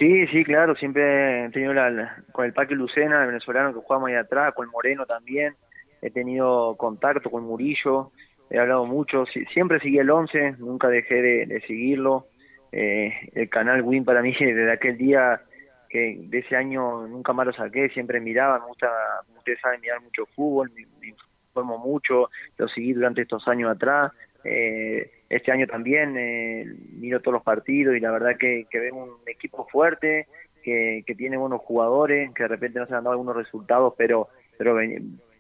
Sí, 0.00 0.26
sí, 0.28 0.42
claro, 0.42 0.74
siempre 0.74 1.44
he 1.44 1.50
tenido 1.50 1.72
la, 1.74 2.24
con 2.32 2.44
el 2.44 2.52
Paque 2.52 2.74
Lucena, 2.74 3.20
el 3.20 3.28
venezolano 3.28 3.72
que 3.72 3.78
jugamos 3.86 4.08
ahí 4.08 4.16
atrás, 4.16 4.52
con 4.54 4.64
el 4.66 4.72
Moreno 4.72 5.06
también, 5.06 5.54
he 6.00 6.10
tenido 6.10 6.74
contacto 6.76 7.30
con 7.30 7.44
Murillo, 7.44 8.10
he 8.52 8.58
hablado 8.58 8.84
mucho, 8.84 9.24
siempre 9.52 9.80
seguí 9.80 9.98
el 9.98 10.10
11, 10.10 10.56
nunca 10.58 10.88
dejé 10.88 11.22
de, 11.22 11.60
seguirlo. 11.66 12.26
Eh, 12.70 13.30
el 13.34 13.48
canal 13.48 13.82
Win 13.82 14.04
para 14.04 14.22
mí 14.22 14.34
desde 14.40 14.72
aquel 14.72 14.96
día 14.98 15.40
que 15.88 16.16
de 16.18 16.38
ese 16.38 16.56
año 16.56 17.06
nunca 17.06 17.32
más 17.32 17.46
lo 17.46 17.52
saqué, 17.52 17.88
siempre 17.90 18.20
miraba, 18.20 18.58
me 18.58 18.66
gusta, 18.66 18.88
ustedes 19.36 19.60
saben, 19.60 19.80
mirar 19.80 20.00
mucho 20.00 20.26
fútbol, 20.34 20.70
me, 20.74 21.08
informo 21.08 21.78
mucho, 21.78 22.30
lo 22.56 22.68
seguí 22.68 22.92
durante 22.92 23.22
estos 23.22 23.46
años 23.48 23.70
atrás. 23.70 24.12
Eh, 24.44 25.10
este 25.28 25.52
año 25.52 25.66
también 25.66 26.16
eh, 26.18 26.66
miro 26.92 27.20
todos 27.20 27.34
los 27.34 27.42
partidos 27.42 27.94
y 27.96 28.00
la 28.00 28.10
verdad 28.10 28.36
que, 28.38 28.66
que 28.70 28.90
un 28.90 29.10
equipo 29.26 29.66
fuerte, 29.70 30.26
que, 30.62 31.04
que 31.06 31.14
tiene 31.14 31.36
buenos 31.36 31.60
jugadores, 31.60 32.32
que 32.34 32.42
de 32.42 32.48
repente 32.48 32.78
no 32.78 32.86
se 32.86 32.94
han 32.94 33.04
dado 33.04 33.12
algunos 33.12 33.36
resultados, 33.36 33.94
pero, 33.96 34.28
pero 34.58 34.76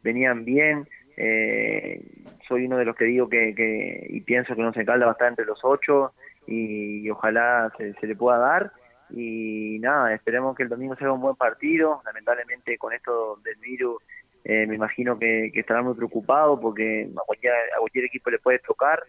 venían 0.02 0.44
bien. 0.44 0.86
Eh, 1.16 2.02
soy 2.48 2.66
uno 2.66 2.78
de 2.78 2.84
los 2.84 2.96
que 2.96 3.04
digo 3.04 3.28
que, 3.28 4.06
y 4.08 4.20
pienso 4.20 4.54
que 4.54 4.62
no 4.62 4.72
se 4.72 4.84
calda 4.84 5.06
bastante 5.06 5.44
los 5.44 5.60
ocho 5.62 6.12
y, 6.46 7.08
ojalá 7.10 7.72
se, 7.76 8.06
le 8.06 8.16
pueda 8.16 8.38
dar. 8.38 8.72
Y 9.10 9.78
nada, 9.80 10.14
esperemos 10.14 10.56
que 10.56 10.62
el 10.62 10.68
domingo 10.68 10.96
sea 10.96 11.12
un 11.12 11.20
buen 11.20 11.36
partido. 11.36 12.00
Lamentablemente 12.04 12.78
con 12.78 12.92
esto 12.92 13.36
del 13.44 13.56
virus 13.56 14.02
eh, 14.44 14.66
me 14.66 14.74
imagino 14.74 15.18
que, 15.18 15.50
que 15.52 15.60
estarán 15.60 15.84
muy 15.84 15.94
preocupados 15.94 16.58
porque 16.60 17.08
a 17.14 17.24
cualquier, 17.26 17.52
a 17.76 17.80
cualquier 17.80 18.06
equipo 18.06 18.30
le 18.30 18.38
puede 18.38 18.58
tocar. 18.60 19.02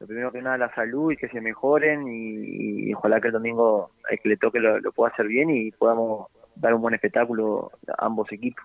Lo 0.00 0.06
primero 0.06 0.32
que 0.32 0.42
nada, 0.42 0.58
la 0.58 0.74
salud 0.74 1.12
y 1.12 1.16
que 1.16 1.28
se 1.28 1.40
mejoren 1.40 2.06
y, 2.08 2.92
ojalá 2.94 3.20
que 3.20 3.28
el 3.28 3.32
domingo 3.32 3.92
el 4.10 4.18
que 4.18 4.28
le 4.28 4.36
toque 4.36 4.58
lo 4.58 4.92
pueda 4.92 5.12
hacer 5.12 5.26
bien 5.26 5.50
y 5.50 5.70
podamos 5.70 6.28
dar 6.56 6.74
un 6.74 6.82
buen 6.82 6.94
espectáculo 6.94 7.70
a 7.88 8.06
ambos 8.06 8.30
equipos. 8.32 8.64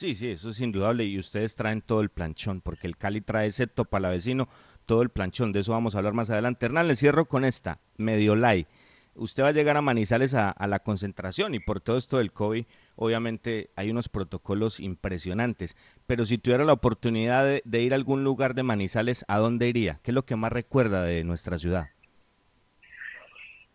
Sí, 0.00 0.14
sí, 0.14 0.30
eso 0.30 0.48
es 0.48 0.58
indudable 0.62 1.04
y 1.04 1.18
ustedes 1.18 1.54
traen 1.54 1.82
todo 1.82 2.00
el 2.00 2.08
planchón, 2.08 2.62
porque 2.62 2.86
el 2.86 2.96
Cali 2.96 3.20
trae 3.20 3.48
ese 3.48 3.68
vecino, 4.10 4.46
todo 4.86 5.02
el 5.02 5.10
planchón, 5.10 5.52
de 5.52 5.60
eso 5.60 5.72
vamos 5.72 5.94
a 5.94 5.98
hablar 5.98 6.14
más 6.14 6.30
adelante. 6.30 6.64
Hernán, 6.64 6.88
le 6.88 6.94
cierro 6.94 7.26
con 7.26 7.44
esta, 7.44 7.80
medio 7.98 8.34
like. 8.34 8.70
Usted 9.14 9.42
va 9.42 9.48
a 9.48 9.52
llegar 9.52 9.76
a 9.76 9.82
Manizales 9.82 10.32
a, 10.32 10.54
la 10.66 10.78
concentración 10.78 11.54
y 11.54 11.60
por 11.60 11.82
todo 11.82 11.98
esto 11.98 12.16
del 12.16 12.32
COVID, 12.32 12.64
obviamente 12.96 13.68
hay 13.76 13.90
unos 13.90 14.08
protocolos 14.08 14.80
impresionantes, 14.80 15.76
pero 16.06 16.24
si 16.24 16.38
tuviera 16.38 16.64
la 16.64 16.72
oportunidad 16.72 17.60
de, 17.62 17.80
ir 17.82 17.92
a 17.92 17.96
algún 17.96 18.24
lugar 18.24 18.54
de 18.54 18.62
Manizales, 18.62 19.26
¿a 19.28 19.36
dónde 19.36 19.68
iría? 19.68 19.98
¿Qué 20.02 20.12
es 20.12 20.14
lo 20.14 20.24
que 20.24 20.34
más 20.34 20.50
recuerda 20.50 21.02
de 21.02 21.24
nuestra 21.24 21.58
ciudad? 21.58 21.88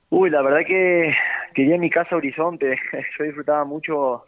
Uy, 0.09 0.31
la 0.31 0.41
verdad 0.41 0.65
que 0.65 1.13
quería 1.53 1.77
mi 1.77 1.91
casa 1.91 2.15
Horizonte, 2.15 2.79
yo 3.19 3.25
disfrutaba 3.25 3.63
mucho 3.63 4.23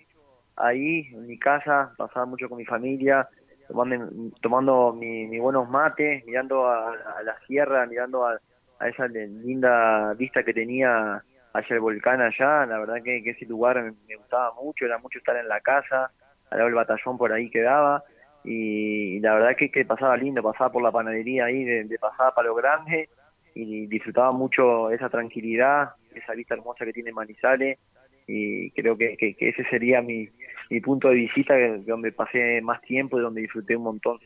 ahí 0.57 1.07
en 1.13 1.27
mi 1.27 1.37
casa, 1.37 1.93
pasaba 1.97 2.25
mucho 2.25 2.49
con 2.49 2.57
mi 2.57 2.65
familia, 2.65 3.27
tomando, 3.67 4.09
tomando 4.41 4.93
mi, 4.93 5.39
buenos 5.39 5.69
mates, 5.69 6.25
mirando 6.25 6.67
a, 6.67 6.95
la 7.23 7.37
sierra, 7.45 7.85
mirando 7.85 8.25
a, 8.25 8.39
esa 8.85 9.07
linda 9.07 10.13
vista 10.13 10.43
que 10.43 10.53
tenía 10.53 11.23
hacia 11.53 11.73
el 11.73 11.79
volcán 11.79 12.21
allá, 12.21 12.65
la 12.65 12.79
verdad 12.79 13.01
que, 13.03 13.17
ese 13.17 13.45
lugar 13.45 13.81
me, 13.81 14.15
gustaba 14.15 14.53
mucho, 14.53 14.85
era 14.85 14.99
mucho 14.99 15.17
estar 15.17 15.35
en 15.35 15.47
la 15.47 15.61
casa, 15.61 16.11
al 16.51 16.57
lado 16.57 16.65
del 16.65 16.75
batallón 16.75 17.17
por 17.17 17.31
ahí 17.31 17.49
quedaba, 17.49 18.03
y, 18.43 19.19
la 19.19 19.33
verdad 19.33 19.55
que, 19.57 19.71
que 19.71 19.85
pasaba 19.85 20.15
lindo, 20.17 20.43
pasaba 20.43 20.71
por 20.71 20.83
la 20.83 20.91
panadería 20.91 21.45
ahí 21.45 21.63
de, 21.63 21.83
de 21.85 21.99
pasada 21.99 22.33
para 22.33 22.47
lo 22.47 22.55
grande, 22.55 23.09
y 23.55 23.87
disfrutaba 23.87 24.31
mucho 24.31 24.91
esa 24.91 25.09
tranquilidad, 25.09 25.89
esa 26.13 26.33
vista 26.33 26.53
hermosa 26.53 26.85
que 26.85 26.93
tiene 26.93 27.11
Manizales, 27.11 27.79
y 28.27 28.71
creo 28.71 28.97
que, 28.97 29.15
que, 29.17 29.35
ese 29.39 29.63
sería 29.69 30.01
mi, 30.01 30.29
punto 30.83 31.07
de 31.07 31.15
visita, 31.15 31.55
donde 31.85 32.11
pasé 32.11 32.61
más 32.61 32.81
tiempo 32.81 33.17
y 33.17 33.21
donde 33.21 33.41
disfruté 33.41 33.75
un 33.75 33.83
montón. 33.83 34.19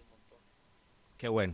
Qué 1.18 1.28
bueno. 1.28 1.54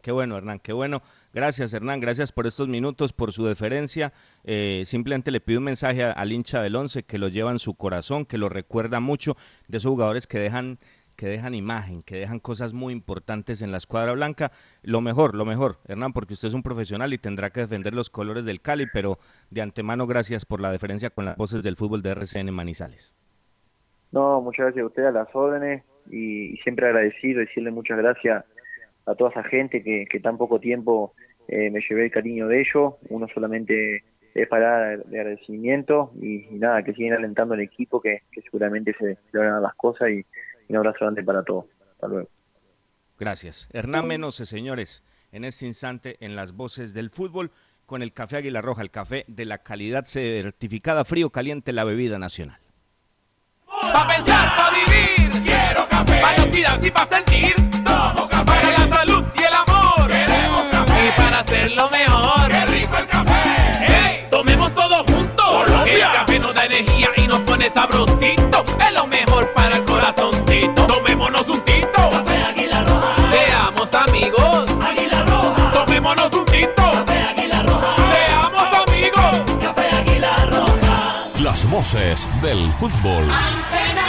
Qué 0.00 0.10
bueno, 0.10 0.36
Hernán, 0.36 0.58
qué 0.58 0.72
bueno. 0.72 1.00
Gracias, 1.32 1.72
Hernán, 1.74 2.00
gracias 2.00 2.32
por 2.32 2.48
estos 2.48 2.66
minutos, 2.66 3.12
por 3.12 3.32
su 3.32 3.46
deferencia. 3.46 4.12
Eh, 4.42 4.82
simplemente 4.84 5.30
le 5.30 5.40
pido 5.40 5.60
un 5.60 5.64
mensaje 5.64 6.02
al 6.02 6.32
hincha 6.32 6.60
del 6.60 6.74
Once 6.74 7.04
que 7.04 7.18
lo 7.18 7.28
lleva 7.28 7.52
en 7.52 7.60
su 7.60 7.74
corazón, 7.74 8.24
que 8.24 8.36
lo 8.36 8.48
recuerda 8.48 8.98
mucho, 8.98 9.36
de 9.68 9.76
esos 9.76 9.92
jugadores 9.92 10.26
que 10.26 10.40
dejan 10.40 10.78
que 11.16 11.26
dejan 11.26 11.54
imagen, 11.54 12.02
que 12.02 12.16
dejan 12.16 12.40
cosas 12.40 12.74
muy 12.74 12.92
importantes 12.92 13.62
en 13.62 13.70
la 13.70 13.78
escuadra 13.78 14.12
blanca. 14.12 14.50
Lo 14.82 15.00
mejor, 15.00 15.34
lo 15.34 15.44
mejor, 15.44 15.78
Hernán, 15.86 16.12
porque 16.12 16.34
usted 16.34 16.48
es 16.48 16.54
un 16.54 16.62
profesional 16.62 17.12
y 17.12 17.18
tendrá 17.18 17.50
que 17.50 17.60
defender 17.60 17.94
los 17.94 18.10
colores 18.10 18.44
del 18.44 18.60
Cali, 18.60 18.86
pero 18.92 19.18
de 19.50 19.62
antemano 19.62 20.06
gracias 20.06 20.44
por 20.44 20.60
la 20.60 20.70
deferencia 20.70 21.10
con 21.10 21.24
las 21.24 21.36
voces 21.36 21.62
del 21.62 21.76
fútbol 21.76 22.02
de 22.02 22.10
RCN 22.10 22.52
Manizales. 22.52 23.14
No, 24.10 24.40
muchas 24.40 24.66
gracias 24.66 24.82
a 24.82 24.86
usted, 24.86 25.04
a 25.06 25.10
las 25.10 25.28
órdenes, 25.34 25.84
y, 26.10 26.56
siempre 26.58 26.86
agradecido, 26.86 27.40
decirle 27.40 27.70
muchas 27.70 27.98
gracias 27.98 28.44
a 29.06 29.14
toda 29.14 29.30
esa 29.30 29.44
gente 29.44 29.82
que, 29.82 30.06
que 30.10 30.20
tan 30.20 30.36
poco 30.36 30.60
tiempo 30.60 31.14
eh, 31.48 31.70
me 31.70 31.80
llevé 31.80 32.04
el 32.04 32.10
cariño 32.10 32.48
de 32.48 32.60
ellos. 32.60 32.94
Uno 33.08 33.26
solamente 33.34 34.04
es 34.34 34.48
para 34.48 34.96
de 34.96 35.20
agradecimiento 35.20 36.12
y, 36.20 36.46
nada, 36.52 36.82
que 36.82 36.94
siguen 36.94 37.14
alentando 37.14 37.54
al 37.54 37.60
equipo, 37.60 38.00
que, 38.00 38.22
seguramente 38.42 38.94
se 38.98 39.18
logran 39.32 39.62
las 39.62 39.74
cosas 39.74 40.10
y, 40.10 40.24
un 40.68 40.76
abrazo 40.76 40.98
grande 41.00 41.22
para 41.22 41.42
todos. 41.42 41.66
Hasta 41.92 42.08
luego. 42.08 42.28
Gracias. 43.18 43.68
Hernán 43.72 44.06
Menose, 44.06 44.46
señores, 44.46 45.04
en 45.30 45.44
este 45.44 45.66
instante 45.66 46.16
en 46.20 46.36
las 46.36 46.52
voces 46.52 46.92
del 46.94 47.10
fútbol 47.10 47.50
con 47.86 48.02
el 48.02 48.12
café 48.12 48.38
Águila 48.38 48.60
Roja, 48.60 48.82
el 48.82 48.90
café 48.90 49.22
de 49.28 49.44
la 49.44 49.58
calidad 49.58 50.04
certificada 50.04 51.04
frío 51.04 51.30
caliente, 51.30 51.72
la 51.72 51.84
bebida 51.84 52.18
nacional. 52.18 52.58
Pa' 53.66 54.08
pensar, 54.08 54.48
pa' 54.56 54.70
vivir, 54.70 55.42
quiero 55.44 55.86
café. 55.88 56.20
Pa' 56.20 56.86
y 56.86 56.90
pa' 56.90 57.06
sentir, 57.06 57.54
tomo 57.84 58.28
café. 58.28 58.44
Para 58.44 58.70
la 58.70 58.96
salud 58.96 59.24
y 59.34 59.42
el 59.42 59.54
amor, 59.54 60.10
queremos 60.10 60.62
café. 60.70 61.08
Y 61.08 61.20
para 61.20 61.38
hacerlo 61.40 61.90
mejor, 61.90 62.50
qué 62.50 62.66
rico 62.66 62.96
el 62.96 63.06
café. 63.06 63.42
Hey, 63.86 64.26
tomemos 64.30 64.72
todos 64.74 65.06
juntos. 65.06 65.44
Colombia. 65.44 66.06
El 66.06 66.12
café 66.12 66.38
nos 66.38 66.54
da 66.54 66.66
energía 66.66 67.08
y 67.16 67.26
nos 67.26 67.40
pone 67.40 67.70
sabrosito. 67.70 68.64
Es 68.80 68.94
lo 68.94 69.06
mejor 69.06 69.31
corazoncito. 70.14 70.86
Tomémonos 70.86 71.48
un 71.48 71.60
tinto. 71.60 72.10
Café 72.10 72.42
Águila 72.44 72.84
Roja. 72.84 73.14
Seamos 73.30 73.94
amigos. 73.94 74.70
Águila 74.80 75.24
Roja. 75.24 75.70
Tomémonos 75.70 76.32
un 76.32 76.44
tinto. 76.46 76.82
Café 76.92 77.22
Águila 77.22 77.62
Roja. 77.62 77.96
Seamos 78.12 78.88
amigos. 78.88 79.60
Café 79.60 79.96
Águila 79.96 80.36
Roja. 80.50 81.40
Las 81.40 81.68
voces 81.70 82.28
del 82.42 82.72
fútbol. 82.74 83.26
cómo 83.28 84.01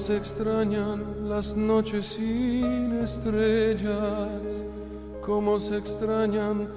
se 0.00 0.16
extrañan 0.16 1.28
las 1.28 1.54
noches 1.54 2.06
sin 2.06 3.00
estrellas, 3.02 4.64
cómo 5.20 5.60
se 5.60 5.76
extrañan 5.76 6.68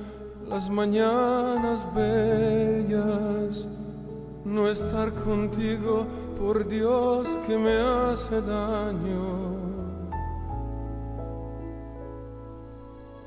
las 0.50 0.70
mañanas 0.70 1.88
bellas. 1.96 3.66
No 4.44 4.68
estar 4.68 5.14
contigo, 5.14 6.06
por 6.38 6.68
Dios 6.68 7.40
que 7.48 7.58
me 7.58 7.78
hace 7.78 8.42
daño. 8.42 9.56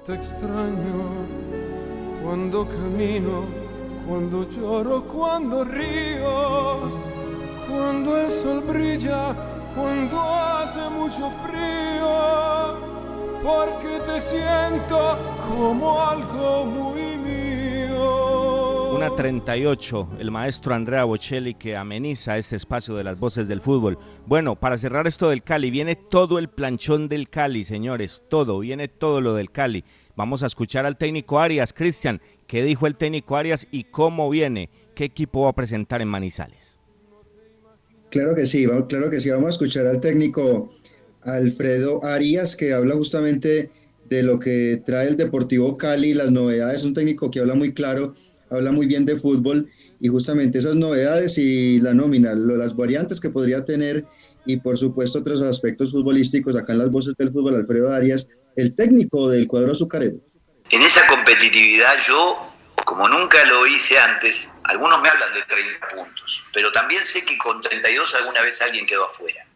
Te 0.04 0.12
extraño 0.12 1.00
cuando 2.22 2.68
camino, 2.68 3.44
cuando 4.06 4.46
lloro, 4.50 5.04
cuando 5.04 5.64
río 5.64 7.16
cuando 7.68 8.16
el 8.16 8.30
sol 8.30 8.60
brilla, 8.60 9.34
cuando 9.76 10.20
hace 10.22 10.80
mucho 10.88 11.30
frío, 11.46 12.78
porque 13.42 14.00
te 14.06 14.18
siento 14.18 15.18
como 15.46 16.02
algo 16.02 16.64
muy 16.64 17.18
mío. 17.18 18.92
Una 18.94 19.14
38, 19.14 20.08
el 20.18 20.30
maestro 20.30 20.74
Andrea 20.74 21.04
Bocelli 21.04 21.54
que 21.54 21.76
ameniza 21.76 22.38
este 22.38 22.56
espacio 22.56 22.94
de 22.94 23.04
las 23.04 23.20
voces 23.20 23.46
del 23.48 23.60
fútbol. 23.60 23.98
Bueno, 24.24 24.56
para 24.56 24.78
cerrar 24.78 25.06
esto 25.06 25.28
del 25.28 25.42
Cali, 25.42 25.70
viene 25.70 25.94
todo 25.94 26.38
el 26.38 26.48
planchón 26.48 27.08
del 27.08 27.28
Cali, 27.28 27.62
señores, 27.62 28.22
todo, 28.30 28.60
viene 28.60 28.88
todo 28.88 29.20
lo 29.20 29.34
del 29.34 29.50
Cali. 29.50 29.84
Vamos 30.16 30.42
a 30.42 30.46
escuchar 30.46 30.86
al 30.86 30.96
técnico 30.96 31.38
Arias. 31.38 31.74
Cristian, 31.74 32.22
¿qué 32.46 32.62
dijo 32.62 32.86
el 32.86 32.96
técnico 32.96 33.36
Arias 33.36 33.68
y 33.70 33.84
cómo 33.84 34.30
viene? 34.30 34.70
¿Qué 34.94 35.04
equipo 35.04 35.42
va 35.42 35.50
a 35.50 35.54
presentar 35.54 36.00
en 36.00 36.08
Manizales? 36.08 36.75
Claro 38.10 38.34
que 38.34 38.46
sí, 38.46 38.66
claro 38.88 39.10
que 39.10 39.20
sí. 39.20 39.30
Vamos 39.30 39.48
a 39.48 39.50
escuchar 39.50 39.86
al 39.86 40.00
técnico 40.00 40.74
Alfredo 41.22 42.04
Arias, 42.04 42.56
que 42.56 42.72
habla 42.72 42.94
justamente 42.94 43.70
de 44.08 44.22
lo 44.22 44.38
que 44.38 44.82
trae 44.86 45.08
el 45.08 45.16
Deportivo 45.16 45.76
Cali, 45.76 46.14
las 46.14 46.30
novedades. 46.30 46.84
Un 46.84 46.94
técnico 46.94 47.30
que 47.30 47.40
habla 47.40 47.54
muy 47.54 47.74
claro, 47.74 48.14
habla 48.50 48.72
muy 48.72 48.86
bien 48.86 49.04
de 49.04 49.16
fútbol 49.16 49.68
y 50.00 50.08
justamente 50.08 50.58
esas 50.58 50.76
novedades 50.76 51.38
y 51.38 51.80
la 51.80 51.94
nómina, 51.94 52.34
las 52.34 52.76
variantes 52.76 53.20
que 53.20 53.30
podría 53.30 53.64
tener 53.64 54.04
y 54.44 54.58
por 54.58 54.78
supuesto 54.78 55.18
otros 55.18 55.42
aspectos 55.42 55.90
futbolísticos 55.90 56.54
acá 56.54 56.72
en 56.72 56.78
las 56.78 56.90
voces 56.90 57.14
del 57.18 57.32
fútbol, 57.32 57.56
Alfredo 57.56 57.92
Arias, 57.92 58.28
el 58.54 58.76
técnico 58.76 59.28
del 59.28 59.48
cuadro 59.48 59.72
azucarero. 59.72 60.18
En 60.70 60.82
esa 60.82 61.00
competitividad 61.08 61.94
yo 62.06 62.36
como 62.84 63.08
nunca 63.08 63.44
lo 63.46 63.66
hice 63.66 63.98
antes, 63.98 64.48
algunos 64.68 65.00
me 65.00 65.08
hablan 65.08 65.32
de 65.32 65.42
30 65.42 65.88
puntos, 65.88 66.42
pero 66.52 66.72
también 66.72 67.04
sé 67.04 67.24
que 67.24 67.38
con 67.38 67.60
32 67.60 68.14
alguna 68.14 68.42
vez 68.42 68.60
alguien 68.62 68.86
quedó 68.86 69.04
afuera. 69.04 69.46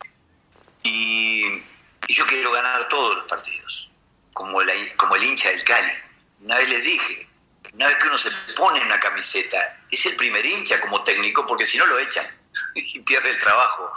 Y, 0.82 1.62
yo 2.08 2.26
quiero 2.26 2.50
ganar 2.50 2.88
todos 2.88 3.16
los 3.16 3.26
partidos, 3.26 3.88
como, 4.32 4.60
como 4.96 5.16
el 5.16 5.22
hincha 5.22 5.50
del 5.50 5.62
Cali. 5.64 5.92
Una 6.40 6.56
vez 6.56 6.68
les 6.68 6.82
dije, 6.82 7.28
una 7.72 7.86
vez 7.86 7.96
que 7.98 8.08
uno 8.08 8.18
se 8.18 8.30
pone 8.56 8.80
una 8.80 8.98
camiseta, 8.98 9.78
es 9.90 10.06
el 10.06 10.16
primer 10.16 10.44
hincha 10.44 10.80
como 10.80 11.04
técnico, 11.04 11.46
porque 11.46 11.66
si 11.66 11.78
no 11.78 11.86
lo 11.86 11.98
echan 11.98 12.26
y 12.74 12.98
pierde 13.00 13.30
el 13.30 13.38
trabajo. 13.38 13.92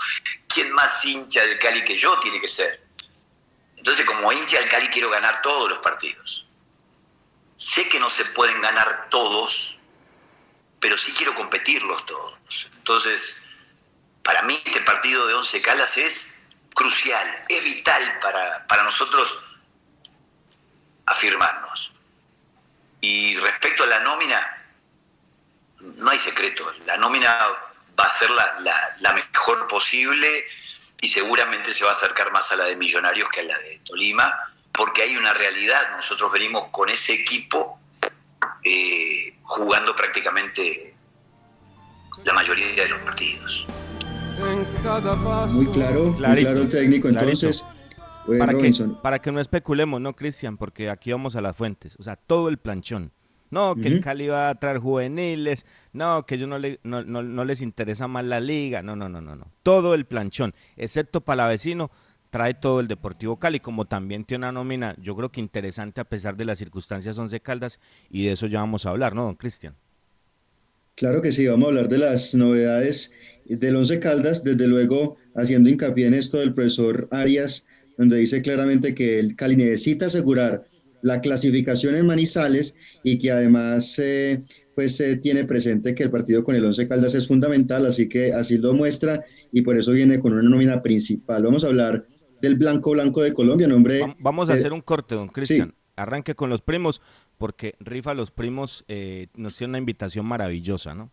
¿Quién 0.48 0.72
más 0.74 1.04
hincha 1.06 1.44
del 1.44 1.58
Cali 1.58 1.84
que 1.84 1.98
yo 1.98 2.20
tiene 2.20 2.40
que 2.40 2.48
ser? 2.48 2.84
Entonces, 3.78 4.06
como 4.06 4.32
hincha 4.32 4.60
del 4.60 4.70
Cali 4.70 4.88
quiero 4.90 5.10
ganar 5.10 5.42
todos 5.42 5.70
los 5.70 5.80
partidos. 5.80 6.46
Sé 7.56 7.88
que 7.90 8.00
no 8.00 8.10
se 8.10 8.26
pueden 8.26 8.62
ganar 8.62 9.08
todos, 9.10 9.73
pero 10.84 10.98
sí 10.98 11.14
quiero 11.14 11.34
competirlos 11.34 12.06
todos. 12.06 12.38
Entonces, 12.76 13.42
para 14.22 14.42
mí 14.42 14.62
este 14.66 14.82
partido 14.82 15.26
de 15.26 15.34
Once 15.34 15.62
Calas 15.62 15.98
es 15.98 16.42
crucial, 16.76 17.46
es 17.48 17.64
vital 17.64 18.20
para, 18.22 18.68
para 18.68 18.84
nosotros 18.84 19.34
afirmarnos. 21.06 21.94
Y 23.00 23.38
respecto 23.38 23.86
a 23.86 23.88
la 23.88 24.00
nómina, 24.00 24.66
no 25.80 26.12
hay 26.12 26.20
secreto, 26.20 26.70
la 26.86 26.98
nómina 26.98 27.34
va 27.98 28.04
a 28.04 28.20
ser 28.20 28.30
la, 28.32 28.60
la, 28.60 28.98
la, 29.00 29.14
mejor 29.14 29.70
posible 29.70 30.46
y 31.00 31.08
seguramente 31.08 31.72
se 31.74 31.86
va 31.86 31.92
a 31.92 31.94
acercar 31.94 32.30
más 32.34 32.52
a 32.52 32.58
la 32.58 32.66
de 32.66 32.76
Millonarios 32.76 33.30
que 33.30 33.40
a 33.40 33.44
la 33.44 33.58
de 33.58 33.80
Tolima 33.86 34.54
porque 34.74 35.04
hay 35.04 35.16
una 35.16 35.34
realidad. 35.34 35.96
Nosotros 35.96 36.30
venimos 36.30 36.68
con 36.72 36.90
ese 36.90 37.14
equipo 37.14 37.80
eh, 38.66 39.33
jugando 39.44 39.96
prácticamente 39.96 40.96
la 42.26 42.34
mayoría 42.34 42.68
de 42.76 42.90
los 42.90 43.00
partidos. 43.00 43.68
Muy 45.54 45.68
claro, 45.68 46.06
muy 46.06 46.16
claro 46.16 46.62
el 46.62 46.70
técnico. 46.70 47.08
Entonces, 47.08 47.66
para, 48.40 48.54
que, 48.54 48.72
para 49.02 49.20
que 49.20 49.32
no 49.32 49.40
especulemos, 49.40 50.02
¿no, 50.02 50.16
Cristian? 50.16 50.58
Porque 50.58 50.90
aquí 50.90 51.12
vamos 51.12 51.36
a 51.36 51.42
las 51.42 51.56
fuentes. 51.56 51.96
O 52.00 52.04
sea, 52.04 52.16
todo 52.16 52.50
el 52.50 52.58
planchón. 52.58 53.12
No, 53.52 53.76
que 53.76 53.88
el 53.88 54.02
Cali 54.02 54.30
va 54.30 54.50
a 54.50 54.56
traer 54.56 54.80
juveniles, 54.80 55.68
no, 55.92 56.26
que 56.26 56.36
ellos 56.36 56.50
no, 56.50 56.58
le, 56.58 56.80
no, 56.82 57.04
no, 57.04 57.22
no, 57.22 57.46
les 57.46 57.62
interesa 57.62 58.08
más 58.08 58.26
la 58.26 58.40
liga, 58.40 58.82
no, 58.82 58.96
no, 58.96 59.08
no, 59.10 59.22
no, 59.22 59.36
no. 59.36 59.52
Todo 59.62 59.94
el 59.94 60.06
planchón, 60.08 60.56
excepto 60.76 61.22
para 61.22 61.46
vecino, 61.46 61.92
trae 62.34 62.56
todo 62.56 62.80
el 62.80 62.88
Deportivo 62.88 63.38
Cali, 63.38 63.60
como 63.60 63.86
también 63.86 64.26
tiene 64.26 64.46
una 64.46 64.54
nómina, 64.54 64.96
yo 65.00 65.16
creo 65.16 65.32
que 65.32 65.40
interesante 65.40 66.02
a 66.02 66.04
pesar 66.04 66.36
de 66.36 66.46
las 66.46 66.58
circunstancias 66.58 67.20
Once 67.20 67.40
Caldas, 67.40 67.80
y 68.10 68.26
de 68.26 68.32
eso 68.32 68.48
ya 68.48 68.60
vamos 68.60 68.88
a 68.88 68.90
hablar, 68.90 69.14
¿no, 69.14 69.26
don 69.26 69.36
Cristian? 69.36 69.76
Claro 70.96 71.22
que 71.22 71.32
sí, 71.32 71.46
vamos 71.46 71.66
a 71.66 71.70
hablar 71.70 71.90
de 71.90 72.00
las 72.00 72.34
novedades 72.34 73.14
del 73.46 73.76
Once 73.76 74.00
Caldas, 74.00 74.44
desde 74.44 74.68
luego 74.68 75.16
haciendo 75.36 75.70
hincapié 75.70 76.08
en 76.08 76.16
esto 76.16 76.40
del 76.40 76.56
profesor 76.56 77.08
Arias, 77.12 77.68
donde 78.00 78.18
dice 78.18 78.42
claramente 78.42 78.96
que 78.96 79.20
el 79.20 79.36
Cali 79.36 79.56
necesita 79.56 80.08
asegurar 80.08 80.64
la 81.04 81.22
clasificación 81.22 81.96
en 81.96 82.08
Manizales 82.08 82.76
y 83.04 83.20
que 83.20 83.30
además 83.30 84.00
eh, 84.00 84.42
pues 84.74 85.00
eh, 85.02 85.18
tiene 85.18 85.44
presente 85.44 85.94
que 85.94 86.04
el 86.04 86.10
partido 86.10 86.44
con 86.44 86.56
el 86.56 86.66
Once 86.66 86.88
Caldas 86.88 87.14
es 87.14 87.28
fundamental, 87.28 87.86
así 87.86 88.10
que 88.10 88.34
así 88.34 88.58
lo 88.58 88.74
muestra 88.74 89.24
y 89.52 89.62
por 89.62 89.78
eso 89.78 89.92
viene 89.92 90.20
con 90.20 90.34
una 90.34 90.50
nómina 90.50 90.82
principal. 90.82 91.44
Vamos 91.44 91.64
a 91.64 91.68
hablar 91.68 92.08
del 92.44 92.56
Blanco 92.56 92.92
Blanco 92.92 93.24
de 93.24 93.34
Colombia, 93.34 93.70
nombre... 93.70 94.02
Vamos 94.20 94.50
a 94.50 94.54
hacer 94.54 94.74
un 94.74 94.82
corte, 94.82 95.16
don 95.16 95.30
Cristian. 95.30 95.74
Arranque 95.96 96.36
con 96.36 96.50
los 96.50 96.62
primos, 96.62 97.02
porque 97.38 97.76
Rifa 97.80 98.14
los 98.14 98.32
primos 98.32 98.84
eh, 98.90 99.28
nos 99.36 99.58
tiene 99.58 99.72
una 99.72 99.78
invitación 99.78 100.26
maravillosa, 100.26 100.94
¿no? 100.94 101.10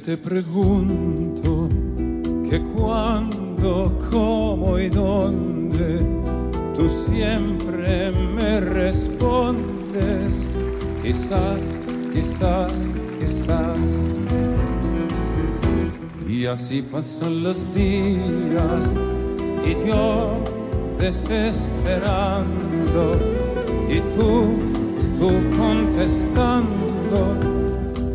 Te 0.00 0.16
pregunto 0.16 1.68
que 2.48 2.62
cuándo, 2.74 3.98
cómo 4.10 4.78
y 4.78 4.88
dónde, 4.88 5.98
tú 6.74 6.88
siempre 7.10 8.10
me 8.10 8.60
respondes, 8.60 10.46
quizás, 11.02 11.60
quizás, 12.14 12.72
quizás. 13.18 13.78
Y 16.26 16.46
así 16.46 16.80
pasan 16.80 17.42
los 17.42 17.74
días 17.74 18.88
y 19.66 19.74
yo 19.86 20.38
desesperando 20.98 23.18
y 23.88 24.00
tú, 24.16 24.46
tú 25.18 25.30
contestando, 25.58 27.36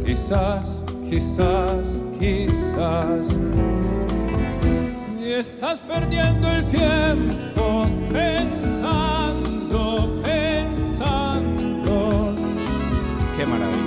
quizás 0.03 0.84
quizás, 1.09 2.03
quizás. 2.19 3.27
Y 5.19 5.31
estás 5.31 5.81
perdiendo 5.81 6.49
el 6.49 6.65
tiempo 6.67 7.85
pensando, 8.11 10.21
pensando. 10.23 12.35
Qué 13.37 13.45
maravilla. 13.45 13.85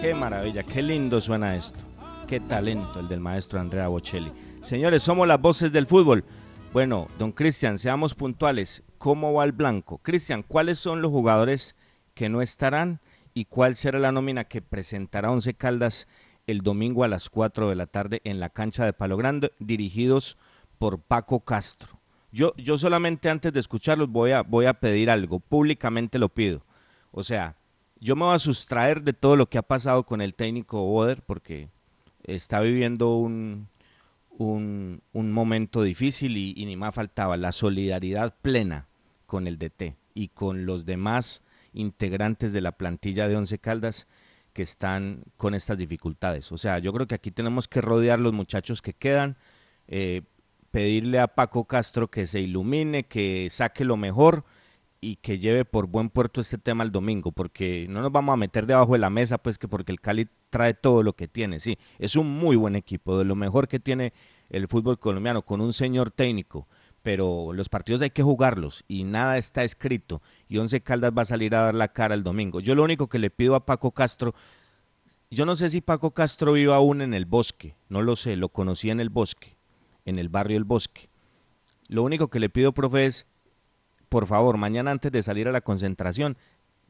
Qué 0.00 0.14
maravilla, 0.14 0.62
qué 0.62 0.82
lindo 0.82 1.20
suena 1.20 1.56
esto. 1.56 1.80
Qué 2.26 2.40
talento 2.40 3.00
el 3.00 3.08
del 3.08 3.20
maestro 3.20 3.60
Andrea 3.60 3.88
Bocelli. 3.88 4.32
Señores, 4.62 5.02
somos 5.02 5.26
las 5.26 5.40
voces 5.40 5.72
del 5.72 5.86
fútbol. 5.86 6.24
Bueno, 6.72 7.08
don 7.18 7.32
Cristian, 7.32 7.78
seamos 7.78 8.14
puntuales. 8.14 8.82
¿Cómo 8.98 9.32
va 9.32 9.44
el 9.44 9.52
blanco? 9.52 9.98
Cristian, 9.98 10.42
¿cuáles 10.42 10.78
son 10.78 11.00
los 11.00 11.10
jugadores 11.10 11.76
que 12.14 12.28
no 12.28 12.42
estarán 12.42 13.00
y 13.32 13.46
cuál 13.46 13.76
será 13.76 13.98
la 13.98 14.12
nómina 14.12 14.44
que 14.44 14.60
presentará 14.60 15.30
Once 15.30 15.54
Caldas 15.54 16.06
el 16.48 16.62
domingo 16.62 17.04
a 17.04 17.08
las 17.08 17.28
4 17.28 17.68
de 17.68 17.76
la 17.76 17.86
tarde 17.86 18.20
en 18.24 18.40
la 18.40 18.48
cancha 18.48 18.84
de 18.84 18.94
Palo 18.94 19.16
Grande, 19.16 19.52
dirigidos 19.58 20.38
por 20.78 20.98
Paco 20.98 21.40
Castro. 21.40 22.00
Yo, 22.32 22.52
yo 22.56 22.78
solamente 22.78 23.28
antes 23.28 23.52
de 23.52 23.60
escucharlos 23.60 24.08
voy 24.08 24.32
a, 24.32 24.42
voy 24.42 24.64
a 24.64 24.74
pedir 24.74 25.10
algo, 25.10 25.40
públicamente 25.40 26.18
lo 26.18 26.30
pido. 26.30 26.64
O 27.12 27.22
sea, 27.22 27.56
yo 28.00 28.16
me 28.16 28.24
voy 28.24 28.34
a 28.34 28.38
sustraer 28.38 29.02
de 29.02 29.12
todo 29.12 29.36
lo 29.36 29.48
que 29.48 29.58
ha 29.58 29.62
pasado 29.62 30.04
con 30.04 30.22
el 30.22 30.34
técnico 30.34 30.82
Boder 30.82 31.22
porque 31.22 31.68
está 32.24 32.60
viviendo 32.60 33.16
un, 33.16 33.68
un, 34.38 35.02
momento 35.12 35.82
difícil 35.82 36.38
y, 36.38 36.54
y, 36.56 36.64
ni 36.64 36.76
más 36.76 36.94
faltaba 36.94 37.36
la 37.36 37.52
solidaridad 37.52 38.34
plena 38.40 38.86
con 39.26 39.46
el 39.46 39.58
DT 39.58 39.96
y 40.14 40.28
con 40.28 40.64
los 40.64 40.86
demás 40.86 41.42
integrantes 41.74 42.54
de 42.54 42.62
la 42.62 42.72
plantilla 42.72 43.28
de 43.28 43.36
Once 43.36 43.58
Caldas 43.58 44.08
que 44.52 44.62
están 44.62 45.22
con 45.36 45.54
estas 45.54 45.78
dificultades. 45.78 46.50
O 46.52 46.56
sea, 46.56 46.78
yo 46.78 46.92
creo 46.92 47.06
que 47.06 47.14
aquí 47.14 47.30
tenemos 47.30 47.68
que 47.68 47.80
rodear 47.80 48.18
los 48.18 48.32
muchachos 48.32 48.82
que 48.82 48.92
quedan, 48.92 49.36
eh, 49.86 50.22
pedirle 50.70 51.18
a 51.20 51.28
Paco 51.28 51.64
Castro 51.64 52.08
que 52.08 52.26
se 52.26 52.40
ilumine, 52.40 53.04
que 53.04 53.48
saque 53.50 53.84
lo 53.84 53.96
mejor 53.96 54.44
y 55.00 55.16
que 55.16 55.38
lleve 55.38 55.64
por 55.64 55.86
buen 55.86 56.10
puerto 56.10 56.40
este 56.40 56.58
tema 56.58 56.84
el 56.84 56.92
domingo, 56.92 57.32
porque 57.32 57.86
no 57.88 58.02
nos 58.02 58.12
vamos 58.12 58.32
a 58.32 58.36
meter 58.36 58.66
debajo 58.66 58.94
de 58.94 58.98
la 58.98 59.10
mesa, 59.10 59.38
pues 59.38 59.58
que 59.58 59.68
porque 59.68 59.92
el 59.92 60.00
Cali 60.00 60.28
trae 60.50 60.74
todo 60.74 61.02
lo 61.02 61.14
que 61.14 61.28
tiene, 61.28 61.60
sí, 61.60 61.78
es 61.98 62.16
un 62.16 62.28
muy 62.30 62.56
buen 62.56 62.74
equipo, 62.74 63.18
de 63.18 63.24
lo 63.24 63.36
mejor 63.36 63.68
que 63.68 63.78
tiene 63.78 64.12
el 64.50 64.66
fútbol 64.66 64.98
colombiano, 64.98 65.42
con 65.42 65.60
un 65.60 65.72
señor 65.72 66.10
técnico, 66.10 66.66
pero 67.02 67.52
los 67.52 67.68
partidos 67.68 68.02
hay 68.02 68.10
que 68.10 68.22
jugarlos 68.22 68.84
y 68.88 69.04
nada 69.04 69.36
está 69.38 69.64
escrito. 69.64 70.20
Y 70.48 70.58
Once 70.58 70.80
Caldas 70.80 71.12
va 71.16 71.22
a 71.22 71.26
salir 71.26 71.54
a 71.54 71.62
dar 71.62 71.74
la 71.74 71.92
cara 71.92 72.14
el 72.14 72.22
domingo. 72.22 72.60
Yo 72.60 72.74
lo 72.74 72.82
único 72.84 73.08
que 73.08 73.18
le 73.18 73.30
pido 73.30 73.54
a 73.54 73.64
Paco 73.64 73.92
Castro, 73.92 74.34
yo 75.30 75.44
no 75.44 75.54
sé 75.54 75.68
si 75.68 75.80
Paco 75.80 76.12
Castro 76.12 76.52
vive 76.52 76.74
aún 76.74 77.02
en 77.02 77.14
el 77.14 77.26
bosque, 77.26 77.76
no 77.88 78.02
lo 78.02 78.16
sé, 78.16 78.36
lo 78.36 78.48
conocí 78.48 78.90
en 78.90 79.00
el 79.00 79.10
bosque, 79.10 79.56
en 80.04 80.18
el 80.18 80.28
barrio 80.28 80.56
El 80.56 80.64
Bosque. 80.64 81.10
Lo 81.88 82.02
único 82.02 82.28
que 82.28 82.40
le 82.40 82.48
pido, 82.48 82.72
profe, 82.72 83.06
es, 83.06 83.26
por 84.08 84.26
favor, 84.26 84.56
mañana 84.56 84.90
antes 84.90 85.12
de 85.12 85.22
salir 85.22 85.48
a 85.48 85.52
la 85.52 85.60
concentración, 85.60 86.36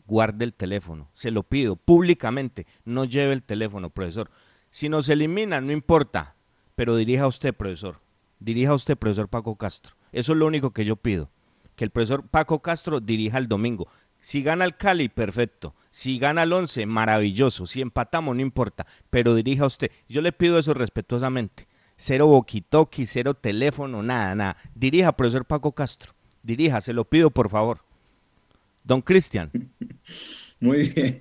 guarde 0.06 0.44
el 0.44 0.54
teléfono. 0.54 1.08
Se 1.12 1.30
lo 1.30 1.42
pido 1.42 1.76
públicamente, 1.76 2.66
no 2.84 3.04
lleve 3.04 3.32
el 3.32 3.42
teléfono, 3.42 3.90
profesor. 3.90 4.30
Si 4.70 4.88
nos 4.88 5.08
elimina, 5.08 5.60
no 5.60 5.72
importa, 5.72 6.34
pero 6.74 6.96
dirija 6.96 7.26
usted, 7.26 7.54
profesor. 7.54 8.00
Dirija 8.40 8.74
usted, 8.74 8.96
profesor 8.96 9.28
Paco 9.28 9.56
Castro. 9.56 9.97
Eso 10.12 10.32
es 10.32 10.38
lo 10.38 10.46
único 10.46 10.72
que 10.72 10.84
yo 10.84 10.96
pido. 10.96 11.30
Que 11.76 11.84
el 11.84 11.90
profesor 11.90 12.26
Paco 12.26 12.60
Castro 12.60 13.00
dirija 13.00 13.38
el 13.38 13.48
domingo. 13.48 13.88
Si 14.20 14.42
gana 14.42 14.64
el 14.64 14.76
Cali, 14.76 15.08
perfecto. 15.08 15.74
Si 15.90 16.18
gana 16.18 16.42
el 16.42 16.52
11, 16.52 16.86
maravilloso. 16.86 17.66
Si 17.66 17.80
empatamos, 17.80 18.34
no 18.34 18.42
importa. 18.42 18.86
Pero 19.10 19.34
dirija 19.34 19.66
usted. 19.66 19.90
Yo 20.08 20.20
le 20.20 20.32
pido 20.32 20.58
eso 20.58 20.74
respetuosamente. 20.74 21.68
Cero 21.96 22.26
boquitoqui, 22.26 23.06
cero 23.06 23.34
teléfono, 23.34 24.02
nada, 24.02 24.34
nada. 24.34 24.56
Dirija, 24.74 25.16
profesor 25.16 25.44
Paco 25.44 25.72
Castro. 25.72 26.12
Dirija, 26.42 26.80
se 26.80 26.92
lo 26.92 27.04
pido, 27.04 27.30
por 27.30 27.50
favor. 27.50 27.80
Don 28.84 29.02
Cristian. 29.02 29.50
Muy 30.60 30.88
bien. 30.88 31.20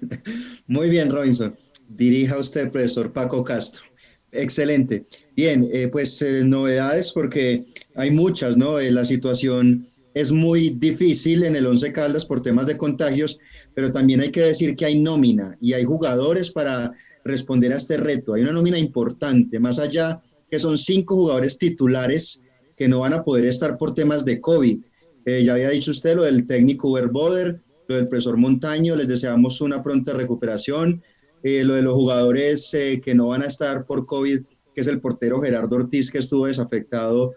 Muy 0.67 0.89
bien, 0.89 1.11
Robinson. 1.11 1.55
Dirija 1.87 2.37
usted, 2.37 2.71
profesor 2.71 3.11
Paco 3.11 3.43
Castro. 3.43 3.86
Excelente. 4.31 5.05
Bien, 5.35 5.67
eh, 5.71 5.87
pues 5.87 6.21
eh, 6.21 6.43
novedades 6.43 7.11
porque 7.13 7.65
hay 7.95 8.11
muchas, 8.11 8.57
¿no? 8.57 8.79
Eh, 8.79 8.91
la 8.91 9.05
situación 9.05 9.87
es 10.13 10.31
muy 10.31 10.71
difícil 10.71 11.43
en 11.43 11.55
el 11.55 11.65
Once 11.65 11.91
Caldas 11.93 12.25
por 12.25 12.41
temas 12.41 12.67
de 12.67 12.77
contagios, 12.77 13.39
pero 13.73 13.91
también 13.91 14.19
hay 14.19 14.31
que 14.31 14.41
decir 14.41 14.75
que 14.75 14.85
hay 14.85 14.99
nómina 14.99 15.57
y 15.61 15.73
hay 15.73 15.83
jugadores 15.83 16.51
para 16.51 16.91
responder 17.23 17.71
a 17.71 17.77
este 17.77 17.97
reto. 17.97 18.33
Hay 18.33 18.41
una 18.41 18.51
nómina 18.51 18.79
importante, 18.79 19.59
más 19.59 19.79
allá 19.79 20.21
que 20.49 20.59
son 20.59 20.77
cinco 20.77 21.15
jugadores 21.15 21.57
titulares 21.57 22.43
que 22.77 22.87
no 22.87 23.01
van 23.01 23.13
a 23.13 23.23
poder 23.23 23.45
estar 23.45 23.77
por 23.77 23.93
temas 23.93 24.25
de 24.25 24.41
COVID. 24.41 24.79
ya 25.25 25.53
había 25.53 25.69
dicho 25.69 25.91
usted 25.91 26.15
lo 26.15 26.23
del 26.23 26.47
técnico 26.47 26.89
Uber 26.89 27.07
Boder, 27.07 27.59
lo 27.87 27.95
del 27.95 28.07
profesor 28.07 28.37
Montaño, 28.37 28.95
les 28.95 29.07
deseamos 29.07 29.61
una 29.61 29.81
pronta 29.81 30.13
recuperación. 30.13 31.01
Eh, 31.43 31.63
lo 31.63 31.75
de 31.75 31.81
los 31.81 31.93
jugadores 31.93 32.73
eh, 32.73 33.01
que 33.03 33.13
no 33.13 33.27
van 33.27 33.43
a 33.43 33.47
estar 33.47 33.85
por 33.85 34.05
COVID, 34.05 34.41
que 34.73 34.81
es 34.81 34.87
el 34.87 34.99
portero 34.99 35.41
Gerardo 35.41 35.75
Ortiz, 35.75 36.11
que 36.11 36.17
estuvo 36.17 36.47
desafectado 36.47 37.33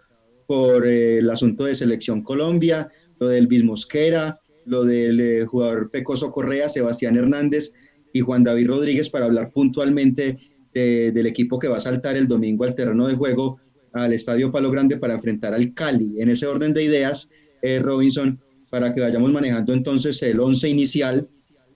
por 0.46 0.86
eh, 0.86 1.18
el 1.18 1.30
asunto 1.30 1.64
de 1.64 1.74
Selección 1.74 2.22
Colombia, 2.22 2.88
lo 3.18 3.28
del 3.28 3.46
Bismosquera, 3.46 4.40
lo 4.64 4.84
del 4.84 5.46
jugador 5.46 5.90
Pecoso 5.90 6.32
Correa, 6.32 6.68
Sebastián 6.68 7.16
Hernández 7.16 7.72
y 8.12 8.20
Juan 8.20 8.44
David 8.44 8.68
Rodríguez 8.68 9.10
para 9.10 9.26
hablar 9.26 9.52
puntualmente 9.52 10.38
del 10.72 11.26
equipo 11.26 11.58
que 11.58 11.66
va 11.66 11.78
a 11.78 11.80
saltar 11.80 12.16
el 12.16 12.28
domingo 12.28 12.62
al 12.62 12.76
terreno 12.76 13.08
de 13.08 13.16
juego 13.16 13.58
al 13.92 14.12
Estadio 14.12 14.52
Palo 14.52 14.70
Grande 14.70 14.98
para 14.98 15.14
enfrentar 15.14 15.52
al 15.52 15.74
Cali. 15.74 16.20
En 16.20 16.30
ese 16.30 16.46
orden 16.46 16.72
de 16.72 16.84
ideas, 16.84 17.30
Robinson, 17.80 18.40
para 18.70 18.92
que 18.92 19.00
vayamos 19.00 19.32
manejando 19.32 19.72
entonces 19.72 20.22
el 20.22 20.38
once 20.38 20.68
inicial, 20.68 21.28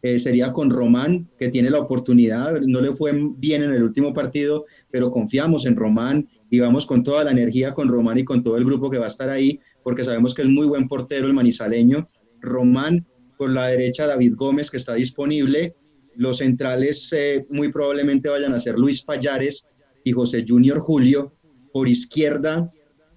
eh, 0.05 0.19
sería 0.19 0.53
con 0.53 0.69
Román, 0.69 1.31
que 1.39 1.49
tiene 1.49 1.71
la 1.71 1.79
oportunidad, 1.79 2.61
no 2.61 2.83
le 2.83 2.93
fue 2.93 3.11
bien 3.39 3.65
en 3.65 3.73
el 3.73 3.83
último 3.83 4.13
partido, 4.13 4.67
pero 4.91 5.11
confiamos 5.11 5.65
en 5.65 5.77
Román 5.77 6.29
y 6.51 6.61
vamos 6.61 6.85
con 6.85 7.03
toda 7.03 7.25
la 7.25 7.31
energía 7.31 7.73
con 7.73 7.89
Román 7.89 8.19
y 8.19 8.25
con 8.25 8.43
todo 8.43 8.59
el 8.59 8.67
grupo 8.67 8.91
que 8.91 8.99
va 8.99 9.07
a 9.07 9.09
estar 9.09 9.31
ahí, 9.31 9.61
porque 9.83 10.05
sabemos 10.05 10.35
que 10.35 10.43
es 10.43 10.49
muy 10.49 10.67
buen 10.67 10.89
portero 10.89 11.27
el 11.27 11.33
manizaleño. 11.33 12.07
Román, 12.43 13.07
por 13.39 13.49
la 13.49 13.69
derecha 13.69 14.07
David 14.07 14.35
Gómez, 14.37 14.71
que 14.71 14.77
está 14.77 14.93
disponible. 14.93 15.75
Los 16.17 16.37
centrales 16.37 17.11
eh, 17.15 17.47
muy 17.49 17.73
probablemente 17.73 18.29
vayan 18.29 18.53
a 18.53 18.59
ser 18.59 18.79
Luis 18.79 19.01
Payares 19.01 19.71
y 20.05 20.13
José 20.13 20.45
Junior 20.47 20.81
Julio. 20.81 21.33
Por 21.73 21.89
izquierda, 21.89 22.71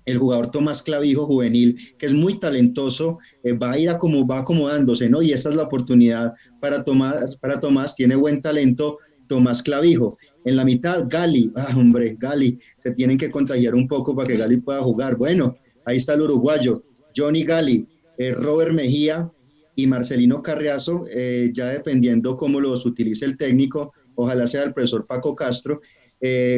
el 0.07 0.17
jugador 0.17 0.49
Tomás 0.49 0.81
Clavijo 0.81 1.25
juvenil, 1.25 1.77
que 1.99 2.05
es 2.05 2.13
muy 2.13 2.39
talentoso, 2.39 3.19
eh, 3.43 3.53
va 3.53 3.71
a 3.71 3.77
ir 3.77 3.89
a 3.89 3.99
como, 3.99 4.25
va 4.25 4.39
acomodándose, 4.39 5.09
¿no? 5.09 5.21
Y 5.21 5.33
esta 5.33 5.49
es 5.49 5.55
la 5.55 5.63
oportunidad 5.63 6.33
para 6.61 6.83
Tomás, 6.83 7.35
para 7.35 7.59
Tomás, 7.59 7.93
tiene 7.93 8.15
buen 8.15 8.41
talento 8.41 8.97
Tomás 9.27 9.61
Clavijo. 9.61 10.17
En 10.45 10.55
la 10.55 10.63
mitad, 10.63 11.05
Gali, 11.09 11.51
ah, 11.57 11.75
hombre, 11.77 12.15
Gali, 12.17 12.57
se 12.79 12.91
tienen 12.91 13.17
que 13.17 13.29
contagiar 13.29 13.75
un 13.75 13.85
poco 13.85 14.15
para 14.15 14.29
que 14.29 14.37
Gali 14.37 14.57
pueda 14.57 14.79
jugar. 14.79 15.17
Bueno, 15.17 15.57
ahí 15.85 15.97
está 15.97 16.13
el 16.13 16.21
uruguayo, 16.21 16.83
Johnny 17.15 17.43
Gali, 17.43 17.85
eh, 18.17 18.31
Robert 18.31 18.71
Mejía 18.71 19.29
y 19.75 19.87
Marcelino 19.87 20.41
Carriazo, 20.41 21.03
eh, 21.11 21.51
ya 21.53 21.67
dependiendo 21.67 22.37
cómo 22.37 22.61
los 22.61 22.85
utilice 22.85 23.25
el 23.25 23.35
técnico, 23.35 23.91
ojalá 24.15 24.47
sea 24.47 24.63
el 24.63 24.73
profesor 24.73 25.05
Paco 25.05 25.35
Castro, 25.35 25.81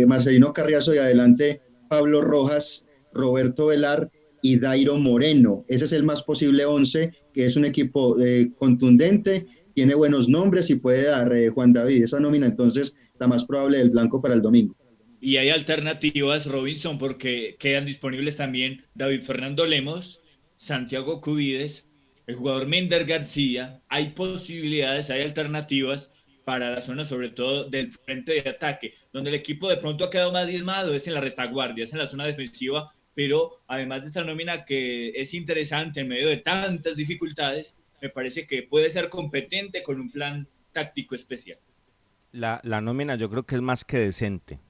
Marcelino 0.08 0.54
Carriazo 0.54 0.96
y 0.96 1.00
adelante 1.00 1.62
Pablo 1.90 2.22
Rojas, 2.22 2.89
Roberto 3.14 3.68
Velar 3.68 4.10
y 4.42 4.60
Dairo 4.60 4.98
Moreno. 4.98 5.66
Ese 5.68 5.86
es 5.86 5.92
el 5.92 6.04
más 6.04 6.24
posible 6.24 6.66
11, 6.66 7.12
que 7.34 7.46
es 7.46 7.56
un 7.56 7.66
equipo 7.66 8.20
eh, 8.20 8.52
contundente, 8.56 9.46
tiene 9.74 9.96
buenos 9.96 10.28
nombres 10.28 10.70
y 10.70 10.76
puede 10.76 11.04
dar 11.04 11.34
eh, 11.34 11.50
Juan 11.50 11.74
David 11.74 12.04
esa 12.04 12.20
nómina, 12.20 12.48
entonces 12.48 12.96
la 13.20 13.28
más 13.28 13.46
probable 13.46 13.78
del 13.78 13.92
blanco 13.92 14.22
para 14.22 14.34
el 14.34 14.42
domingo. 14.42 14.76
Y 15.22 15.38
hay 15.38 15.50
alternativas, 15.50 16.46
Robinson, 16.46 16.98
porque 16.98 17.58
quedan 17.60 17.86
disponibles 17.86 18.38
también 18.38 18.86
David 18.94 19.22
Fernando 19.22 19.66
Lemos, 19.66 20.22
Santiago 20.56 21.20
Cubides, 21.20 21.90
el 22.28 22.36
jugador 22.36 22.68
Mender 22.68 23.06
García. 23.06 23.82
Hay 23.90 24.12
posibilidades, 24.12 25.10
hay 25.10 25.22
alternativas 25.22 26.14
para 26.46 26.72
la 26.72 26.82
zona, 26.82 27.04
sobre 27.04 27.30
todo 27.30 27.70
del 27.70 27.90
frente 27.90 28.42
de 28.42 28.50
ataque, 28.50 28.94
donde 29.12 29.30
el 29.30 29.36
equipo 29.36 29.70
de 29.70 29.78
pronto 29.78 30.06
ha 30.06 30.10
quedado 30.10 30.32
más 30.32 30.48
diezmado, 30.48 30.94
es 30.94 31.08
en 31.08 31.14
la 31.14 31.22
retaguardia, 31.22 31.84
es 31.84 31.94
en 31.94 32.00
la 32.00 32.08
zona 32.08 32.26
defensiva 32.26 32.90
pero 33.20 33.52
además 33.68 34.04
de 34.04 34.08
esta 34.08 34.24
nómina 34.24 34.64
que 34.64 35.10
es 35.10 35.34
interesante 35.34 36.00
en 36.00 36.08
medio 36.08 36.30
de 36.30 36.38
tantas 36.38 36.96
dificultades, 36.96 37.76
me 38.02 38.08
parece 38.08 38.48
que 38.48 38.64
puede 38.64 38.90
ser 38.90 39.10
competente 39.10 39.84
con 39.84 40.00
un 40.00 40.10
plan 40.10 40.48
táctico 40.72 41.16
especial. 41.16 41.60
La, 42.32 42.62
nómina 42.64 43.18
yo 43.18 43.30
creo 43.30 43.44
que 43.46 43.56
es 43.56 43.62
más 43.62 43.84
que 43.84 43.98
decente. 43.98 44.62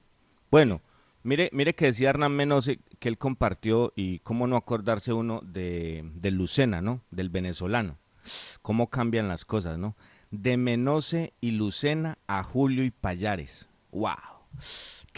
Bueno, 0.50 0.82
mire, 1.22 1.48
mire 1.52 1.76
que 1.76 1.84
decía 1.84 2.10
Hernán 2.10 2.32
Menos 2.32 2.68
que 2.98 3.08
él 3.08 3.18
compartió 3.18 3.92
y 3.94 4.18
cómo 4.18 4.48
no 4.48 4.56
acordarse 4.56 5.12
uno 5.12 5.42
de, 5.44 6.10
de 6.16 6.32
Lucena, 6.32 6.82
¿no? 6.82 7.04
Del 7.12 7.30
venezolano. 7.30 8.00
Cómo 8.62 8.90
cambian 8.90 9.28
las 9.28 9.44
cosas, 9.44 9.78
¿no? 9.78 9.96
De 10.32 10.56
Menose 10.56 11.34
y 11.40 11.52
Lucena 11.52 12.18
a 12.26 12.42
Julio 12.42 12.82
y 12.82 12.90
Payares. 12.90 13.68
¡Wow! 13.92 14.16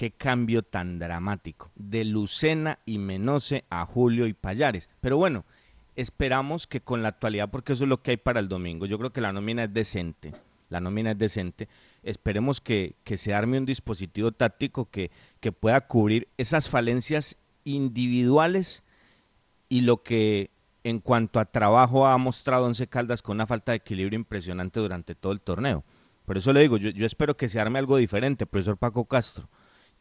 Qué 0.02 0.10
cambio 0.10 0.64
tan 0.64 0.98
dramático. 0.98 1.70
De 1.76 2.04
Lucena 2.04 2.80
y 2.84 2.98
Menose 2.98 3.64
a 3.70 3.86
Julio 3.86 4.26
y 4.26 4.32
Payares. 4.32 4.90
Pero 5.00 5.16
bueno, 5.16 5.44
esperamos 5.94 6.66
que 6.66 6.80
con 6.80 7.02
la 7.02 7.10
actualidad, 7.10 7.48
porque 7.52 7.74
eso 7.74 7.84
es 7.84 7.88
lo 7.88 7.98
que 7.98 8.10
hay 8.10 8.16
para 8.16 8.40
el 8.40 8.48
domingo, 8.48 8.84
yo 8.84 8.98
creo 8.98 9.12
que 9.12 9.20
la 9.20 9.32
nómina 9.32 9.62
es 9.62 9.72
decente. 9.72 10.32
La 10.70 10.80
nómina 10.80 11.12
es 11.12 11.18
decente. 11.18 11.68
Esperemos 12.02 12.60
que, 12.60 12.96
se 13.14 13.32
arme 13.32 13.58
un 13.58 13.64
dispositivo 13.64 14.32
táctico 14.32 14.90
que, 14.90 15.12
que 15.38 15.52
pueda 15.52 15.80
cubrir 15.82 16.26
esas 16.36 16.68
falencias 16.68 17.36
individuales 17.62 18.82
y 19.68 19.82
lo 19.82 20.02
que 20.02 20.50
en 20.82 20.98
cuanto 20.98 21.38
a 21.38 21.44
trabajo 21.44 22.08
ha 22.08 22.18
mostrado 22.18 22.64
Once 22.64 22.88
Caldas 22.88 23.22
con 23.22 23.36
una 23.36 23.46
falta 23.46 23.70
de 23.70 23.76
equilibrio 23.76 24.18
impresionante 24.18 24.80
durante 24.80 25.14
todo 25.14 25.30
el 25.30 25.40
torneo. 25.40 25.84
Por 26.24 26.38
eso 26.38 26.52
le 26.52 26.58
digo, 26.58 26.76
yo, 26.76 26.90
yo 26.90 27.06
espero 27.06 27.36
que 27.36 27.48
se 27.48 27.60
arme 27.60 27.78
algo 27.78 27.98
diferente, 27.98 28.46
profesor 28.46 28.76
Paco 28.76 29.04
Castro 29.04 29.48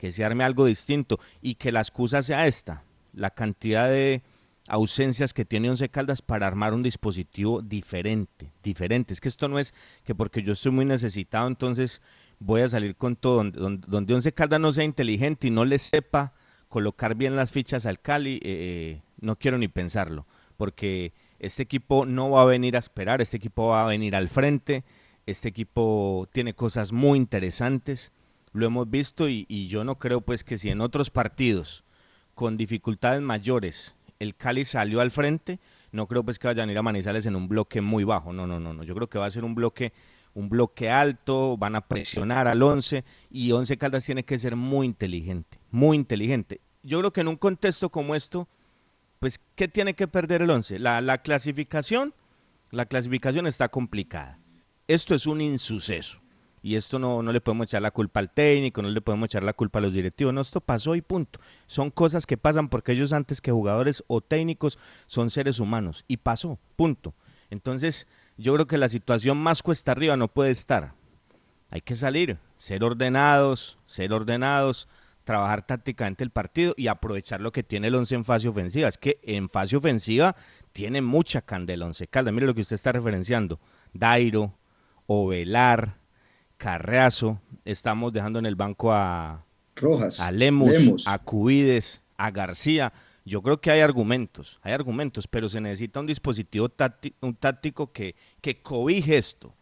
que 0.02 0.12
se 0.12 0.26
arme 0.26 0.44
algo 0.44 0.66
distinto 0.66 1.20
y 1.44 1.54
que 1.54 1.72
la 1.72 1.80
excusa 1.80 2.24
sea 2.24 2.48
esta, 2.48 2.84
la 3.14 3.30
cantidad 3.30 3.88
de 3.88 4.24
ausencias 4.68 5.32
que 5.32 5.46
tiene 5.46 5.70
Once 5.70 5.88
Caldas 5.90 6.24
para 6.24 6.48
armar 6.48 6.74
un 6.74 6.82
dispositivo 6.82 7.62
diferente, 7.62 8.52
diferente. 8.64 9.14
Es 9.14 9.22
que 9.22 9.30
esto 9.30 9.48
no 9.48 9.60
es 9.60 9.76
que 10.04 10.16
porque 10.16 10.42
yo 10.42 10.54
estoy 10.54 10.72
muy 10.72 10.86
necesitado, 10.86 11.48
entonces 11.48 12.02
voy 12.40 12.62
a 12.62 12.68
salir 12.68 12.96
con 12.96 13.16
todo, 13.16 13.44
donde, 13.44 13.86
donde 13.88 14.14
Once 14.16 14.32
Caldas 14.32 14.60
no 14.60 14.72
sea 14.72 14.86
inteligente 14.86 15.50
y 15.50 15.52
no 15.52 15.66
le 15.66 15.78
sepa 15.78 16.34
colocar 16.68 17.14
bien 17.14 17.36
las 17.36 17.52
fichas 17.52 17.86
al 17.86 18.00
Cali, 18.00 18.38
eh, 18.38 18.40
eh, 18.44 19.02
no 19.20 19.38
quiero 19.38 19.60
ni 19.60 19.68
pensarlo, 19.68 20.26
porque 20.58 21.14
este 21.38 21.62
equipo 21.62 22.08
no 22.08 22.32
va 22.32 22.42
a 22.42 22.46
venir 22.46 22.76
a 22.76 22.80
esperar, 22.80 23.22
este 23.22 23.38
equipo 23.38 23.68
va 23.68 23.84
a 23.84 23.88
venir 23.88 24.16
al 24.16 24.30
frente, 24.30 24.84
este 25.28 25.50
equipo 25.50 26.28
tiene 26.32 26.56
cosas 26.56 26.92
muy 26.92 27.20
interesantes 27.20 28.14
lo 28.54 28.66
hemos 28.66 28.90
visto 28.90 29.30
y, 29.30 29.68
yo 29.68 29.84
no 29.84 29.98
creo 29.98 30.22
pues 30.22 30.44
que 30.44 30.58
si 30.58 30.70
en 30.70 30.82
otros 30.82 31.10
partidos 31.10 31.84
con 32.36 32.58
dificultades 32.58 33.22
mayores 33.22 33.96
el 34.20 34.36
Cali 34.36 34.66
salió 34.66 35.02
al 35.02 35.12
frente, 35.12 35.60
no 35.92 36.08
creo 36.08 36.24
pues 36.24 36.38
que 36.38 36.48
vayan 36.48 36.70
a 36.70 36.72
ir 36.72 36.78
a 36.78 36.84
Manizales 36.84 37.26
en 37.26 37.36
un 37.36 37.48
bloque 37.48 37.82
muy 37.82 38.04
bajo, 38.04 38.34
no, 38.34 38.46
no, 38.46 38.60
no, 38.60 38.74
no, 38.74 38.84
yo 38.84 38.94
creo 38.94 39.10
que 39.10 39.20
va 39.20 39.26
a 39.26 39.32
ser 39.32 39.44
un 39.44 39.56
bloque 39.56 39.94
un 40.34 40.50
bloque 40.50 40.90
alto, 40.90 41.58
van 41.58 41.76
a 41.76 41.82
presionar 41.82 42.48
al 42.48 42.64
11 42.64 43.04
y 43.30 43.52
11 43.52 43.78
Caldas 43.78 44.06
tiene 44.06 44.24
que 44.24 44.38
ser 44.38 44.56
muy 44.56 44.88
inteligente, 44.88 45.60
muy 45.72 45.98
inteligente. 45.98 46.62
Yo 46.84 47.00
creo 47.00 47.12
que 47.12 47.22
en 47.22 47.28
un 47.28 47.36
contexto 47.36 47.90
como 47.90 48.16
esto, 48.16 48.48
pues 49.20 49.42
¿qué 49.56 49.68
tiene 49.68 49.94
que 49.94 50.08
perder 50.08 50.42
el 50.42 50.50
11? 50.50 50.80
La, 50.80 51.02
la 51.02 51.22
clasificación, 51.22 52.14
la 52.70 52.86
clasificación 52.86 53.46
está 53.46 53.68
complicada. 53.68 54.40
Esto 54.88 55.16
es 55.16 55.28
un 55.28 55.42
insuceso. 55.42 56.21
Y 56.64 56.76
esto 56.76 57.00
no, 57.00 57.24
no 57.24 57.32
le 57.32 57.42
podemos 57.42 57.66
echar 57.66 57.82
la 57.82 57.92
culpa 57.92 58.20
al 58.20 58.32
técnico, 58.32 58.82
no 58.82 58.90
le 58.90 59.02
podemos 59.02 59.28
echar 59.28 59.44
la 59.44 59.54
culpa 59.54 59.80
a 59.80 59.82
los 59.82 59.94
directivos. 59.94 60.34
No, 60.34 60.42
esto 60.42 60.62
pasó 60.62 60.96
y 60.96 61.02
punto. 61.02 61.40
Son 61.66 61.90
cosas 61.90 62.26
que 62.26 62.38
pasan 62.38 62.70
porque 62.70 62.92
ellos 62.92 63.14
antes 63.14 63.42
que 63.42 63.52
jugadores 63.52 64.04
o 64.08 64.22
técnicos 64.22 64.78
son 65.08 65.30
seres 65.30 65.60
humanos. 65.60 66.06
Y 66.08 66.18
pasó, 66.18 66.60
punto. 66.76 67.16
Entonces, 67.50 68.08
yo 68.38 68.54
creo 68.54 68.68
que 68.68 68.78
la 68.78 68.90
situación 68.90 69.38
más 69.38 69.64
cuesta 69.64 69.92
arriba 69.92 70.16
no 70.18 70.28
puede 70.28 70.52
estar. 70.52 70.94
Hay 71.72 71.82
que 71.82 71.96
salir, 71.96 72.38
ser 72.58 72.84
ordenados, 72.84 73.80
ser 73.86 74.14
ordenados, 74.14 74.88
trabajar 75.24 75.66
tácticamente 75.66 76.24
el 76.24 76.30
partido 76.30 76.74
y 76.78 76.88
aprovechar 76.88 77.42
lo 77.42 77.52
que 77.52 77.64
tiene 77.64 77.88
el 77.88 77.96
once 77.96 78.14
en 78.14 78.26
fase 78.26 78.48
ofensiva. 78.48 78.88
Es 78.88 78.98
que 78.98 79.20
en 79.24 79.50
fase 79.50 79.78
ofensiva 79.78 80.36
tiene 80.74 81.02
mucha 81.02 81.42
candela 81.42 81.86
once 81.86 82.08
calda. 82.08 82.32
Mire 82.32 82.46
lo 82.46 82.54
que 82.54 82.62
usted 82.62 82.76
está 82.76 82.92
referenciando. 82.92 83.60
Dairo, 83.94 84.54
Ovelar, 85.08 85.98
Carreazo, 86.62 87.42
estamos 87.66 88.14
dejando 88.14 88.38
en 88.38 88.46
el 88.46 88.56
banco 88.56 88.94
a 88.94 89.44
Rojas, 89.76 90.20
a 90.20 90.30
Lemos, 90.30 91.08
a 91.08 91.18
Cubides, 91.18 92.04
a 92.18 92.30
García. 92.30 92.94
Yo 93.26 93.42
creo 93.42 93.60
que 93.60 93.72
hay 93.72 93.80
argumentos, 93.80 94.60
hay 94.62 94.74
argumentos, 94.74 95.28
pero 95.28 95.50
se 95.50 95.60
necesita 95.60 96.00
un 96.00 96.06
dispositivo 96.06 96.70
táctico, 96.70 97.18
un 97.22 97.34
táctico 97.34 97.92
que, 97.92 98.16
que 98.42 98.62
cobije 98.62 99.18
esto, 99.18 99.56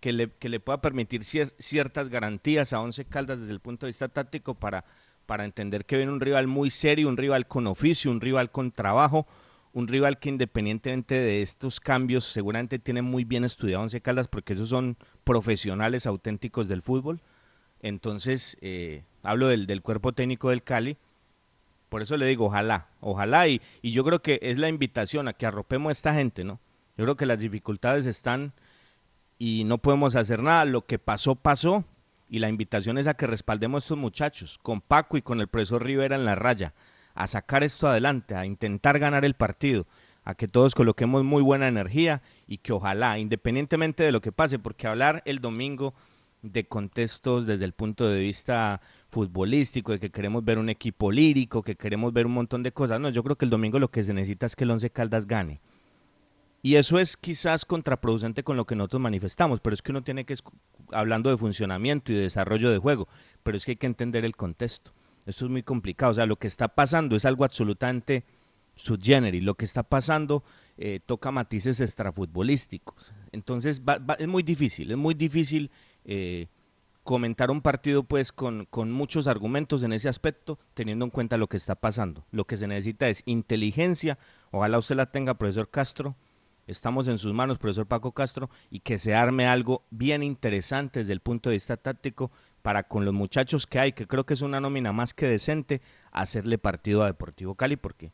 que 0.00 0.12
le, 0.12 0.28
que 0.28 0.48
le 0.48 0.58
pueda 0.58 0.80
permitir 0.80 1.24
ciertas 1.24 2.08
garantías 2.08 2.72
a 2.72 2.80
Once 2.80 3.04
Caldas 3.04 3.38
desde 3.38 3.52
el 3.52 3.60
punto 3.60 3.86
de 3.86 3.90
vista 3.90 4.08
táctico 4.08 4.54
para, 4.54 4.84
para 5.26 5.44
entender 5.44 5.84
que 5.84 5.98
viene 5.98 6.10
un 6.10 6.20
rival 6.20 6.48
muy 6.48 6.70
serio, 6.70 7.08
un 7.08 7.16
rival 7.16 7.46
con 7.46 7.68
oficio, 7.68 8.10
un 8.10 8.20
rival 8.20 8.50
con 8.50 8.72
trabajo, 8.72 9.24
un 9.72 9.88
rival 9.88 10.18
que 10.18 10.28
independientemente 10.28 11.14
de 11.14 11.42
estos 11.42 11.80
cambios 11.80 12.24
seguramente 12.24 12.78
tiene 12.78 13.02
muy 13.02 13.24
bien 13.24 13.44
estudiado 13.44 13.82
Once 13.82 14.00
Caldas 14.00 14.28
porque 14.28 14.54
esos 14.54 14.68
son 14.68 14.96
profesionales 15.24 16.06
auténticos 16.06 16.68
del 16.68 16.82
fútbol. 16.82 17.20
Entonces, 17.80 18.56
eh, 18.60 19.04
hablo 19.22 19.48
del, 19.48 19.66
del, 19.66 19.82
cuerpo 19.82 20.12
técnico 20.12 20.50
del 20.50 20.62
Cali. 20.62 20.96
Por 21.88 22.02
eso 22.02 22.16
le 22.16 22.26
digo, 22.26 22.46
ojalá, 22.46 22.88
ojalá. 23.00 23.48
Y, 23.48 23.60
y 23.80 23.92
yo 23.92 24.04
creo 24.04 24.20
que 24.20 24.38
es 24.42 24.58
la 24.58 24.68
invitación 24.68 25.28
a 25.28 25.32
que 25.32 25.46
arropemos 25.46 25.90
a 25.90 25.92
esta 25.92 26.14
gente, 26.14 26.44
¿no? 26.44 26.60
Yo 26.96 27.04
creo 27.04 27.16
que 27.16 27.26
las 27.26 27.38
dificultades 27.38 28.06
están 28.06 28.52
y 29.38 29.64
no 29.64 29.78
podemos 29.78 30.16
hacer 30.16 30.42
nada. 30.42 30.64
Lo 30.64 30.84
que 30.84 30.98
pasó, 30.98 31.36
pasó. 31.36 31.84
Y 32.28 32.38
la 32.38 32.48
invitación 32.48 32.98
es 32.98 33.06
a 33.06 33.14
que 33.14 33.26
respaldemos 33.26 33.82
a 33.82 33.84
estos 33.86 33.98
muchachos, 33.98 34.58
con 34.62 34.80
Paco 34.80 35.16
y 35.16 35.22
con 35.22 35.40
el 35.40 35.48
profesor 35.48 35.84
Rivera 35.84 36.14
en 36.14 36.24
la 36.24 36.36
raya 36.36 36.74
a 37.14 37.26
sacar 37.26 37.62
esto 37.62 37.88
adelante, 37.88 38.34
a 38.34 38.46
intentar 38.46 38.98
ganar 38.98 39.24
el 39.24 39.34
partido, 39.34 39.86
a 40.24 40.34
que 40.34 40.48
todos 40.48 40.74
coloquemos 40.74 41.24
muy 41.24 41.42
buena 41.42 41.68
energía 41.68 42.22
y 42.46 42.58
que 42.58 42.72
ojalá, 42.72 43.18
independientemente 43.18 44.02
de 44.02 44.12
lo 44.12 44.20
que 44.20 44.32
pase, 44.32 44.58
porque 44.58 44.86
hablar 44.86 45.22
el 45.24 45.40
domingo 45.40 45.94
de 46.42 46.64
contextos 46.66 47.46
desde 47.46 47.64
el 47.64 47.72
punto 47.72 48.08
de 48.08 48.20
vista 48.20 48.80
futbolístico, 49.08 49.92
de 49.92 50.00
que 50.00 50.10
queremos 50.10 50.44
ver 50.44 50.58
un 50.58 50.68
equipo 50.68 51.12
lírico, 51.12 51.62
que 51.62 51.76
queremos 51.76 52.12
ver 52.12 52.26
un 52.26 52.32
montón 52.32 52.62
de 52.62 52.72
cosas. 52.72 53.00
No, 53.00 53.10
yo 53.10 53.22
creo 53.22 53.36
que 53.36 53.44
el 53.44 53.50
domingo 53.50 53.78
lo 53.78 53.90
que 53.90 54.02
se 54.02 54.14
necesita 54.14 54.46
es 54.46 54.56
que 54.56 54.64
el 54.64 54.70
Once 54.70 54.90
Caldas 54.90 55.26
gane. 55.26 55.60
Y 56.62 56.74
eso 56.76 56.98
es 56.98 57.16
quizás 57.16 57.64
contraproducente 57.64 58.42
con 58.44 58.56
lo 58.56 58.66
que 58.66 58.76
nosotros 58.76 59.00
manifestamos, 59.00 59.60
pero 59.60 59.72
es 59.72 59.80
que 59.80 59.92
uno 59.92 60.02
tiene 60.02 60.24
que, 60.24 60.34
hablando 60.92 61.30
de 61.30 61.38
funcionamiento 61.38 62.12
y 62.12 62.16
de 62.16 62.22
desarrollo 62.22 62.70
de 62.70 62.78
juego, 62.78 63.08
pero 63.42 63.56
es 63.56 63.64
que 63.64 63.72
hay 63.72 63.76
que 63.76 63.86
entender 63.86 64.24
el 64.26 64.36
contexto. 64.36 64.92
Esto 65.26 65.44
es 65.44 65.50
muy 65.50 65.62
complicado. 65.62 66.10
O 66.10 66.14
sea, 66.14 66.26
lo 66.26 66.36
que 66.36 66.46
está 66.46 66.68
pasando 66.68 67.16
es 67.16 67.24
algo 67.24 67.44
absolutamente 67.44 68.24
subgénero. 68.74 69.36
Lo 69.42 69.54
que 69.54 69.64
está 69.64 69.82
pasando 69.82 70.42
eh, 70.76 71.00
toca 71.04 71.30
matices 71.30 71.80
extrafutbolísticos. 71.80 73.12
Entonces, 73.32 73.82
es 74.18 74.28
muy 74.28 74.42
difícil, 74.42 74.90
es 74.90 74.96
muy 74.96 75.14
difícil 75.14 75.70
eh, 76.04 76.48
comentar 77.04 77.50
un 77.50 77.60
partido 77.60 78.02
pues 78.02 78.32
con, 78.32 78.66
con 78.66 78.90
muchos 78.90 79.26
argumentos 79.26 79.82
en 79.82 79.92
ese 79.92 80.08
aspecto, 80.08 80.58
teniendo 80.74 81.04
en 81.04 81.10
cuenta 81.10 81.36
lo 81.36 81.48
que 81.48 81.56
está 81.56 81.74
pasando. 81.74 82.24
Lo 82.30 82.46
que 82.46 82.56
se 82.56 82.66
necesita 82.66 83.08
es 83.08 83.22
inteligencia, 83.26 84.18
ojalá 84.50 84.78
usted 84.78 84.96
la 84.96 85.10
tenga, 85.10 85.34
profesor 85.34 85.70
Castro, 85.70 86.16
estamos 86.66 87.08
en 87.08 87.18
sus 87.18 87.32
manos, 87.32 87.58
profesor 87.58 87.86
Paco 87.86 88.12
Castro, 88.12 88.50
y 88.70 88.80
que 88.80 88.98
se 88.98 89.14
arme 89.14 89.46
algo 89.46 89.84
bien 89.90 90.22
interesante 90.22 91.00
desde 91.00 91.12
el 91.12 91.20
punto 91.20 91.50
de 91.50 91.56
vista 91.56 91.76
táctico 91.76 92.30
para 92.62 92.84
con 92.84 93.04
los 93.04 93.14
muchachos 93.14 93.66
que 93.66 93.78
hay, 93.78 93.92
que 93.92 94.06
creo 94.06 94.24
que 94.24 94.34
es 94.34 94.42
una 94.42 94.60
nómina 94.60 94.92
más 94.92 95.14
que 95.14 95.26
decente, 95.26 95.80
hacerle 96.12 96.58
partido 96.58 97.02
a 97.02 97.06
Deportivo 97.06 97.54
Cali, 97.54 97.76
porque 97.76 98.12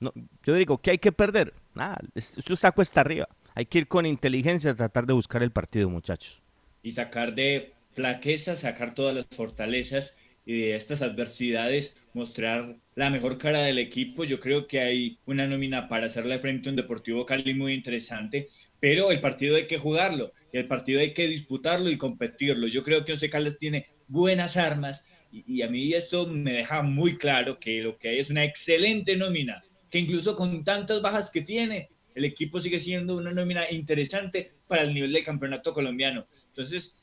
no, 0.00 0.12
yo 0.44 0.54
digo, 0.54 0.78
¿qué 0.78 0.92
hay 0.92 0.98
que 0.98 1.12
perder? 1.12 1.54
Nada, 1.74 1.98
esto 2.14 2.54
está 2.54 2.72
cuesta 2.72 3.02
arriba. 3.02 3.28
Hay 3.54 3.66
que 3.66 3.78
ir 3.78 3.88
con 3.88 4.06
inteligencia 4.06 4.70
a 4.70 4.74
tratar 4.74 5.06
de 5.06 5.12
buscar 5.12 5.42
el 5.42 5.50
partido, 5.50 5.90
muchachos. 5.90 6.40
Y 6.82 6.92
sacar 6.92 7.34
de 7.34 7.74
flaqueza, 7.92 8.56
sacar 8.56 8.94
todas 8.94 9.14
las 9.14 9.26
fortalezas 9.30 10.16
y 10.46 10.60
de 10.60 10.76
estas 10.76 11.02
adversidades 11.02 11.96
mostrar 12.12 12.76
la 12.94 13.10
mejor 13.10 13.38
cara 13.38 13.60
del 13.62 13.78
equipo. 13.78 14.24
Yo 14.24 14.40
creo 14.40 14.66
que 14.66 14.80
hay 14.80 15.18
una 15.26 15.46
nómina 15.46 15.88
para 15.88 16.06
hacerle 16.06 16.38
frente 16.38 16.68
a 16.68 16.70
un 16.70 16.76
Deportivo 16.76 17.24
Cali 17.24 17.54
muy 17.54 17.72
interesante, 17.74 18.46
pero 18.80 19.10
el 19.10 19.20
partido 19.20 19.56
hay 19.56 19.66
que 19.66 19.78
jugarlo, 19.78 20.32
el 20.52 20.66
partido 20.66 21.00
hay 21.00 21.14
que 21.14 21.28
disputarlo 21.28 21.90
y 21.90 21.96
competirlo. 21.98 22.66
Yo 22.66 22.82
creo 22.82 23.04
que 23.04 23.12
Once 23.12 23.30
Caldas 23.30 23.58
tiene 23.58 23.86
buenas 24.08 24.56
armas 24.56 25.04
y, 25.32 25.58
y 25.58 25.62
a 25.62 25.68
mí 25.68 25.92
esto 25.94 26.26
me 26.26 26.52
deja 26.52 26.82
muy 26.82 27.16
claro 27.16 27.58
que 27.58 27.82
lo 27.82 27.98
que 27.98 28.08
hay 28.08 28.18
es 28.18 28.30
una 28.30 28.44
excelente 28.44 29.16
nómina, 29.16 29.62
que 29.90 29.98
incluso 29.98 30.34
con 30.34 30.64
tantas 30.64 31.02
bajas 31.02 31.30
que 31.30 31.42
tiene, 31.42 31.90
el 32.14 32.24
equipo 32.24 32.60
sigue 32.60 32.78
siendo 32.78 33.16
una 33.16 33.32
nómina 33.32 33.70
interesante 33.70 34.50
para 34.66 34.82
el 34.82 34.94
nivel 34.94 35.12
del 35.12 35.24
campeonato 35.24 35.72
colombiano. 35.72 36.26
Entonces, 36.48 36.99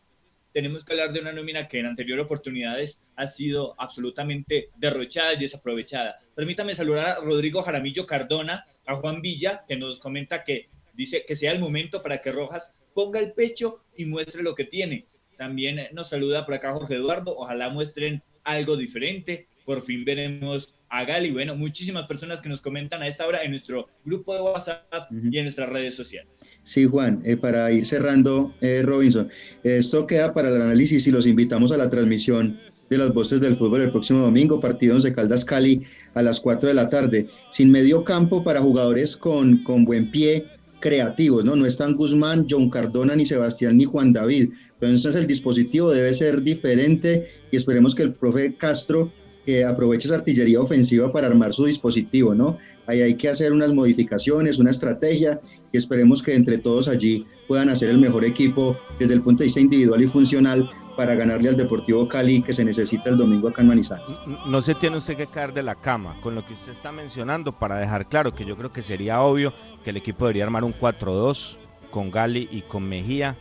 tenemos 0.54 0.84
que 0.84 0.94
hablar 0.94 1.14
de 1.14 1.20
una 1.20 1.34
nómina 1.34 1.68
que 1.68 1.80
en 1.80 1.86
anteriores 1.86 2.26
oportunidades 2.26 3.02
ha 3.16 3.28
sido 3.28 3.76
absolutamente 3.78 4.70
derrochada 4.76 5.34
y 5.34 5.40
desaprovechada. 5.40 6.18
Permítame 6.36 6.76
saludar 6.76 7.08
a 7.08 7.20
Rodrigo 7.20 7.62
Jaramillo 7.62 8.06
Cardona, 8.06 8.64
a 8.86 8.96
Juan 8.96 9.22
Villa, 9.22 9.64
que 9.68 9.78
nos 9.78 10.00
comenta 10.00 10.44
que 10.44 10.70
dice 10.94 11.26
que 11.28 11.36
sea 11.36 11.52
el 11.52 11.60
momento 11.60 12.02
para 12.02 12.22
que 12.22 12.32
Rojas 12.32 12.80
ponga 12.94 13.20
el 13.20 13.34
pecho 13.34 13.84
y 13.96 14.06
muestre 14.06 14.42
lo 14.42 14.56
que 14.56 14.66
tiene. 14.66 15.06
También 15.38 15.90
nos 15.94 16.10
saluda 16.10 16.46
por 16.46 16.56
acá 16.56 16.74
Jorge 16.74 16.96
Eduardo, 16.96 17.38
ojalá 17.38 17.70
muestren 17.70 18.24
algo 18.44 18.76
diferente. 18.76 19.48
Por 19.66 19.82
fin 19.82 20.04
veremos 20.04 20.77
a 20.90 21.06
Gali. 21.06 21.32
Bueno, 21.32 21.56
muchísimas 21.56 22.06
personas 22.08 22.42
que 22.42 22.50
nos 22.50 22.62
comentan 22.62 23.02
a 23.02 23.08
esta 23.08 23.28
hora 23.28 23.44
en 23.44 23.52
nuestro 23.52 23.88
grupo 24.06 24.34
de 24.34 24.42
WhatsApp 24.42 25.12
y 25.12 25.38
en 25.38 25.46
nuestras 25.46 25.70
redes 25.70 25.96
sociales. 25.96 26.30
Sí, 26.64 26.86
Juan, 26.86 27.22
eh, 27.26 27.38
para 27.38 27.72
ir 27.72 27.86
cerrando, 27.86 28.54
eh, 28.62 28.82
Robinson, 28.84 29.30
esto 29.64 30.08
queda 30.08 30.34
para 30.34 30.50
el 30.50 30.62
análisis 30.62 31.08
y 31.08 31.12
los 31.12 31.26
invitamos 31.26 31.72
a 31.72 31.78
la 31.78 31.90
transmisión 31.90 32.58
de 32.90 32.98
las 32.98 33.14
voces 33.14 33.42
del 33.42 33.58
fútbol 33.58 33.82
el 33.82 33.92
próximo 33.92 34.20
domingo, 34.20 34.60
partido 34.60 34.96
Once 34.96 35.14
Caldas 35.14 35.44
Cali 35.44 35.82
a 36.14 36.22
las 36.22 36.40
4 36.40 36.70
de 36.70 36.76
la 36.76 36.90
tarde, 36.90 37.28
sin 37.52 37.72
medio 37.72 38.04
campo 38.04 38.44
para 38.44 38.62
jugadores 38.62 39.18
con, 39.18 39.64
con 39.64 39.84
buen 39.84 40.10
pie, 40.10 40.46
creativos, 40.80 41.44
¿no? 41.44 41.56
No 41.56 41.66
están 41.66 41.96
Guzmán, 41.96 42.46
John 42.50 42.70
Cardona, 42.70 43.16
ni 43.16 43.26
Sebastián, 43.26 43.78
ni 43.78 43.86
Juan 43.86 44.14
David. 44.14 44.52
Entonces 44.80 45.16
el 45.16 45.28
dispositivo 45.28 45.92
debe 45.92 46.14
ser 46.14 46.44
diferente 46.44 47.28
y 47.52 47.58
esperemos 47.58 47.96
que 47.96 48.04
el 48.04 48.14
profe 48.14 48.56
Castro 48.56 49.12
que 49.48 49.64
aproveche 49.64 50.10
esa 50.10 50.16
artillería 50.16 50.60
ofensiva 50.60 51.10
para 51.10 51.28
armar 51.28 51.54
su 51.54 51.64
dispositivo, 51.64 52.36
¿no? 52.36 52.58
Ahí 52.86 53.02
hay 53.02 53.16
que 53.16 53.30
hacer 53.30 53.54
unas 53.54 53.72
modificaciones, 53.72 54.60
una 54.60 54.72
estrategia 54.72 55.40
y 55.72 55.78
esperemos 55.78 56.22
que 56.22 56.36
entre 56.36 56.58
todos 56.58 56.90
allí 56.90 57.24
puedan 57.48 57.70
hacer 57.70 57.90
el 57.90 57.98
mejor 57.98 58.26
equipo 58.26 58.76
desde 59.00 59.14
el 59.14 59.22
punto 59.22 59.40
de 59.40 59.46
vista 59.46 59.62
individual 59.62 60.04
y 60.04 60.08
funcional 60.10 60.70
para 60.98 61.16
ganarle 61.16 61.48
al 61.48 61.56
Deportivo 61.56 62.10
Cali 62.10 62.42
que 62.42 62.52
se 62.52 62.66
necesita 62.66 63.10
el 63.10 63.16
domingo 63.16 63.48
acá 63.48 63.62
en 63.62 63.70
Manizales. 63.70 64.20
No 64.48 64.60
se 64.60 64.76
tiene 64.76 64.98
usted 64.98 65.16
que 65.16 65.28
caer 65.28 65.54
de 65.54 65.64
la 65.64 65.76
cama 65.76 66.20
con 66.20 66.36
lo 66.36 66.46
que 66.46 66.52
usted 66.52 66.74
está 66.74 66.92
mencionando 66.92 67.58
para 67.58 67.78
dejar 67.78 68.10
claro 68.10 68.36
que 68.36 68.44
yo 68.44 68.58
creo 68.58 68.74
que 68.74 68.82
sería 68.82 69.22
obvio 69.22 69.54
que 69.82 69.92
el 69.92 69.98
equipo 69.98 70.26
debería 70.26 70.44
armar 70.44 70.66
un 70.66 70.74
4-2 70.74 71.58
con 71.90 72.12
Gali 72.12 72.50
y 72.52 72.64
con 72.64 72.84
Mejía. 72.84 73.38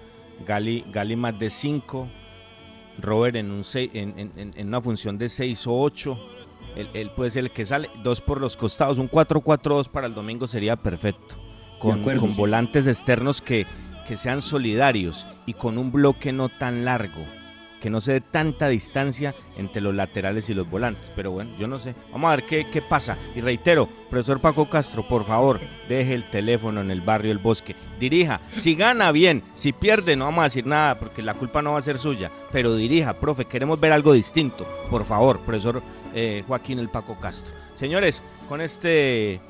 Gali, 0.46 0.84
Gali 0.92 1.16
más 1.16 1.36
de 1.36 1.50
5, 1.50 2.08
Robert 2.98 3.36
en, 3.36 3.50
un 3.50 3.62
en, 3.74 4.18
en, 4.18 4.52
en, 4.56 4.68
una 4.68 4.80
función 4.80 5.18
de 5.18 5.28
6 5.28 5.66
o 5.66 5.80
8. 5.80 6.18
Él, 6.76 6.90
él, 6.94 7.10
puede 7.10 7.30
ser 7.30 7.44
el 7.44 7.50
que 7.50 7.64
sale, 7.64 7.90
dos 8.02 8.20
por 8.20 8.40
los 8.40 8.56
costados, 8.56 8.98
un 8.98 9.10
4-4-2 9.10 9.88
para 9.88 10.06
el 10.06 10.14
domingo 10.14 10.46
sería 10.46 10.76
perfecto. 10.76 11.36
Con, 11.78 12.00
acuerdo, 12.00 12.22
con 12.22 12.30
sí. 12.30 12.36
volantes 12.36 12.86
externos 12.86 13.40
que, 13.40 13.66
que 14.06 14.16
sean 14.16 14.42
solidarios 14.42 15.26
y 15.46 15.54
con 15.54 15.78
un 15.78 15.92
bloque 15.92 16.32
no 16.32 16.48
tan 16.48 16.84
largo, 16.84 17.24
que 17.80 17.90
no 17.90 18.00
se 18.00 18.14
dé 18.14 18.20
tanta 18.20 18.68
distancia 18.68 19.34
entre 19.56 19.82
los 19.82 19.94
laterales 19.94 20.48
y 20.50 20.54
los 20.54 20.68
volantes. 20.68 21.12
Pero 21.14 21.30
bueno, 21.30 21.52
yo 21.58 21.66
no 21.68 21.78
sé. 21.78 21.94
Vamos 22.12 22.28
a 22.28 22.36
ver 22.36 22.46
qué, 22.46 22.66
qué 22.70 22.82
pasa. 22.82 23.16
Y 23.34 23.40
reitero, 23.40 23.88
profesor 24.10 24.40
Paco 24.40 24.68
Castro, 24.68 25.06
por 25.06 25.24
favor, 25.24 25.60
deje 25.88 26.14
el 26.14 26.28
teléfono 26.30 26.80
en 26.80 26.90
el 26.90 27.00
barrio 27.00 27.32
El 27.32 27.38
Bosque. 27.38 27.76
Dirija. 27.98 28.40
Si 28.48 28.74
gana, 28.74 29.12
bien. 29.12 29.42
Si 29.54 29.72
pierde, 29.72 30.16
no 30.16 30.26
vamos 30.26 30.40
a 30.40 30.44
decir 30.44 30.66
nada 30.66 30.98
porque 30.98 31.22
la 31.22 31.34
culpa 31.34 31.62
no 31.62 31.72
va 31.72 31.78
a 31.78 31.82
ser 31.82 31.98
suya. 31.98 32.30
Pero 32.52 32.76
dirija, 32.76 33.14
profe, 33.14 33.44
queremos 33.44 33.78
ver 33.80 33.92
algo 33.92 34.12
distinto. 34.12 34.66
Por 34.90 35.04
favor, 35.04 35.40
profesor 35.40 35.82
eh, 36.14 36.44
Joaquín 36.46 36.78
El 36.78 36.88
Paco 36.88 37.18
Castro. 37.20 37.54
Señores, 37.74 38.22
con 38.48 38.60
este 38.60 39.40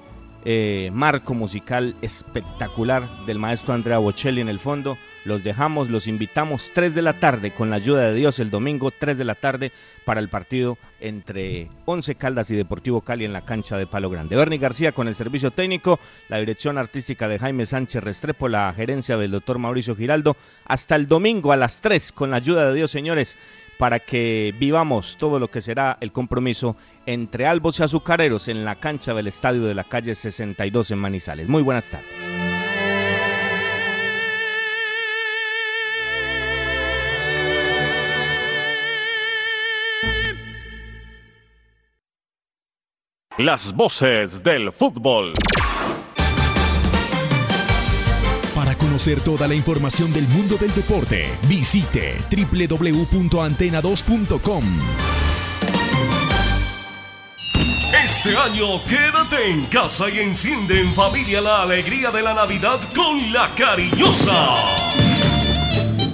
eh, 0.44 0.90
marco 0.92 1.34
musical 1.34 1.96
espectacular 2.02 3.08
del 3.26 3.38
maestro 3.38 3.74
Andrea 3.74 3.98
Bocelli 3.98 4.40
en 4.40 4.48
el 4.48 4.58
fondo. 4.58 4.96
Los 5.26 5.42
dejamos, 5.42 5.90
los 5.90 6.06
invitamos 6.06 6.70
3 6.72 6.94
de 6.94 7.02
la 7.02 7.18
tarde 7.18 7.50
con 7.50 7.68
la 7.68 7.76
ayuda 7.76 8.02
de 8.02 8.14
Dios 8.14 8.38
el 8.38 8.48
domingo 8.48 8.92
3 8.92 9.18
de 9.18 9.24
la 9.24 9.34
tarde 9.34 9.72
para 10.04 10.20
el 10.20 10.28
partido 10.28 10.78
entre 11.00 11.68
Once 11.84 12.14
Caldas 12.14 12.48
y 12.52 12.56
Deportivo 12.56 13.00
Cali 13.00 13.24
en 13.24 13.32
la 13.32 13.44
cancha 13.44 13.76
de 13.76 13.88
Palo 13.88 14.08
Grande. 14.08 14.36
Bernie 14.36 14.60
García 14.60 14.92
con 14.92 15.08
el 15.08 15.16
servicio 15.16 15.50
técnico, 15.50 15.98
la 16.28 16.38
dirección 16.38 16.78
artística 16.78 17.26
de 17.26 17.40
Jaime 17.40 17.66
Sánchez 17.66 18.04
Restrepo, 18.04 18.48
la 18.48 18.72
gerencia 18.72 19.16
del 19.16 19.32
doctor 19.32 19.58
Mauricio 19.58 19.96
Giraldo. 19.96 20.36
Hasta 20.64 20.94
el 20.94 21.08
domingo 21.08 21.50
a 21.50 21.56
las 21.56 21.80
3 21.80 22.12
con 22.12 22.30
la 22.30 22.36
ayuda 22.36 22.68
de 22.68 22.76
Dios, 22.76 22.92
señores 22.92 23.36
para 23.78 23.98
que 23.98 24.54
vivamos 24.58 25.16
todo 25.18 25.38
lo 25.38 25.50
que 25.50 25.60
será 25.60 25.98
el 26.00 26.12
compromiso 26.12 26.76
entre 27.04 27.46
Albos 27.46 27.80
y 27.80 27.82
Azucareros 27.82 28.48
en 28.48 28.64
la 28.64 28.76
cancha 28.76 29.12
del 29.12 29.26
estadio 29.26 29.64
de 29.64 29.74
la 29.74 29.84
calle 29.84 30.14
62 30.14 30.92
en 30.92 30.98
Manizales. 30.98 31.48
Muy 31.48 31.62
buenas 31.62 31.90
tardes. 31.90 32.35
Las 43.38 43.72
voces 43.74 44.42
del 44.42 44.72
fútbol. 44.72 45.34
Para 48.54 48.74
conocer 48.78 49.20
toda 49.20 49.46
la 49.46 49.54
información 49.54 50.10
del 50.10 50.26
mundo 50.28 50.56
del 50.56 50.74
deporte, 50.74 51.28
visite 51.46 52.16
www.antena2.com. 52.30 54.64
Este 58.02 58.34
año 58.34 58.82
quédate 58.84 59.50
en 59.50 59.66
casa 59.66 60.08
y 60.08 60.20
enciende 60.20 60.80
en 60.80 60.94
familia 60.94 61.42
la 61.42 61.60
alegría 61.60 62.10
de 62.10 62.22
la 62.22 62.32
Navidad 62.32 62.80
con 62.94 63.34
la 63.34 63.50
cariñosa. 63.54 64.56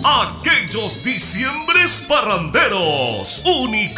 Aquellos 0.02 1.04
diciembres 1.04 2.04
parranderos, 2.08 3.44
único. 3.46 3.92